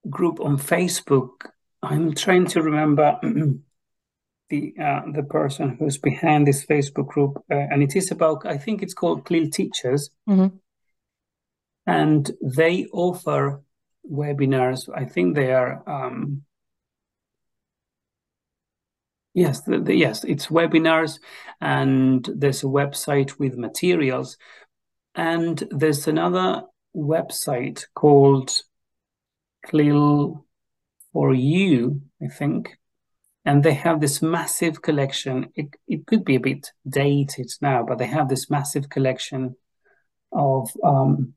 group 0.10 0.40
on 0.40 0.58
Facebook. 0.58 1.50
I'm 1.90 2.14
trying 2.14 2.48
to 2.48 2.62
remember 2.62 3.18
the 4.50 4.74
uh, 4.82 5.02
the 5.14 5.24
person 5.24 5.78
who's 5.78 5.98
behind 5.98 6.48
this 6.48 6.66
Facebook 6.66 7.08
group, 7.08 7.38
uh, 7.52 7.56
and 7.56 7.82
it 7.82 7.96
is 7.96 8.12
about 8.12 8.46
I 8.46 8.58
think 8.58 8.82
it's 8.82 8.94
called 8.94 9.26
CLIL 9.26 9.50
Teachers, 9.50 10.10
mm-hmm. 10.28 10.56
and 11.86 12.32
they 12.42 12.86
offer 12.92 13.62
webinars. 14.10 14.90
I 14.94 15.06
think 15.06 15.36
they 15.36 15.54
are. 15.54 15.84
Um, 15.88 16.44
yes, 19.34 19.62
the, 19.62 19.80
the, 19.80 19.96
yes, 19.96 20.24
it's 20.24 20.48
webinars, 20.48 21.20
and 21.62 22.30
there's 22.36 22.64
a 22.64 22.68
website 22.68 23.40
with 23.40 23.58
materials, 23.58 24.38
and 25.16 25.64
there's 25.72 26.08
another 26.08 26.64
website 26.96 27.86
called 27.96 28.52
CLIL 29.66 30.47
for 31.14 31.34
you, 31.34 32.02
I 32.22 32.28
think 32.28 32.78
and 33.48 33.64
they 33.64 33.74
have 33.74 34.02
this 34.02 34.22
massive 34.22 34.82
collection. 34.82 35.48
It, 35.56 35.68
it 35.88 36.06
could 36.06 36.26
be 36.26 36.36
a 36.36 36.40
bit 36.40 36.70
dated 36.86 37.50
now, 37.62 37.82
but 37.88 37.98
they 37.98 38.06
have 38.06 38.28
this 38.28 38.50
massive 38.50 38.90
collection 38.90 39.56
of 40.34 40.70
um, 40.84 41.34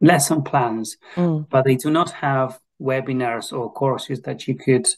lesson 0.00 0.42
plans, 0.42 0.96
mm. 1.14 1.48
but 1.48 1.64
they 1.64 1.76
do 1.76 1.88
not 1.88 2.10
have 2.10 2.58
webinars 2.82 3.56
or 3.56 3.72
courses 3.72 4.22
that 4.22 4.48
you 4.48 4.56
could 4.56 4.88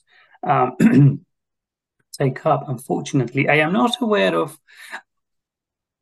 um, 0.42 0.74
take 2.18 2.46
up. 2.46 2.64
Unfortunately, 2.66 3.46
I 3.46 3.56
am 3.56 3.74
not 3.74 4.00
aware 4.00 4.34
of. 4.34 4.58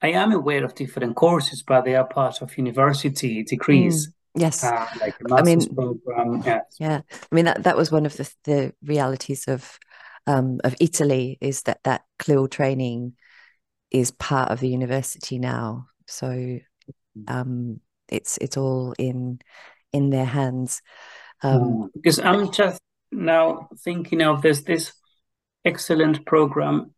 I 0.00 0.12
am 0.12 0.30
aware 0.30 0.64
of 0.64 0.76
different 0.76 1.16
courses, 1.16 1.64
but 1.64 1.84
they 1.84 1.96
are 1.96 2.06
part 2.06 2.40
of 2.40 2.56
university 2.56 3.42
degrees. 3.42 4.06
Mm. 4.06 4.12
Yes, 4.34 4.62
uh, 4.62 4.86
like 5.00 5.16
I 5.32 5.42
mean, 5.42 5.74
program. 5.74 6.42
Yeah. 6.44 6.60
yeah, 6.78 7.00
I 7.10 7.34
mean 7.34 7.46
that 7.46 7.64
that 7.64 7.76
was 7.76 7.90
one 7.90 8.06
of 8.06 8.16
the 8.16 8.32
the 8.44 8.72
realities 8.82 9.48
of 9.48 9.78
um, 10.26 10.60
of 10.62 10.76
Italy 10.80 11.38
is 11.40 11.62
that 11.62 11.80
that 11.84 12.02
CLIL 12.18 12.48
training 12.48 13.14
is 13.90 14.12
part 14.12 14.50
of 14.50 14.60
the 14.60 14.68
university 14.68 15.38
now. 15.38 15.86
So 16.06 16.28
mm. 16.28 16.60
um, 17.26 17.80
it's 18.08 18.38
it's 18.38 18.56
all 18.56 18.94
in 18.98 19.40
in 19.92 20.10
their 20.10 20.26
hands. 20.26 20.82
Um, 21.42 21.60
mm. 21.60 21.88
because 21.94 22.20
I'm 22.20 22.52
just 22.52 22.80
now 23.10 23.68
thinking 23.80 24.22
of 24.22 24.42
this 24.42 24.62
this 24.62 24.92
excellent 25.64 26.24
program 26.24 26.94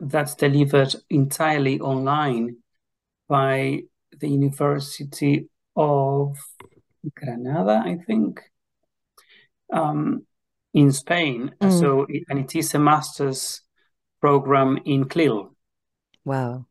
that's 0.00 0.34
delivered 0.34 0.94
entirely 1.08 1.80
online 1.80 2.56
by 3.28 3.82
the 4.18 4.28
University 4.28 5.48
of 5.76 6.36
Granada, 7.14 7.82
I 7.84 7.96
think, 8.06 8.40
um, 9.72 10.26
in 10.72 10.92
Spain. 10.92 11.52
Mm. 11.60 11.80
So, 11.80 12.06
and 12.28 12.38
it 12.38 12.56
is 12.56 12.74
a 12.74 12.78
master's 12.78 13.60
program 14.20 14.78
in 14.84 15.04
CLIL. 15.04 15.54
Wow. 16.24 16.66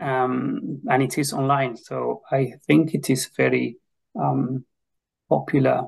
Um, 0.00 0.80
and 0.90 1.02
it 1.02 1.18
is 1.18 1.32
online. 1.32 1.76
So 1.76 2.22
I 2.30 2.54
think 2.66 2.94
it 2.94 3.08
is 3.08 3.30
very 3.36 3.78
um, 4.18 4.64
popular 5.28 5.84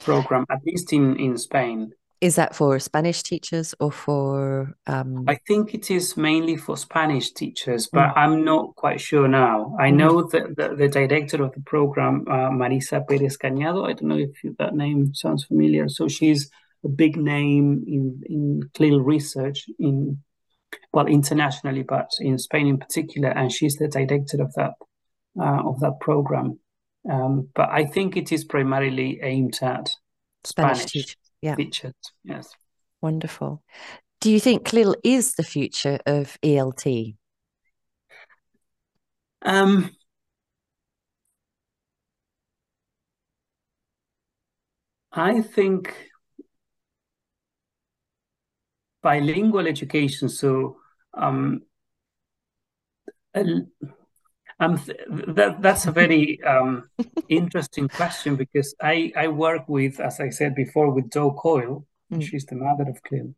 program, 0.00 0.46
at 0.50 0.58
least 0.64 0.92
in, 0.92 1.16
in 1.18 1.36
Spain. 1.38 1.92
Is 2.22 2.36
that 2.36 2.54
for 2.54 2.78
Spanish 2.78 3.24
teachers 3.24 3.74
or 3.80 3.90
for? 3.90 4.76
Um... 4.86 5.24
I 5.26 5.40
think 5.48 5.74
it 5.74 5.90
is 5.90 6.16
mainly 6.16 6.56
for 6.56 6.76
Spanish 6.76 7.32
teachers, 7.32 7.88
but 7.92 8.10
mm. 8.10 8.16
I'm 8.16 8.44
not 8.44 8.76
quite 8.76 9.00
sure 9.00 9.26
now. 9.26 9.76
I 9.80 9.90
mm. 9.90 9.96
know 9.96 10.22
that 10.28 10.54
the, 10.56 10.76
the, 10.76 10.86
director 10.86 11.42
of 11.42 11.52
the 11.52 11.60
program, 11.62 12.24
uh, 12.30 12.50
Marisa 12.50 13.04
Perez 13.08 13.36
Cañado, 13.36 13.88
I 13.88 13.94
don't 13.94 14.04
know 14.04 14.18
if 14.18 14.56
that 14.58 14.76
name 14.76 15.12
sounds 15.14 15.46
familiar. 15.46 15.88
So 15.88 16.06
she's 16.06 16.48
a 16.84 16.88
big 16.88 17.16
name 17.16 17.82
in, 17.88 18.22
in 18.26 18.70
CLIL 18.74 19.00
research 19.00 19.66
in, 19.80 20.22
well, 20.92 21.08
internationally, 21.08 21.82
but 21.82 22.12
in 22.20 22.38
Spain 22.38 22.68
in 22.68 22.78
particular, 22.78 23.30
and 23.30 23.50
she's 23.50 23.78
the 23.78 23.88
director 23.88 24.40
of 24.40 24.54
that 24.54 24.74
uh, 25.40 25.62
of 25.68 25.80
that 25.80 25.98
program. 26.00 26.60
Um, 27.10 27.48
but 27.52 27.68
I 27.68 27.84
think 27.84 28.16
it 28.16 28.30
is 28.30 28.44
primarily 28.44 29.18
aimed 29.24 29.58
at 29.60 29.90
Spanish, 30.44 30.78
Spanish 30.78 30.84
teachers. 30.84 31.16
Yeah. 31.42 31.56
Yes. 32.24 32.48
Wonderful. 33.00 33.62
Do 34.20 34.30
you 34.30 34.38
think 34.38 34.64
CLIL 34.64 34.94
is 35.02 35.34
the 35.34 35.42
future 35.42 35.98
of 36.06 36.38
ELT? 36.42 37.16
Um, 39.44 39.90
I 45.12 45.42
think 45.42 45.94
bilingual 49.02 49.66
education, 49.66 50.28
so 50.28 50.76
um, 51.12 51.62
um, 54.62 54.80
that 55.34 55.60
that's 55.60 55.86
a 55.86 55.92
very 55.92 56.42
um, 56.44 56.88
interesting 57.28 57.88
question 57.88 58.36
because 58.36 58.74
I 58.80 59.12
I 59.16 59.28
work 59.28 59.68
with, 59.68 59.98
as 60.00 60.20
I 60.20 60.30
said 60.30 60.54
before, 60.54 60.90
with 60.90 61.10
Do 61.10 61.32
Coyle. 61.32 61.84
Mm. 62.12 62.22
She's 62.22 62.46
the 62.46 62.56
mother 62.56 62.84
of 62.88 63.02
CLIL, 63.02 63.34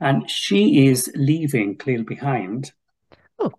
and 0.00 0.30
she 0.30 0.86
is 0.86 1.10
leaving 1.14 1.76
CLIL 1.76 2.04
behind. 2.04 2.72
Oh. 3.38 3.52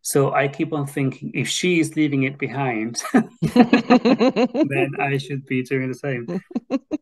So 0.00 0.32
I 0.32 0.48
keep 0.48 0.72
on 0.72 0.86
thinking, 0.86 1.30
if 1.34 1.48
she 1.48 1.80
is 1.80 1.94
leaving 1.96 2.22
it 2.22 2.38
behind, 2.38 3.02
then 3.12 4.90
I 4.98 5.18
should 5.18 5.44
be 5.46 5.62
doing 5.62 5.88
the 5.88 5.94
same. 5.94 6.26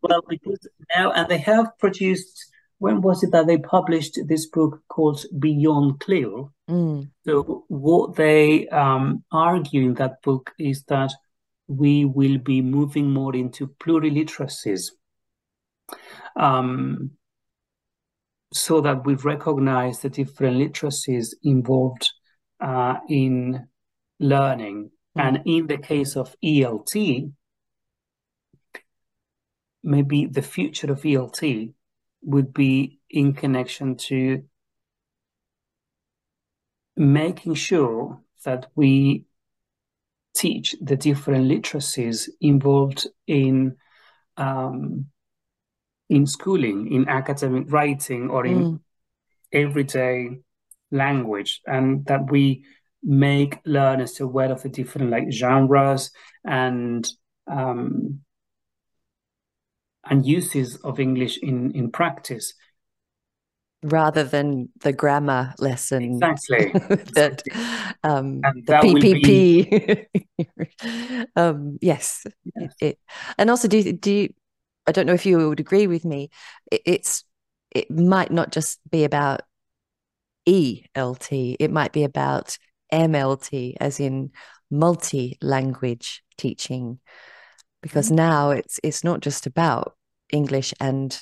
well, 0.02 0.22
because 0.28 0.66
now, 0.96 1.12
and 1.12 1.28
they 1.28 1.38
have 1.38 1.78
produced 1.78 2.50
when 2.78 3.00
was 3.00 3.22
it 3.22 3.32
that 3.32 3.46
they 3.46 3.58
published 3.58 4.18
this 4.26 4.46
book 4.46 4.82
called 4.88 5.24
Beyond 5.38 6.00
CLIL? 6.00 6.52
Mm. 6.70 7.10
So, 7.24 7.64
what 7.68 8.14
they 8.14 8.68
um, 8.68 9.24
argue 9.32 9.82
in 9.82 9.94
that 9.94 10.22
book 10.22 10.52
is 10.58 10.84
that 10.84 11.12
we 11.66 12.04
will 12.04 12.38
be 12.38 12.62
moving 12.62 13.10
more 13.10 13.34
into 13.34 13.66
pluriliteracies 13.66 14.92
um, 16.36 17.10
so 18.52 18.80
that 18.80 19.04
we 19.04 19.14
recognize 19.16 20.00
the 20.00 20.08
different 20.08 20.56
literacies 20.56 21.34
involved 21.42 22.08
uh, 22.60 22.96
in 23.08 23.66
learning. 24.20 24.90
Mm. 25.16 25.22
And 25.22 25.42
in 25.46 25.66
the 25.66 25.78
case 25.78 26.16
of 26.16 26.34
ELT, 26.44 27.32
maybe 29.82 30.26
the 30.26 30.42
future 30.42 30.92
of 30.92 31.02
ELT 31.02 31.74
would 32.22 32.52
be 32.52 33.00
in 33.10 33.32
connection 33.32 33.96
to 33.96 34.42
making 36.96 37.54
sure 37.54 38.20
that 38.44 38.66
we 38.74 39.24
teach 40.36 40.74
the 40.80 40.96
different 40.96 41.50
literacies 41.50 42.28
involved 42.40 43.06
in 43.26 43.76
um, 44.36 45.06
in 46.08 46.26
schooling, 46.26 46.92
in 46.92 47.08
academic 47.08 47.70
writing, 47.70 48.30
or 48.30 48.46
in 48.46 48.58
mm. 48.58 48.80
everyday 49.52 50.38
language, 50.90 51.60
and 51.66 52.06
that 52.06 52.30
we 52.30 52.64
make 53.02 53.58
learners 53.64 54.18
aware 54.20 54.50
of 54.50 54.62
the 54.62 54.68
different 54.68 55.10
like 55.10 55.30
genres 55.30 56.10
and 56.44 57.08
um, 57.46 58.20
and 60.10 60.26
uses 60.26 60.76
of 60.76 61.00
English 61.00 61.38
in, 61.38 61.72
in 61.72 61.90
practice. 61.90 62.54
Rather 63.82 64.24
than 64.24 64.70
the 64.80 64.92
grammar 64.92 65.54
lesson. 65.58 66.20
Exactly. 66.22 66.72
that 67.14 67.42
um, 68.02 68.40
the 68.40 68.62
that 68.66 68.82
PPP. 68.82 70.08
Be... 70.38 71.26
um, 71.36 71.78
yes. 71.80 72.26
yes. 72.56 72.74
It, 72.80 72.98
and 73.36 73.50
also, 73.50 73.68
do, 73.68 73.92
do 73.92 74.10
you, 74.10 74.34
I 74.86 74.92
don't 74.92 75.06
know 75.06 75.14
if 75.14 75.26
you 75.26 75.48
would 75.48 75.60
agree 75.60 75.86
with 75.86 76.04
me, 76.04 76.30
it, 76.72 76.82
it's 76.86 77.24
it 77.70 77.90
might 77.90 78.32
not 78.32 78.50
just 78.50 78.80
be 78.90 79.04
about 79.04 79.42
ELT, 80.48 81.56
it 81.60 81.70
might 81.70 81.92
be 81.92 82.02
about 82.02 82.58
MLT, 82.92 83.76
as 83.80 84.00
in 84.00 84.32
multi 84.70 85.38
language 85.40 86.22
teaching 86.36 86.98
because 87.82 88.06
mm-hmm. 88.06 88.16
now 88.16 88.50
it's 88.50 88.80
it's 88.82 89.04
not 89.04 89.20
just 89.20 89.46
about 89.46 89.96
English 90.30 90.74
and 90.80 91.18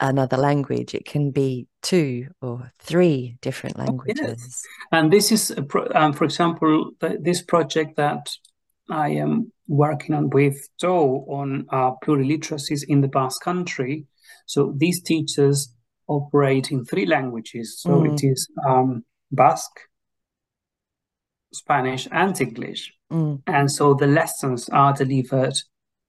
another 0.00 0.36
language. 0.36 0.94
It 0.94 1.04
can 1.04 1.30
be 1.30 1.66
two 1.82 2.28
or 2.40 2.70
three 2.78 3.38
different 3.40 3.78
languages. 3.78 4.18
Yes. 4.38 4.62
And 4.90 5.12
this 5.12 5.32
is, 5.32 5.54
um, 5.94 6.12
for 6.12 6.24
example, 6.24 6.90
this 7.00 7.42
project 7.42 7.96
that 7.96 8.28
I 8.90 9.10
am 9.10 9.52
working 9.68 10.14
on 10.14 10.28
with 10.30 10.68
Do 10.78 10.90
on 10.90 11.66
uh, 11.70 11.92
pluriliteracies 12.04 12.82
in 12.86 13.00
the 13.00 13.08
Basque 13.08 13.42
Country. 13.42 14.06
So 14.46 14.74
these 14.76 15.00
teachers 15.02 15.72
operate 16.08 16.70
in 16.72 16.84
three 16.84 17.06
languages. 17.06 17.80
So 17.80 17.90
mm. 17.90 18.12
it 18.12 18.26
is 18.26 18.50
um, 18.66 19.04
Basque, 19.30 19.80
Spanish, 21.54 22.08
and 22.10 22.38
English. 22.40 22.92
Mm. 23.10 23.42
And 23.46 23.70
so 23.70 23.94
the 23.94 24.06
lessons 24.08 24.68
are 24.68 24.92
delivered 24.92 25.54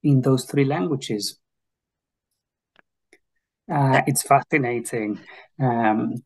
in 0.03 0.21
those 0.21 0.45
three 0.45 0.65
languages. 0.65 1.39
Uh, 3.71 4.01
it's 4.05 4.23
fascinating. 4.23 5.19
Um, 5.59 6.23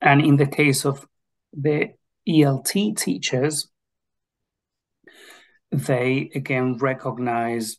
and 0.00 0.20
in 0.20 0.36
the 0.36 0.46
case 0.46 0.84
of 0.84 1.06
the 1.52 1.90
ELT 2.28 2.96
teachers, 2.96 3.68
they 5.70 6.30
again 6.34 6.76
recognize 6.78 7.78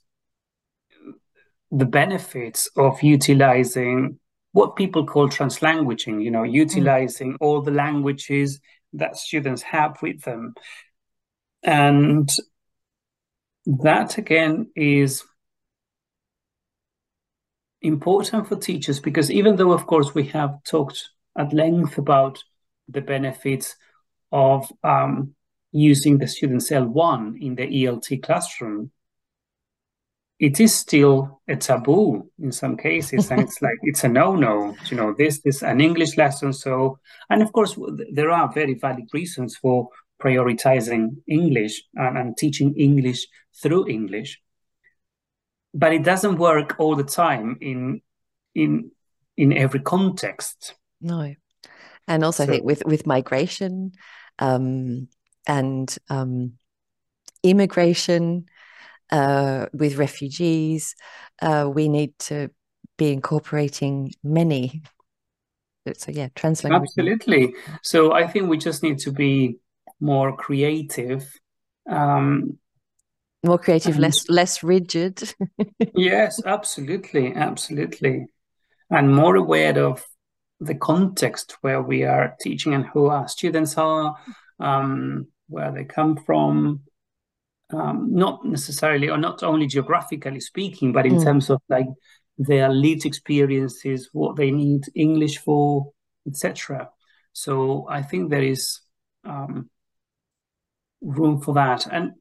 the 1.71 1.85
benefits 1.85 2.69
of 2.75 3.01
utilizing 3.03 4.19
what 4.51 4.75
people 4.75 5.05
call 5.05 5.27
translanguaging, 5.27 6.23
you 6.23 6.31
know, 6.31 6.43
utilizing 6.43 7.33
mm. 7.33 7.37
all 7.41 7.61
the 7.61 7.71
languages 7.71 8.59
that 8.93 9.17
students 9.17 9.63
have 9.63 9.97
with 10.01 10.21
them. 10.21 10.53
And 11.63 12.29
that 13.65 14.17
again 14.17 14.71
is 14.75 15.23
important 17.83 18.47
for 18.47 18.55
teachers 18.55 18.99
because 18.99 19.29
even 19.29 19.55
though, 19.55 19.73
of 19.73 19.85
course, 19.85 20.15
we 20.15 20.25
have 20.27 20.63
talked 20.63 21.09
at 21.37 21.53
length 21.53 21.97
about 21.97 22.43
the 22.87 23.01
benefits 23.01 23.75
of 24.31 24.71
um, 24.83 25.35
using 25.71 26.17
the 26.17 26.27
students' 26.27 26.71
L1 26.71 27.39
in 27.41 27.55
the 27.55 27.67
ELT 27.67 28.23
classroom, 28.23 28.91
it 30.39 30.59
is 30.59 30.73
still 30.73 31.41
a 31.47 31.55
taboo 31.55 32.29
in 32.39 32.51
some 32.51 32.75
cases, 32.75 33.31
and 33.31 33.41
it's 33.41 33.61
like 33.61 33.77
it's 33.83 34.03
a 34.03 34.09
no-no. 34.09 34.75
You 34.89 34.97
know, 34.97 35.13
this 35.17 35.39
is 35.45 35.63
an 35.63 35.79
English 35.79 36.17
lesson, 36.17 36.51
so 36.51 36.99
and 37.29 37.41
of 37.41 37.53
course 37.53 37.77
there 38.11 38.31
are 38.31 38.51
very 38.51 38.73
valid 38.73 39.07
reasons 39.13 39.55
for 39.55 39.89
prioritizing 40.21 41.17
English 41.27 41.83
and, 41.95 42.17
and 42.17 42.37
teaching 42.37 42.75
English 42.75 43.27
through 43.61 43.87
English 43.87 44.41
but 45.73 45.93
it 45.93 46.03
doesn't 46.03 46.37
work 46.37 46.75
all 46.77 46.95
the 46.95 47.03
time 47.03 47.57
in 47.61 48.01
in 48.53 48.91
in 49.35 49.53
every 49.53 49.79
context. 49.79 50.75
No. 51.01 51.33
And 52.07 52.23
also 52.23 52.43
so, 52.43 52.49
i 52.49 52.55
think 52.55 52.65
with 52.65 52.83
with 52.85 53.07
migration 53.07 53.93
um, 54.39 55.07
and 55.47 55.97
um, 56.09 56.53
immigration 57.43 58.45
uh, 59.11 59.67
with 59.73 59.95
refugees 59.95 60.95
uh, 61.41 61.69
we 61.73 61.87
need 61.87 62.17
to 62.19 62.49
be 62.97 63.11
incorporating 63.11 64.11
many 64.23 64.83
so 65.95 66.11
yeah 66.11 66.27
translate 66.35 66.73
absolutely. 66.73 67.53
So 67.81 68.13
i 68.13 68.27
think 68.27 68.49
we 68.49 68.57
just 68.57 68.83
need 68.83 68.99
to 68.99 69.11
be 69.11 69.57
more 69.99 70.35
creative 70.35 71.23
Um, 71.89 72.59
More 73.43 73.57
creative, 73.57 73.99
less 73.99 74.29
less 74.29 74.63
rigid. 74.63 75.33
yes, 75.95 76.41
absolutely, 76.45 77.33
absolutely, 77.35 78.27
and 78.89 79.13
more 79.15 79.35
aware 79.35 79.77
of 79.85 80.03
the 80.59 80.75
context 80.75 81.57
where 81.61 81.81
we 81.81 82.03
are 82.03 82.35
teaching 82.41 82.73
and 82.73 82.85
who 82.85 83.07
our 83.07 83.27
students 83.27 83.77
are, 83.77 84.15
um, 84.59 85.27
where 85.49 85.71
they 85.71 85.83
come 85.83 86.15
from, 86.15 86.81
um, 87.73 88.13
not 88.13 88.45
necessarily 88.45 89.09
or 89.09 89.17
not 89.17 89.43
only 89.43 89.67
geographically 89.67 90.39
speaking, 90.39 90.93
but 90.93 91.05
in 91.05 91.13
Mm. 91.15 91.23
terms 91.23 91.49
of 91.49 91.61
like 91.69 91.87
their 92.37 92.69
lived 92.69 93.05
experiences, 93.05 94.09
what 94.13 94.35
they 94.35 94.51
need 94.51 94.83
English 94.95 95.39
for, 95.39 95.91
etc. 96.27 96.89
So 97.33 97.87
I 97.89 98.01
think 98.03 98.29
there 98.29 98.43
is 98.43 98.79
um, 99.25 99.69
room 101.01 101.41
for 101.41 101.53
that, 101.55 101.87
and 101.91 102.13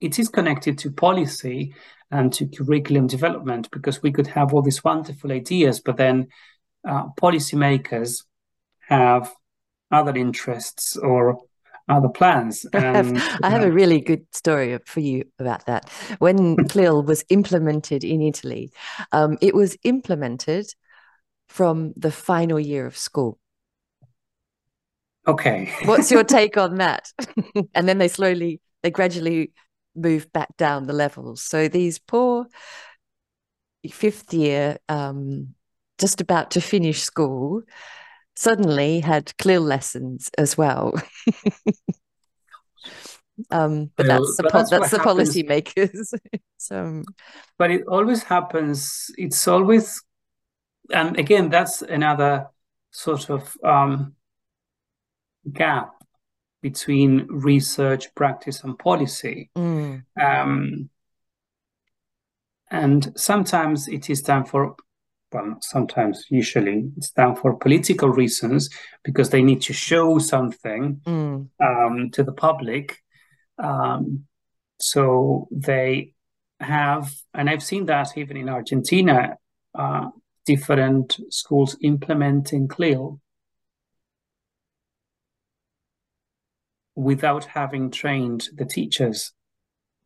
it 0.00 0.18
is 0.18 0.28
connected 0.28 0.78
to 0.78 0.90
policy 0.90 1.74
and 2.10 2.32
to 2.32 2.46
curriculum 2.46 3.06
development 3.06 3.70
because 3.70 4.02
we 4.02 4.12
could 4.12 4.26
have 4.28 4.52
all 4.52 4.62
these 4.62 4.84
wonderful 4.84 5.32
ideas, 5.32 5.80
but 5.80 5.96
then 5.96 6.28
uh, 6.86 7.06
policymakers 7.20 8.24
have 8.88 9.32
other 9.90 10.14
interests 10.16 10.96
or 10.96 11.40
other 11.88 12.08
plans. 12.08 12.66
I 12.72 12.80
have, 12.80 13.38
I 13.42 13.50
have 13.50 13.62
a 13.62 13.70
really 13.70 14.00
good 14.00 14.26
story 14.32 14.78
for 14.86 15.00
you 15.00 15.24
about 15.38 15.66
that. 15.66 15.88
When 16.18 16.56
CLIL 16.68 17.02
was 17.02 17.24
implemented 17.28 18.04
in 18.04 18.22
Italy, 18.22 18.72
um, 19.12 19.38
it 19.40 19.54
was 19.54 19.76
implemented 19.84 20.66
from 21.48 21.92
the 21.96 22.10
final 22.10 22.58
year 22.58 22.86
of 22.86 22.96
school. 22.96 23.38
okay, 25.26 25.72
What's 25.84 26.10
your 26.10 26.24
take 26.38 26.56
on 26.56 26.76
that? 26.76 27.12
and 27.74 27.88
then 27.88 27.98
they 27.98 28.08
slowly, 28.08 28.60
they 28.82 28.90
gradually 28.90 29.52
moved 29.94 30.32
back 30.32 30.56
down 30.56 30.86
the 30.86 30.92
levels. 30.92 31.42
So 31.42 31.68
these 31.68 31.98
poor 31.98 32.46
fifth 33.90 34.32
year, 34.32 34.78
um, 34.88 35.54
just 35.98 36.20
about 36.20 36.50
to 36.52 36.60
finish 36.60 37.02
school, 37.02 37.62
suddenly 38.36 39.00
had 39.00 39.36
CLIL 39.38 39.62
lessons 39.62 40.30
as 40.38 40.56
well. 40.56 40.94
um, 43.50 43.90
but 43.96 44.06
that's 44.06 44.36
the 44.36 44.42
but 44.44 44.52
that's 44.52 44.70
that's 44.70 44.90
the 44.90 44.98
happens- 44.98 45.04
policy 45.04 45.42
makers. 45.42 46.14
so 46.56 47.02
but 47.58 47.70
it 47.70 47.86
always 47.86 48.22
happens. 48.22 49.10
It's 49.16 49.46
always, 49.46 50.02
and 50.92 51.18
again, 51.18 51.50
that's 51.50 51.82
another 51.82 52.48
sort 52.90 53.30
of 53.30 53.56
um, 53.62 54.14
gap 55.52 55.93
between 56.64 57.26
research, 57.28 58.04
practice, 58.14 58.64
and 58.64 58.78
policy. 58.78 59.50
mm, 59.54 60.02
Um, 60.18 60.88
and 62.70 63.12
sometimes 63.16 63.86
it 63.86 64.08
is 64.08 64.22
done 64.22 64.46
for, 64.46 64.74
well, 65.30 65.58
sometimes, 65.60 66.24
usually, 66.30 66.90
it's 66.96 67.10
done 67.10 67.36
for 67.36 67.58
political 67.58 68.08
reasons 68.08 68.70
because 69.02 69.28
they 69.28 69.42
need 69.42 69.60
to 69.60 69.74
show 69.74 70.18
something 70.18 71.02
mm, 71.06 71.48
um, 71.60 72.10
to 72.12 72.24
the 72.24 72.32
public. 72.32 72.96
Um, 73.58 74.24
so 74.80 75.46
they 75.50 76.14
have, 76.60 77.12
and 77.34 77.50
I've 77.50 77.62
seen 77.62 77.84
that 77.86 78.16
even 78.16 78.38
in 78.38 78.48
Argentina, 78.48 79.36
uh, 79.74 80.08
different 80.46 81.20
schools 81.28 81.76
implementing 81.82 82.68
CLIL 82.68 83.20
without 86.94 87.44
having 87.44 87.90
trained 87.90 88.48
the 88.54 88.64
teachers. 88.64 89.32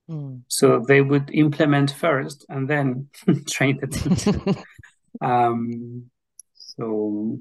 mm. 0.09 0.43
So 0.49 0.80
they 0.80 1.01
would 1.01 1.30
implement 1.32 1.91
first 1.91 2.47
and 2.49 2.68
then 2.68 3.09
train 3.49 3.78
the 3.80 3.86
teachers. 3.86 4.57
Um, 5.20 6.11
so 6.55 7.41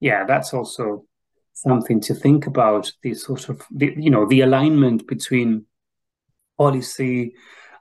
yeah, 0.00 0.24
that's 0.24 0.54
also 0.54 1.04
something 1.52 2.00
to 2.02 2.14
think 2.14 2.46
about. 2.46 2.90
The 3.02 3.14
sort 3.14 3.48
of 3.48 3.62
the, 3.70 3.94
you 3.96 4.10
know 4.10 4.26
the 4.26 4.42
alignment 4.42 5.06
between 5.06 5.66
policy, 6.56 7.34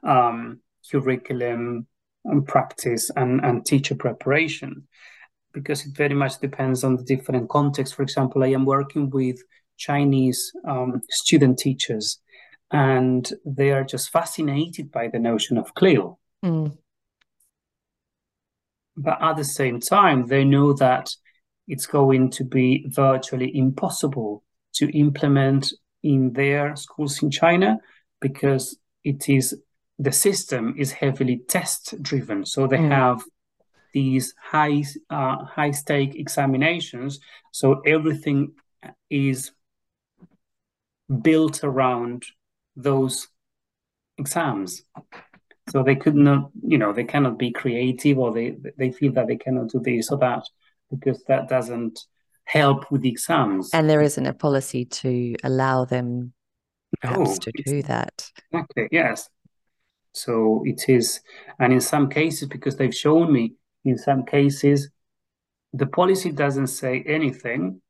um, 0.03 0.59
curriculum, 0.91 1.87
and 2.25 2.47
practice, 2.47 3.09
and 3.15 3.43
and 3.45 3.65
teacher 3.65 3.95
preparation, 3.95 4.87
because 5.53 5.85
it 5.85 5.95
very 5.95 6.15
much 6.15 6.39
depends 6.39 6.83
on 6.83 6.95
the 6.95 7.03
different 7.03 7.49
contexts. 7.49 7.95
For 7.95 8.03
example, 8.03 8.43
I 8.43 8.47
am 8.47 8.65
working 8.65 9.09
with 9.09 9.39
Chinese 9.77 10.51
um, 10.67 11.01
student 11.09 11.57
teachers, 11.59 12.19
and 12.71 13.31
they 13.45 13.71
are 13.71 13.83
just 13.83 14.09
fascinated 14.09 14.91
by 14.91 15.07
the 15.07 15.19
notion 15.19 15.57
of 15.57 15.73
CLIL 15.73 16.19
Mm, 16.45 16.77
but 18.95 19.21
at 19.21 19.35
the 19.37 19.43
same 19.43 19.79
time, 19.79 20.27
they 20.27 20.43
know 20.43 20.73
that 20.73 21.09
it's 21.67 21.85
going 21.85 22.29
to 22.31 22.43
be 22.43 22.85
virtually 22.87 23.55
impossible 23.57 24.43
to 24.73 24.89
implement 24.97 25.73
in 26.03 26.33
their 26.33 26.75
schools 26.75 27.21
in 27.21 27.29
China 27.31 27.77
because 28.21 28.77
it 29.03 29.29
is 29.29 29.55
the 29.99 30.11
system 30.11 30.75
is 30.77 30.91
heavily 30.91 31.41
test 31.47 32.01
driven. 32.01 32.45
So 32.45 32.67
they 32.67 32.77
Mm. 32.77 32.89
have 32.89 33.23
these 33.93 34.33
high 34.41 34.83
uh, 35.09 35.43
high 35.45 35.71
stake 35.71 36.15
examinations. 36.15 37.19
So 37.51 37.81
everything 37.85 38.53
is 39.09 39.51
built 41.21 41.63
around 41.63 42.25
those 42.75 43.27
exams. 44.17 44.83
So 45.69 45.83
they 45.83 45.95
could 45.95 46.15
not, 46.15 46.49
you 46.61 46.77
know, 46.77 46.93
they 46.93 47.03
cannot 47.03 47.37
be 47.37 47.51
creative, 47.51 48.17
or 48.17 48.33
they 48.33 48.57
they 48.77 48.91
feel 48.91 49.11
that 49.13 49.27
they 49.27 49.35
cannot 49.37 49.69
do 49.69 49.79
this 49.79 50.11
or 50.11 50.17
that 50.19 50.43
because 50.89 51.23
that 51.25 51.49
doesn't 51.49 51.99
help 52.45 52.89
with 52.91 53.01
the 53.01 53.09
exams. 53.09 53.69
and 53.73 53.89
there 53.89 54.01
isn't 54.01 54.25
a 54.25 54.33
policy 54.33 54.85
to 54.85 55.35
allow 55.43 55.83
them 55.83 56.33
perhaps 57.01 57.19
No, 57.19 57.35
to 57.35 57.51
do 57.65 57.81
that. 57.83 58.31
Exactly, 58.51 58.87
yes. 58.91 59.29
So 60.13 60.63
it 60.65 60.87
is, 60.87 61.19
and 61.59 61.73
in 61.73 61.81
some 61.81 62.09
cases, 62.09 62.47
because 62.47 62.77
they've 62.77 62.95
shown 62.95 63.31
me, 63.31 63.55
in 63.83 63.97
some 63.97 64.23
cases, 64.25 64.89
the 65.73 65.85
policy 65.85 66.31
doesn't 66.31 66.67
say 66.67 67.03
anything, 67.05 67.81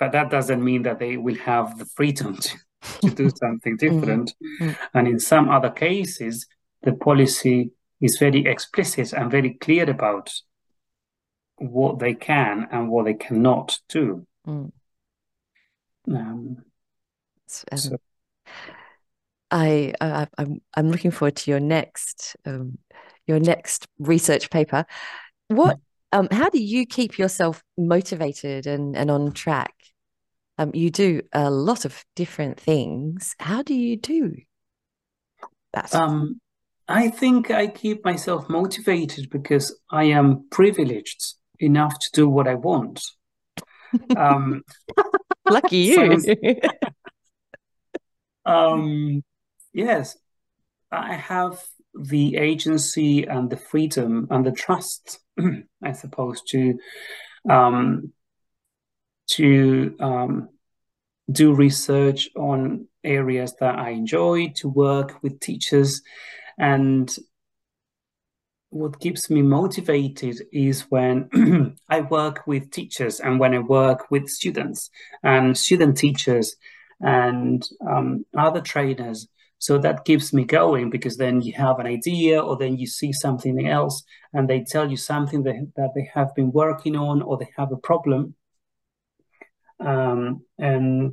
but 0.00 0.12
that 0.12 0.30
doesn't 0.30 0.64
mean 0.64 0.82
that 0.82 0.98
they 0.98 1.18
will 1.18 1.36
have 1.36 1.78
the 1.78 1.84
freedom 1.84 2.36
to, 2.38 2.58
to 3.02 3.10
do 3.10 3.30
something 3.30 3.76
different. 3.76 4.34
mm. 4.60 4.76
And 4.94 5.06
in 5.06 5.20
some 5.20 5.50
other 5.50 5.68
cases, 5.68 6.46
the 6.82 6.94
policy 6.94 7.72
is 8.00 8.18
very 8.18 8.46
explicit 8.46 9.12
and 9.12 9.30
very 9.30 9.50
clear 9.50 9.88
about 9.88 10.32
what 11.58 11.98
they 11.98 12.14
can 12.14 12.66
and 12.72 12.88
what 12.88 13.04
they 13.04 13.14
cannot 13.14 13.78
do. 13.90 14.26
Mm. 14.48 14.72
Um, 16.08 16.16
um, 16.16 16.56
So- 17.46 17.98
I, 19.52 19.94
I 20.00 20.28
I'm 20.38 20.62
I'm 20.76 20.90
looking 20.92 21.10
forward 21.10 21.34
to 21.36 21.50
your 21.50 21.58
next 21.58 22.36
um, 22.46 22.78
your 23.26 23.40
next 23.40 23.88
research 23.98 24.48
paper. 24.48 24.86
What 25.48 25.80
um 26.12 26.28
how 26.30 26.48
do 26.50 26.62
you 26.62 26.86
keep 26.86 27.18
yourself 27.18 27.60
motivated 27.76 28.68
and 28.68 28.96
and 28.96 29.10
on 29.10 29.32
track? 29.32 29.74
Um, 30.60 30.72
you 30.74 30.90
do 30.90 31.22
a 31.32 31.50
lot 31.50 31.86
of 31.86 32.04
different 32.14 32.60
things. 32.60 33.34
How 33.40 33.62
do 33.62 33.72
you 33.72 33.96
do 33.96 34.36
that? 35.72 35.94
Um, 35.94 36.38
I 36.86 37.08
think 37.08 37.50
I 37.50 37.66
keep 37.66 38.04
myself 38.04 38.50
motivated 38.50 39.30
because 39.30 39.74
I 39.90 40.04
am 40.04 40.44
privileged 40.50 41.36
enough 41.60 41.98
to 41.98 42.10
do 42.12 42.28
what 42.28 42.46
I 42.46 42.56
want. 42.56 43.02
Um, 44.14 44.60
Lucky 45.48 45.78
you. 45.94 46.22
um, 48.44 49.24
yes, 49.72 50.18
I 50.92 51.14
have 51.14 51.64
the 51.94 52.36
agency 52.36 53.24
and 53.24 53.48
the 53.48 53.56
freedom 53.56 54.26
and 54.30 54.44
the 54.44 54.52
trust, 54.52 55.20
I 55.82 55.92
suppose, 55.92 56.42
to 56.50 56.78
um, 57.48 58.12
to 59.30 59.96
um, 60.00 60.48
do 61.30 61.54
research 61.54 62.30
on 62.36 62.86
areas 63.04 63.54
that 63.60 63.78
I 63.78 63.90
enjoy, 63.90 64.48
to 64.56 64.68
work 64.68 65.22
with 65.22 65.40
teachers, 65.40 66.02
and 66.58 67.10
what 68.70 69.00
keeps 69.00 69.28
me 69.28 69.42
motivated 69.42 70.42
is 70.52 70.82
when 70.90 71.76
I 71.88 72.02
work 72.02 72.46
with 72.46 72.70
teachers 72.70 73.18
and 73.20 73.40
when 73.40 73.52
I 73.52 73.58
work 73.58 74.10
with 74.10 74.28
students 74.28 74.90
and 75.24 75.58
student 75.58 75.98
teachers 75.98 76.56
and 77.00 77.66
um, 77.88 78.24
other 78.36 78.60
trainers. 78.60 79.26
So 79.58 79.76
that 79.78 80.04
keeps 80.04 80.32
me 80.32 80.44
going 80.44 80.88
because 80.88 81.16
then 81.16 81.42
you 81.42 81.52
have 81.54 81.80
an 81.80 81.86
idea 81.86 82.40
or 82.40 82.56
then 82.56 82.78
you 82.78 82.86
see 82.86 83.12
something 83.12 83.66
else 83.66 84.02
and 84.32 84.48
they 84.48 84.64
tell 84.64 84.88
you 84.88 84.96
something 84.96 85.42
that, 85.42 85.72
that 85.76 85.90
they 85.94 86.08
have 86.14 86.34
been 86.34 86.52
working 86.52 86.96
on 86.96 87.20
or 87.22 87.36
they 87.36 87.50
have 87.56 87.72
a 87.72 87.76
problem. 87.76 88.34
Um, 89.80 90.42
and 90.58 91.12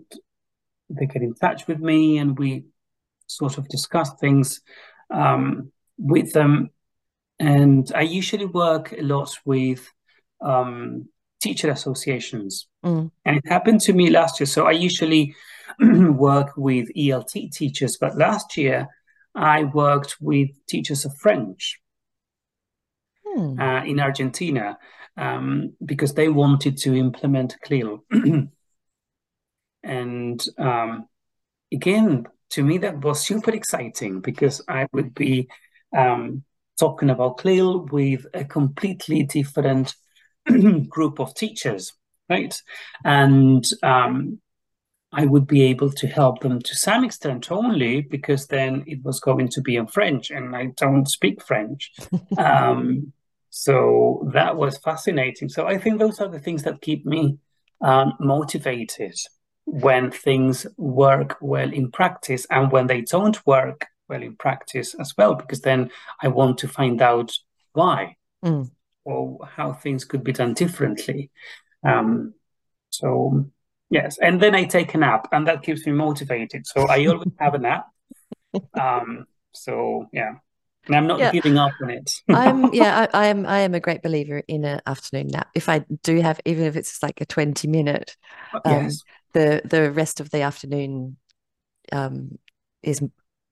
they 0.90 1.06
get 1.06 1.22
in 1.22 1.34
touch 1.34 1.68
with 1.68 1.80
me 1.80 2.18
and 2.18 2.38
we 2.38 2.66
sort 3.28 3.58
of 3.58 3.68
discuss 3.68 4.14
things 4.20 4.62
um, 5.10 5.72
with 5.98 6.34
them. 6.34 6.70
And 7.40 7.92
I 7.96 8.02
usually 8.02 8.46
work 8.46 8.94
a 8.94 9.02
lot 9.02 9.38
with 9.46 9.92
um, 10.42 11.10
teacher 11.42 11.70
associations. 11.70 12.68
Mm. 12.84 13.12
And 13.26 13.38
it 13.38 13.48
happened 13.48 13.82
to 13.82 13.94
me 13.94 14.10
last 14.10 14.40
year. 14.40 14.48
So 14.48 14.66
I 14.66 14.72
usually 14.72 15.36
work 15.80 16.58
with 16.58 16.90
ELT 16.96 17.52
teachers, 17.52 17.98
but 17.98 18.18
last 18.18 18.58
year 18.58 18.88
I 19.36 19.66
worked 19.66 20.18
with 20.20 20.50
teachers 20.68 21.06
of 21.06 21.16
French 21.18 21.80
Hmm. 23.38 23.60
uh, 23.60 23.84
in 23.84 24.00
Argentina 24.00 24.78
um, 25.16 25.74
because 25.86 26.14
they 26.14 26.30
wanted 26.30 26.78
to 26.78 26.96
implement 26.96 27.56
CLIL. 27.62 28.04
and 29.88 30.44
um, 30.58 31.08
again, 31.72 32.28
to 32.52 32.64
me, 32.64 32.78
that 32.80 33.00
was 33.00 33.26
super 33.26 33.52
exciting 33.52 34.22
because 34.22 34.62
I 34.68 34.88
would 34.94 35.14
be 35.14 35.50
um, 35.96 36.44
talking 36.80 37.10
about 37.10 37.38
CLIL 37.38 37.88
with 37.88 38.26
a 38.34 38.46
completely 38.46 39.24
different 39.24 39.96
group 40.90 41.20
of 41.20 41.34
teachers, 41.34 41.94
right? 42.30 42.56
And 43.04 43.66
um, 43.84 44.40
I 45.12 45.26
would 45.26 45.48
be 45.48 45.64
able 45.64 45.92
to 45.92 46.08
help 46.08 46.42
them 46.42 46.62
to 46.62 46.76
some 46.76 47.04
extent 47.04 47.52
only 47.52 48.02
because 48.02 48.48
then 48.48 48.84
it 48.88 49.04
was 49.04 49.20
going 49.20 49.50
to 49.50 49.62
be 49.62 49.76
in 49.76 49.88
French 49.88 50.32
and 50.32 50.56
I 50.56 50.68
don't 50.78 51.08
speak 51.08 51.42
French. 51.42 51.92
um, 52.38 53.14
so 53.50 54.30
that 54.34 54.56
was 54.56 54.78
fascinating. 54.78 55.50
So 55.50 55.66
I 55.66 55.78
think 55.78 56.00
those 56.00 56.20
are 56.20 56.28
the 56.28 56.40
things 56.40 56.64
that 56.64 56.82
keep 56.82 57.06
me 57.06 57.40
um, 57.82 58.14
motivated 58.20 59.16
when 59.70 60.12
things 60.12 60.66
work 60.78 61.38
well 61.42 61.72
in 61.72 61.92
practice 61.92 62.48
and 62.50 62.72
when 62.72 62.88
they 62.88 63.02
don't 63.02 63.46
work 63.46 63.86
well 64.08 64.24
in 64.24 64.36
practice 64.38 64.96
as 64.96 65.14
well, 65.18 65.36
because 65.36 65.60
then 65.62 65.92
I 66.24 66.30
want 66.30 66.58
to 66.60 66.68
find 66.68 67.02
out 67.02 67.34
why 67.74 68.16
Mm. 68.46 68.70
or 69.04 69.40
how 69.46 69.74
things 69.74 70.06
could 70.06 70.24
be 70.24 70.32
done 70.32 70.54
differently. 70.54 71.32
Um, 71.84 72.34
so, 72.92 73.46
yes, 73.90 74.18
and 74.20 74.40
then 74.40 74.56
I 74.56 74.64
take 74.64 74.94
a 74.94 74.98
nap 74.98 75.28
and 75.32 75.48
that 75.48 75.64
keeps 75.64 75.86
me 75.86 75.92
motivated. 75.92 76.66
So 76.66 76.86
I 76.88 77.06
always 77.08 77.28
have 77.40 77.56
a 77.56 77.58
nap. 77.60 77.88
Um, 78.80 79.26
so, 79.54 80.08
yeah. 80.14 80.36
And 80.86 80.96
I'm 80.96 81.08
not 81.08 81.20
Yeah. 81.20 81.32
giving 81.32 81.58
up 81.58 81.74
on 81.84 81.90
it. 81.90 82.12
I'm 82.30 82.74
yeah, 82.74 83.08
I, 83.14 83.24
I 83.24 83.26
am 83.28 83.46
I 83.46 83.60
am 83.60 83.74
a 83.76 83.80
great 83.80 84.02
believer 84.02 84.42
in 84.48 84.64
an 84.64 84.82
afternoon 84.86 85.28
nap. 85.28 85.50
If 85.54 85.68
I 85.68 85.84
do 86.04 86.22
have, 86.22 86.40
even 86.46 86.64
if 86.64 86.76
it's 86.78 87.04
like 87.04 87.20
a 87.20 87.26
20 87.26 87.68
minute, 87.68 88.16
um, 88.64 88.86
yes. 88.86 89.04
The 89.34 89.62
the 89.66 89.92
rest 89.92 90.20
of 90.20 90.30
the 90.32 90.42
afternoon 90.42 91.18
um 91.92 92.38
is 92.84 93.02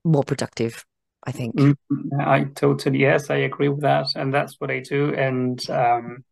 more 0.05 0.23
productive, 0.23 0.85
I 1.23 1.31
think. 1.31 1.55
Mm, 1.55 1.75
I 2.19 2.45
totally, 2.55 2.99
yes, 2.99 3.29
I 3.29 3.37
agree 3.37 3.69
with 3.69 3.81
that. 3.81 4.15
And 4.15 4.33
that's 4.33 4.59
what 4.59 4.71
I 4.71 4.79
do. 4.79 5.13
And 5.13 5.59
um, 5.69 6.23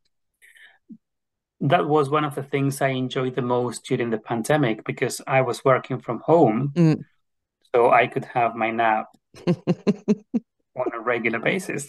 that 1.61 1.87
was 1.87 2.09
one 2.09 2.23
of 2.23 2.35
the 2.35 2.43
things 2.43 2.81
I 2.81 2.89
enjoyed 2.89 3.35
the 3.35 3.41
most 3.41 3.83
during 3.85 4.11
the 4.11 4.19
pandemic 4.19 4.85
because 4.85 5.19
I 5.27 5.41
was 5.41 5.65
working 5.65 5.99
from 5.99 6.19
home. 6.19 6.71
Mm. 6.75 7.03
So 7.73 7.89
I 7.91 8.07
could 8.07 8.25
have 8.25 8.55
my 8.55 8.69
nap 8.69 9.07
on 9.47 10.93
a 10.93 10.99
regular 10.99 11.39
basis 11.39 11.87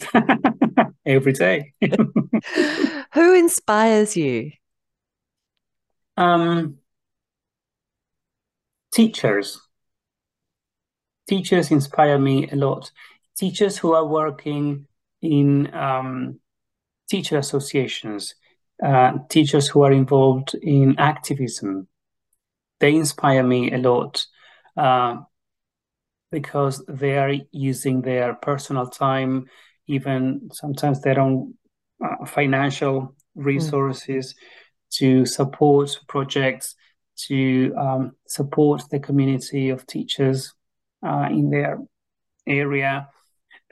every 1.07 1.32
day. 1.32 1.74
Who 3.14 3.34
inspires 3.34 4.16
you? 4.16 4.52
Um, 6.16 6.78
teachers. 8.95 9.61
Teachers 11.28 11.70
inspire 11.70 12.18
me 12.18 12.49
a 12.51 12.57
lot. 12.57 12.90
Teachers 13.36 13.76
who 13.76 13.92
are 13.92 14.07
working 14.07 14.86
in 15.20 15.74
um, 15.74 16.38
teacher 17.09 17.38
associations, 17.38 18.34
uh, 18.82 19.14
teachers 19.28 19.68
who 19.68 19.82
are 19.82 19.92
involved 19.92 20.55
in 20.55 20.99
activism, 20.99 21.88
they 22.80 22.95
inspire 22.95 23.42
me 23.42 23.72
a 23.72 23.78
lot 23.78 24.24
uh, 24.76 25.16
because 26.30 26.84
they 26.86 27.16
are 27.18 27.34
using 27.53 28.03
their 28.03 28.34
personal 28.34 28.88
time, 28.88 29.47
even 29.86 30.51
sometimes 30.53 31.01
their 31.01 31.18
own 31.18 31.55
uh, 32.05 32.26
financial 32.26 33.14
resources 33.34 34.34
to 34.90 35.24
support 35.26 35.99
projects, 36.09 36.76
to 37.16 37.74
um, 37.78 38.12
support 38.26 38.82
the 38.90 39.00
community 39.00 39.70
of 39.70 39.86
teachers 39.86 40.54
uh, 41.06 41.28
in 41.30 41.50
their 41.50 41.78
area. 42.46 43.08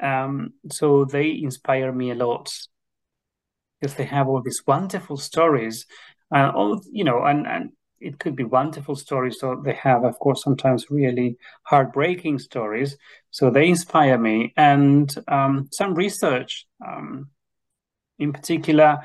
Um, 0.00 0.54
so 0.70 1.04
they 1.04 1.30
inspire 1.30 1.92
me 1.92 2.10
a 2.10 2.14
lot 2.14 2.50
because 3.80 3.96
they 3.96 4.04
have 4.04 4.28
all 4.28 4.42
these 4.42 4.62
wonderful 4.66 5.16
stories. 5.16 5.86
Uh, 6.34 6.50
all, 6.54 6.80
you 6.90 7.04
know, 7.04 7.24
and, 7.24 7.46
and 7.46 7.70
it 8.00 8.18
could 8.18 8.34
be 8.34 8.44
wonderful 8.44 8.96
stories. 8.96 9.38
So 9.38 9.60
they 9.64 9.74
have, 9.74 10.04
of 10.04 10.18
course, 10.18 10.42
sometimes 10.42 10.90
really 10.90 11.36
heartbreaking 11.62 12.38
stories. 12.38 12.96
So 13.30 13.50
they 13.50 13.68
inspire 13.68 14.18
me. 14.18 14.52
And 14.56 15.12
um, 15.28 15.68
some 15.72 15.94
research, 15.94 16.66
um, 16.84 17.28
in 18.18 18.32
particular, 18.32 18.98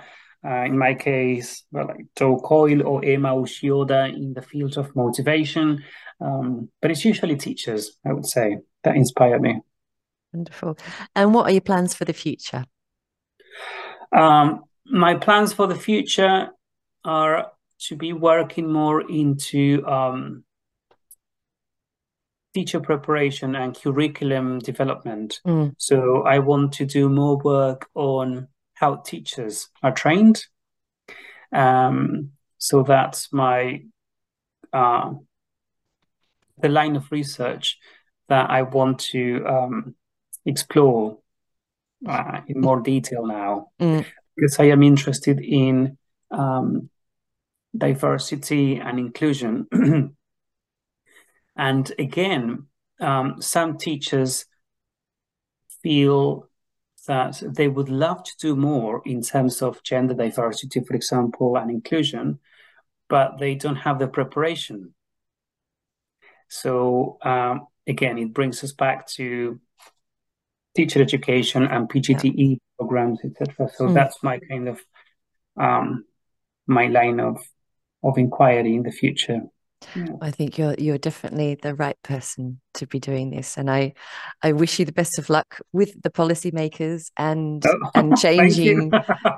uh, 0.45 0.63
in 0.63 0.77
my 0.77 0.93
case, 0.93 1.63
well, 1.71 1.88
like 1.88 2.05
Do 2.15 2.39
Coyle 2.43 2.85
or 2.85 3.03
Ema 3.03 3.29
Ushioda 3.29 4.13
in 4.13 4.33
the 4.33 4.41
field 4.41 4.77
of 4.77 4.95
motivation. 4.95 5.83
Um, 6.19 6.69
but 6.81 6.91
it's 6.91 7.05
usually 7.05 7.35
teachers, 7.35 7.97
I 8.05 8.13
would 8.13 8.25
say, 8.25 8.59
that 8.83 8.95
inspire 8.95 9.39
me. 9.39 9.61
Wonderful. 10.33 10.77
And 11.15 11.33
what 11.33 11.47
are 11.47 11.51
your 11.51 11.61
plans 11.61 11.93
for 11.93 12.05
the 12.05 12.13
future? 12.13 12.65
Um, 14.15 14.63
my 14.85 15.15
plans 15.15 15.53
for 15.53 15.67
the 15.67 15.75
future 15.75 16.49
are 17.03 17.51
to 17.79 17.95
be 17.95 18.13
working 18.13 18.71
more 18.71 19.01
into 19.09 19.85
um, 19.85 20.43
teacher 22.53 22.79
preparation 22.79 23.55
and 23.55 23.79
curriculum 23.79 24.59
development. 24.59 25.39
Mm. 25.45 25.75
So 25.77 26.23
I 26.23 26.39
want 26.39 26.73
to 26.73 26.85
do 26.85 27.09
more 27.09 27.38
work 27.38 27.89
on 27.93 28.47
how 28.80 28.95
teachers 28.95 29.69
are 29.82 29.91
trained. 29.91 30.43
Um, 31.51 32.32
so 32.57 32.84
that's 32.84 33.32
my 33.32 33.84
uh, 34.73 35.13
the 36.59 36.69
line 36.69 36.95
of 36.95 37.11
research 37.11 37.78
that 38.30 38.49
I 38.49 38.63
want 38.63 38.99
to 39.11 39.45
um, 39.47 39.95
explore 40.45 41.19
uh, 42.07 42.41
in 42.47 42.61
more 42.61 42.82
detail 42.82 43.25
now 43.25 43.67
Mm. 43.80 44.05
because 44.36 44.59
I 44.59 44.65
am 44.65 44.84
interested 44.84 45.39
in 45.39 45.97
um, 46.32 46.89
diversity 47.75 48.78
and 48.78 48.99
inclusion. 48.99 49.67
and 51.55 51.91
again, 51.97 52.67
um, 52.99 53.41
some 53.41 53.78
teachers 53.78 54.45
feel 55.84 56.49
that 57.08 57.41
they 57.45 57.68
would 57.68 57.89
love 57.89 58.24
to 58.24 58.34
do 58.39 58.55
more 58.55 59.01
in 59.05 59.22
terms 59.22 59.62
of 59.62 59.82
gender 59.84 60.14
diversity, 60.14 60.82
for 60.82 60.93
example, 60.93 61.58
and 61.58 61.72
inclusion, 61.72 62.39
but 63.10 63.38
they 63.39 63.55
don't 63.55 63.76
have 63.76 63.99
the 63.99 64.08
preparation. 64.08 64.93
So 66.49 67.18
um, 67.24 67.68
again, 67.88 68.18
it 68.18 68.34
brings 68.34 68.64
us 68.64 68.74
back 68.74 69.08
to 69.16 69.60
teacher 70.76 71.01
education 71.01 71.64
and 71.64 71.89
PGTE 71.89 72.60
programs, 72.78 73.20
etc. 73.24 73.70
So 73.74 73.88
Mm. 73.88 73.93
that's 73.93 74.22
my 74.24 74.39
kind 74.49 74.70
of 74.70 74.80
um, 75.60 76.05
my 76.68 76.88
line 76.88 77.20
of 77.20 77.38
of 78.03 78.18
inquiry 78.18 78.76
in 78.76 78.84
the 78.84 78.91
future. 78.91 79.41
Yeah. 79.95 80.17
I 80.21 80.32
think 80.32 80.57
you're 80.57 80.75
you're 80.78 80.97
definitely 80.97 81.55
the 81.55 81.75
right 81.75 82.01
person 82.03 82.59
to 82.75 82.88
be 82.88 82.99
doing 82.99 83.30
this, 83.30 83.57
and 83.57 83.69
I 83.69 83.93
I 84.41 84.53
wish 84.53 84.80
you 84.80 84.86
the 84.86 84.91
best 84.91 85.19
of 85.19 85.30
luck 85.30 85.59
with 85.71 86.01
the 86.01 86.09
policymakers 86.09 87.11
and 87.17 87.63
and 87.95 88.17
changing 88.19 88.91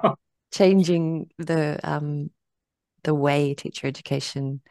changing 0.51 1.29
the 1.37 1.79
um 1.83 2.31
the 3.03 3.13
way 3.13 3.53
teacher 3.53 3.87
education 3.87 4.61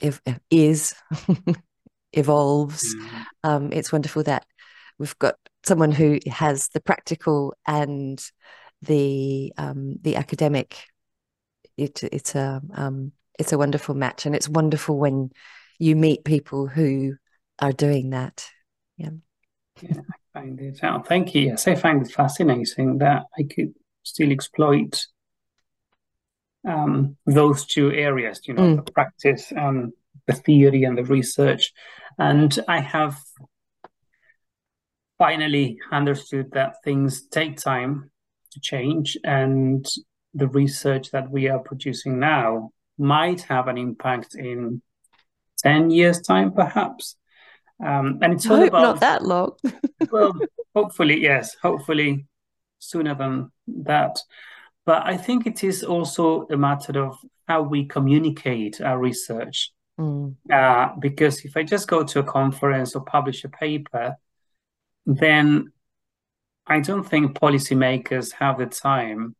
ev- 0.00 0.22
is 0.50 0.94
evolves. 2.12 2.94
Mm. 2.94 3.24
Um, 3.44 3.72
it's 3.72 3.92
wonderful 3.92 4.22
that 4.24 4.44
we've 4.98 5.18
got 5.18 5.36
someone 5.64 5.92
who 5.92 6.18
has 6.30 6.68
the 6.68 6.80
practical 6.80 7.54
and 7.66 8.22
the 8.82 9.52
um, 9.56 9.96
the 10.02 10.16
academic. 10.16 10.88
It, 11.76 12.02
it's 12.04 12.34
a 12.34 12.60
um, 12.74 13.12
it's 13.38 13.52
a 13.52 13.58
wonderful 13.58 13.94
match, 13.94 14.26
and 14.26 14.34
it's 14.34 14.48
wonderful 14.48 14.98
when 14.98 15.30
you 15.78 15.96
meet 15.96 16.24
people 16.24 16.66
who 16.66 17.14
are 17.58 17.72
doing 17.72 18.10
that. 18.10 18.46
Yeah, 18.96 19.10
yeah 19.80 19.98
I 19.98 20.40
find 20.40 20.60
it 20.60 20.82
out. 20.82 21.06
Thank 21.06 21.34
you. 21.34 21.42
Yes, 21.42 21.66
I 21.66 21.74
find 21.74 22.06
it 22.06 22.12
fascinating 22.12 22.98
that 22.98 23.24
I 23.38 23.42
could 23.44 23.74
still 24.02 24.30
exploit 24.30 25.06
um, 26.66 27.16
those 27.26 27.66
two 27.66 27.90
areas, 27.92 28.40
you 28.46 28.54
know, 28.54 28.62
Mm. 28.62 28.84
the 28.84 28.92
practice 28.92 29.52
and 29.52 29.92
the 30.26 30.34
theory 30.34 30.84
and 30.84 30.96
the 30.96 31.04
research. 31.04 31.72
And 32.18 32.56
I 32.68 32.80
have 32.80 33.18
finally 35.18 35.78
understood 35.90 36.50
that 36.52 36.82
things 36.84 37.26
take 37.28 37.56
time 37.56 38.10
to 38.52 38.60
change, 38.60 39.16
and 39.24 39.86
the 40.34 40.48
research 40.48 41.10
that 41.10 41.30
we 41.30 41.48
are 41.48 41.58
producing 41.58 42.18
now 42.18 42.70
might 43.02 43.42
have 43.42 43.68
an 43.68 43.76
impact 43.76 44.34
in 44.34 44.80
10 45.58 45.90
years' 45.90 46.20
time, 46.20 46.52
perhaps. 46.52 47.16
Um, 47.84 48.18
and 48.22 48.32
it's 48.34 48.48
all 48.48 48.62
about 48.62 48.82
not 48.82 49.00
that 49.00 49.22
long. 49.22 49.56
well, 50.10 50.32
hopefully, 50.74 51.20
yes, 51.20 51.56
hopefully 51.60 52.26
sooner 52.78 53.14
than 53.14 53.50
that. 53.66 54.20
But 54.84 55.06
I 55.06 55.16
think 55.16 55.46
it 55.46 55.64
is 55.64 55.82
also 55.82 56.46
a 56.50 56.56
matter 56.56 57.04
of 57.04 57.16
how 57.46 57.62
we 57.62 57.86
communicate 57.86 58.80
our 58.80 58.98
research. 58.98 59.72
Mm. 59.98 60.36
Uh, 60.50 60.90
because 60.98 61.44
if 61.44 61.56
I 61.56 61.62
just 61.62 61.88
go 61.88 62.02
to 62.02 62.20
a 62.20 62.24
conference 62.24 62.94
or 62.94 63.04
publish 63.04 63.44
a 63.44 63.48
paper, 63.48 64.16
then 65.06 65.72
I 66.66 66.80
don't 66.80 67.04
think 67.04 67.38
policymakers 67.38 68.32
have 68.32 68.58
the 68.58 68.66
time 68.66 69.34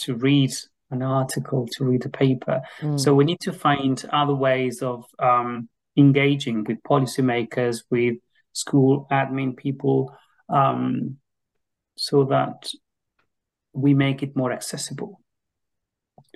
to 0.00 0.14
read 0.14 0.52
an 0.90 1.02
article, 1.02 1.66
to 1.72 1.84
read 1.84 2.04
a 2.06 2.08
paper. 2.08 2.62
Mm. 2.80 2.98
So 2.98 3.14
we 3.14 3.24
need 3.24 3.40
to 3.40 3.52
find 3.52 4.02
other 4.12 4.34
ways 4.34 4.82
of 4.82 5.04
um, 5.18 5.68
engaging 5.96 6.64
with 6.64 6.82
policymakers, 6.82 7.82
with 7.90 8.16
school 8.52 9.06
admin 9.10 9.56
people, 9.56 10.16
um, 10.48 11.18
so 11.96 12.24
that 12.24 12.70
we 13.72 13.94
make 13.94 14.22
it 14.22 14.36
more 14.36 14.52
accessible 14.52 15.20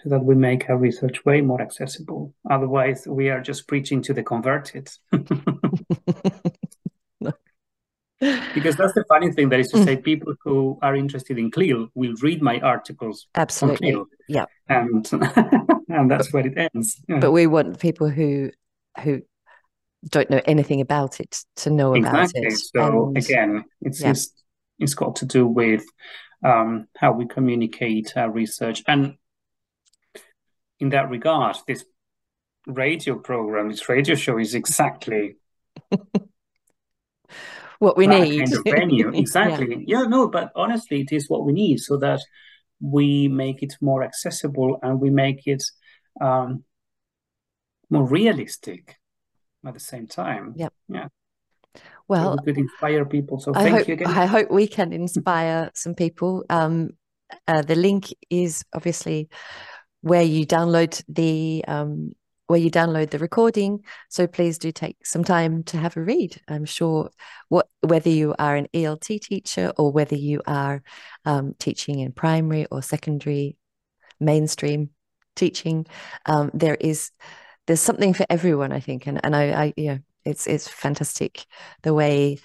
so 0.03 0.09
that 0.09 0.25
we 0.25 0.35
make 0.35 0.69
our 0.69 0.77
research 0.77 1.25
way 1.25 1.41
more 1.41 1.61
accessible 1.61 2.35
otherwise 2.51 3.07
we 3.07 3.31
are 3.31 3.41
just 3.41 3.67
preaching 3.69 4.03
to 4.03 4.13
the 4.13 4.23
converted 4.23 4.89
because 8.55 8.77
that's 8.77 8.93
the 8.95 9.05
funny 9.09 9.33
thing 9.33 9.49
that 9.49 9.59
is 9.61 9.69
to 9.69 9.83
say 9.83 9.97
people 9.97 10.35
who 10.45 10.79
are 10.83 10.95
interested 10.95 11.39
in 11.39 11.51
CLIL 11.51 11.89
will 11.95 12.15
read 12.23 12.41
my 12.41 12.61
articles 12.61 13.27
Absolutely. 13.35 13.97
Yeah. 14.29 14.47
and 14.69 15.11
and 15.89 16.11
that's 16.11 16.33
where 16.33 16.47
it 16.47 16.55
ends 16.57 17.01
Yeah. 17.09 17.19
But 17.19 17.33
we 17.33 17.47
want 17.47 17.79
people 17.81 18.09
who 18.09 18.51
who 19.03 19.23
don't 20.09 20.31
know 20.31 20.41
anything 20.47 20.81
about 20.81 21.21
it 21.21 21.45
to 21.57 21.71
know 21.71 21.95
about 21.95 22.31
it. 22.35 22.53
so 22.53 23.09
And- 23.09 23.17
again 23.19 23.65
it's 23.81 24.01
yeah. 24.01 24.11
it's, 24.11 24.33
it's 24.79 24.95
got 24.95 25.17
to 25.17 25.27
do 25.27 25.47
with 25.47 25.85
um, 26.45 26.87
how 26.97 27.13
we 27.13 27.27
communicate 27.27 28.17
our 28.17 28.31
research 28.31 28.83
and 28.89 29.15
in 30.81 30.89
that 30.91 31.09
regard 31.11 31.57
this 31.67 31.85
radio 32.67 33.17
program 33.17 33.69
this 33.69 33.89
radio 33.89 34.15
show 34.15 34.39
is 34.39 34.55
exactly 34.55 35.37
what 37.83 37.97
we 37.97 38.07
need. 38.07 38.39
kind 38.39 38.53
of 38.55 38.63
venue 38.65 39.11
Yeah. 39.13 39.21
exactly 39.21 39.85
yeah. 39.89 40.03
no 40.03 40.29
but 40.29 40.53
honestly 40.55 41.01
it 41.01 41.11
is 41.11 41.29
what 41.29 41.45
we 41.45 41.53
need 41.53 41.79
so 41.79 41.97
that 41.97 42.21
we 42.81 43.29
make 43.29 43.63
it 43.63 43.75
more 43.81 44.03
accessible 44.05 44.79
and 44.83 45.01
we 45.01 45.11
make 45.11 45.47
it 45.47 45.63
um, 46.21 46.65
more 47.91 48.07
realistic 48.07 48.99
at 49.67 49.75
the 49.75 49.81
same 49.81 50.07
time 50.07 50.55
Yep. 50.57 50.73
yeah 50.89 51.09
Well, 52.09 52.25
so 52.25 52.37
we 52.37 52.45
could 52.53 52.59
inspire 52.59 53.05
people 53.05 53.41
so 53.41 53.53
I 53.55 53.63
thank 53.65 53.79
hope 53.79 53.89
you 53.89 53.95
again 53.95 54.07
I 54.23 54.27
hope 54.27 54.51
we 54.51 54.67
can 54.69 54.93
inspire 54.93 55.71
some 55.75 55.95
people. 55.95 56.45
Um, 56.51 56.91
uh, 57.49 57.63
the 57.63 57.77
link 57.77 58.05
is 58.31 58.65
obviously 58.73 59.29
where 60.03 60.23
you 60.23 60.47
download 60.47 61.03
the 61.09 61.65
um, 61.67 62.13
where 62.47 62.61
you 62.61 62.71
download 62.71 63.11
the 63.11 63.19
recording. 63.19 63.85
So 64.09 64.27
please 64.27 64.59
do 64.59 64.73
take 64.73 65.07
some 65.07 65.25
time 65.25 65.63
to 65.65 65.79
have 65.79 65.97
a 65.97 66.03
read. 66.03 66.41
I'm 66.49 66.65
sure 66.65 67.11
what 67.49 67.69
whether 67.81 68.11
you 68.11 68.35
are 68.39 68.57
an 68.57 68.69
ELT 68.75 69.21
teacher 69.21 69.73
or 69.77 69.93
whether 69.93 70.17
you 70.17 70.43
are 70.47 70.83
um, 71.25 71.55
teaching 71.59 72.01
in 72.01 72.13
primary 72.13 72.67
or 72.67 72.83
secondary, 72.83 73.57
mainstream 74.21 74.91
teaching, 75.37 75.87
um, 76.27 76.51
there 76.53 76.75
is 76.75 77.11
there's 77.67 77.81
something 77.81 78.13
for 78.13 78.27
everyone. 78.29 78.73
I 78.73 78.81
think, 78.81 79.07
and 79.07 79.21
and 79.25 79.35
I, 79.35 79.45
I 79.53 79.73
know 79.77 79.99
it's 80.25 80.47
it's 80.47 80.69
fantastic 80.69 81.47
the 81.83 81.95
way 81.95 82.39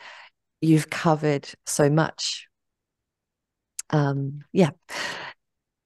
you've 0.62 0.90
covered 0.90 1.48
so 1.66 1.90
much. 1.90 2.48
Um, 3.90 4.42
yeah. 4.52 4.72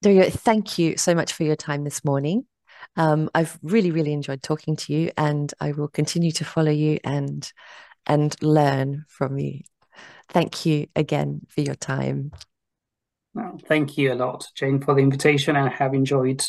Thank 0.04 0.80
you 0.80 0.98
so 0.98 1.14
much 1.14 1.34
for 1.34 1.44
your 1.44 1.56
time 1.56 1.84
this 1.84 2.04
morning. 2.04 2.46
Um, 2.96 3.30
I've 3.34 3.58
really, 3.62 3.92
really 3.92 4.14
enjoyed 4.14 4.44
talking 4.44 4.76
to 4.76 4.94
you, 4.94 5.12
and 5.18 5.54
I 5.60 5.72
will 5.72 5.88
continue 5.88 6.32
to 6.34 6.46
follow 6.46 6.72
you 6.72 7.00
and 7.04 7.52
and 8.08 8.36
learn 8.42 9.06
from 9.08 9.38
you. 9.38 9.62
Thank 10.30 10.66
you 10.66 10.88
again 10.96 11.42
for 11.50 11.62
your 11.62 11.76
time. 11.76 12.32
Well, 13.34 13.60
thank 13.66 13.98
you 13.98 14.14
a 14.14 14.16
lot, 14.16 14.48
Jane, 14.56 14.82
for 14.82 14.94
the 14.94 15.02
invitation. 15.02 15.56
I 15.56 15.70
have 15.70 15.94
enjoyed 15.94 16.44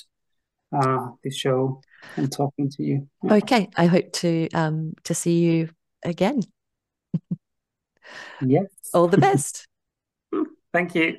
uh, 0.72 1.10
this 1.22 1.36
show 1.36 1.80
and 2.16 2.30
talking 2.32 2.70
to 2.70 2.82
you. 2.82 3.08
Yeah. 3.22 3.34
Okay, 3.34 3.68
I 3.76 3.86
hope 3.86 4.12
to 4.14 4.48
um, 4.50 4.94
to 5.04 5.14
see 5.14 5.40
you 5.40 5.70
again. 6.04 6.40
Yes. 8.40 8.66
All 8.92 9.08
the 9.08 9.18
best. 9.28 9.68
Thank 10.72 10.94
you. 10.94 11.18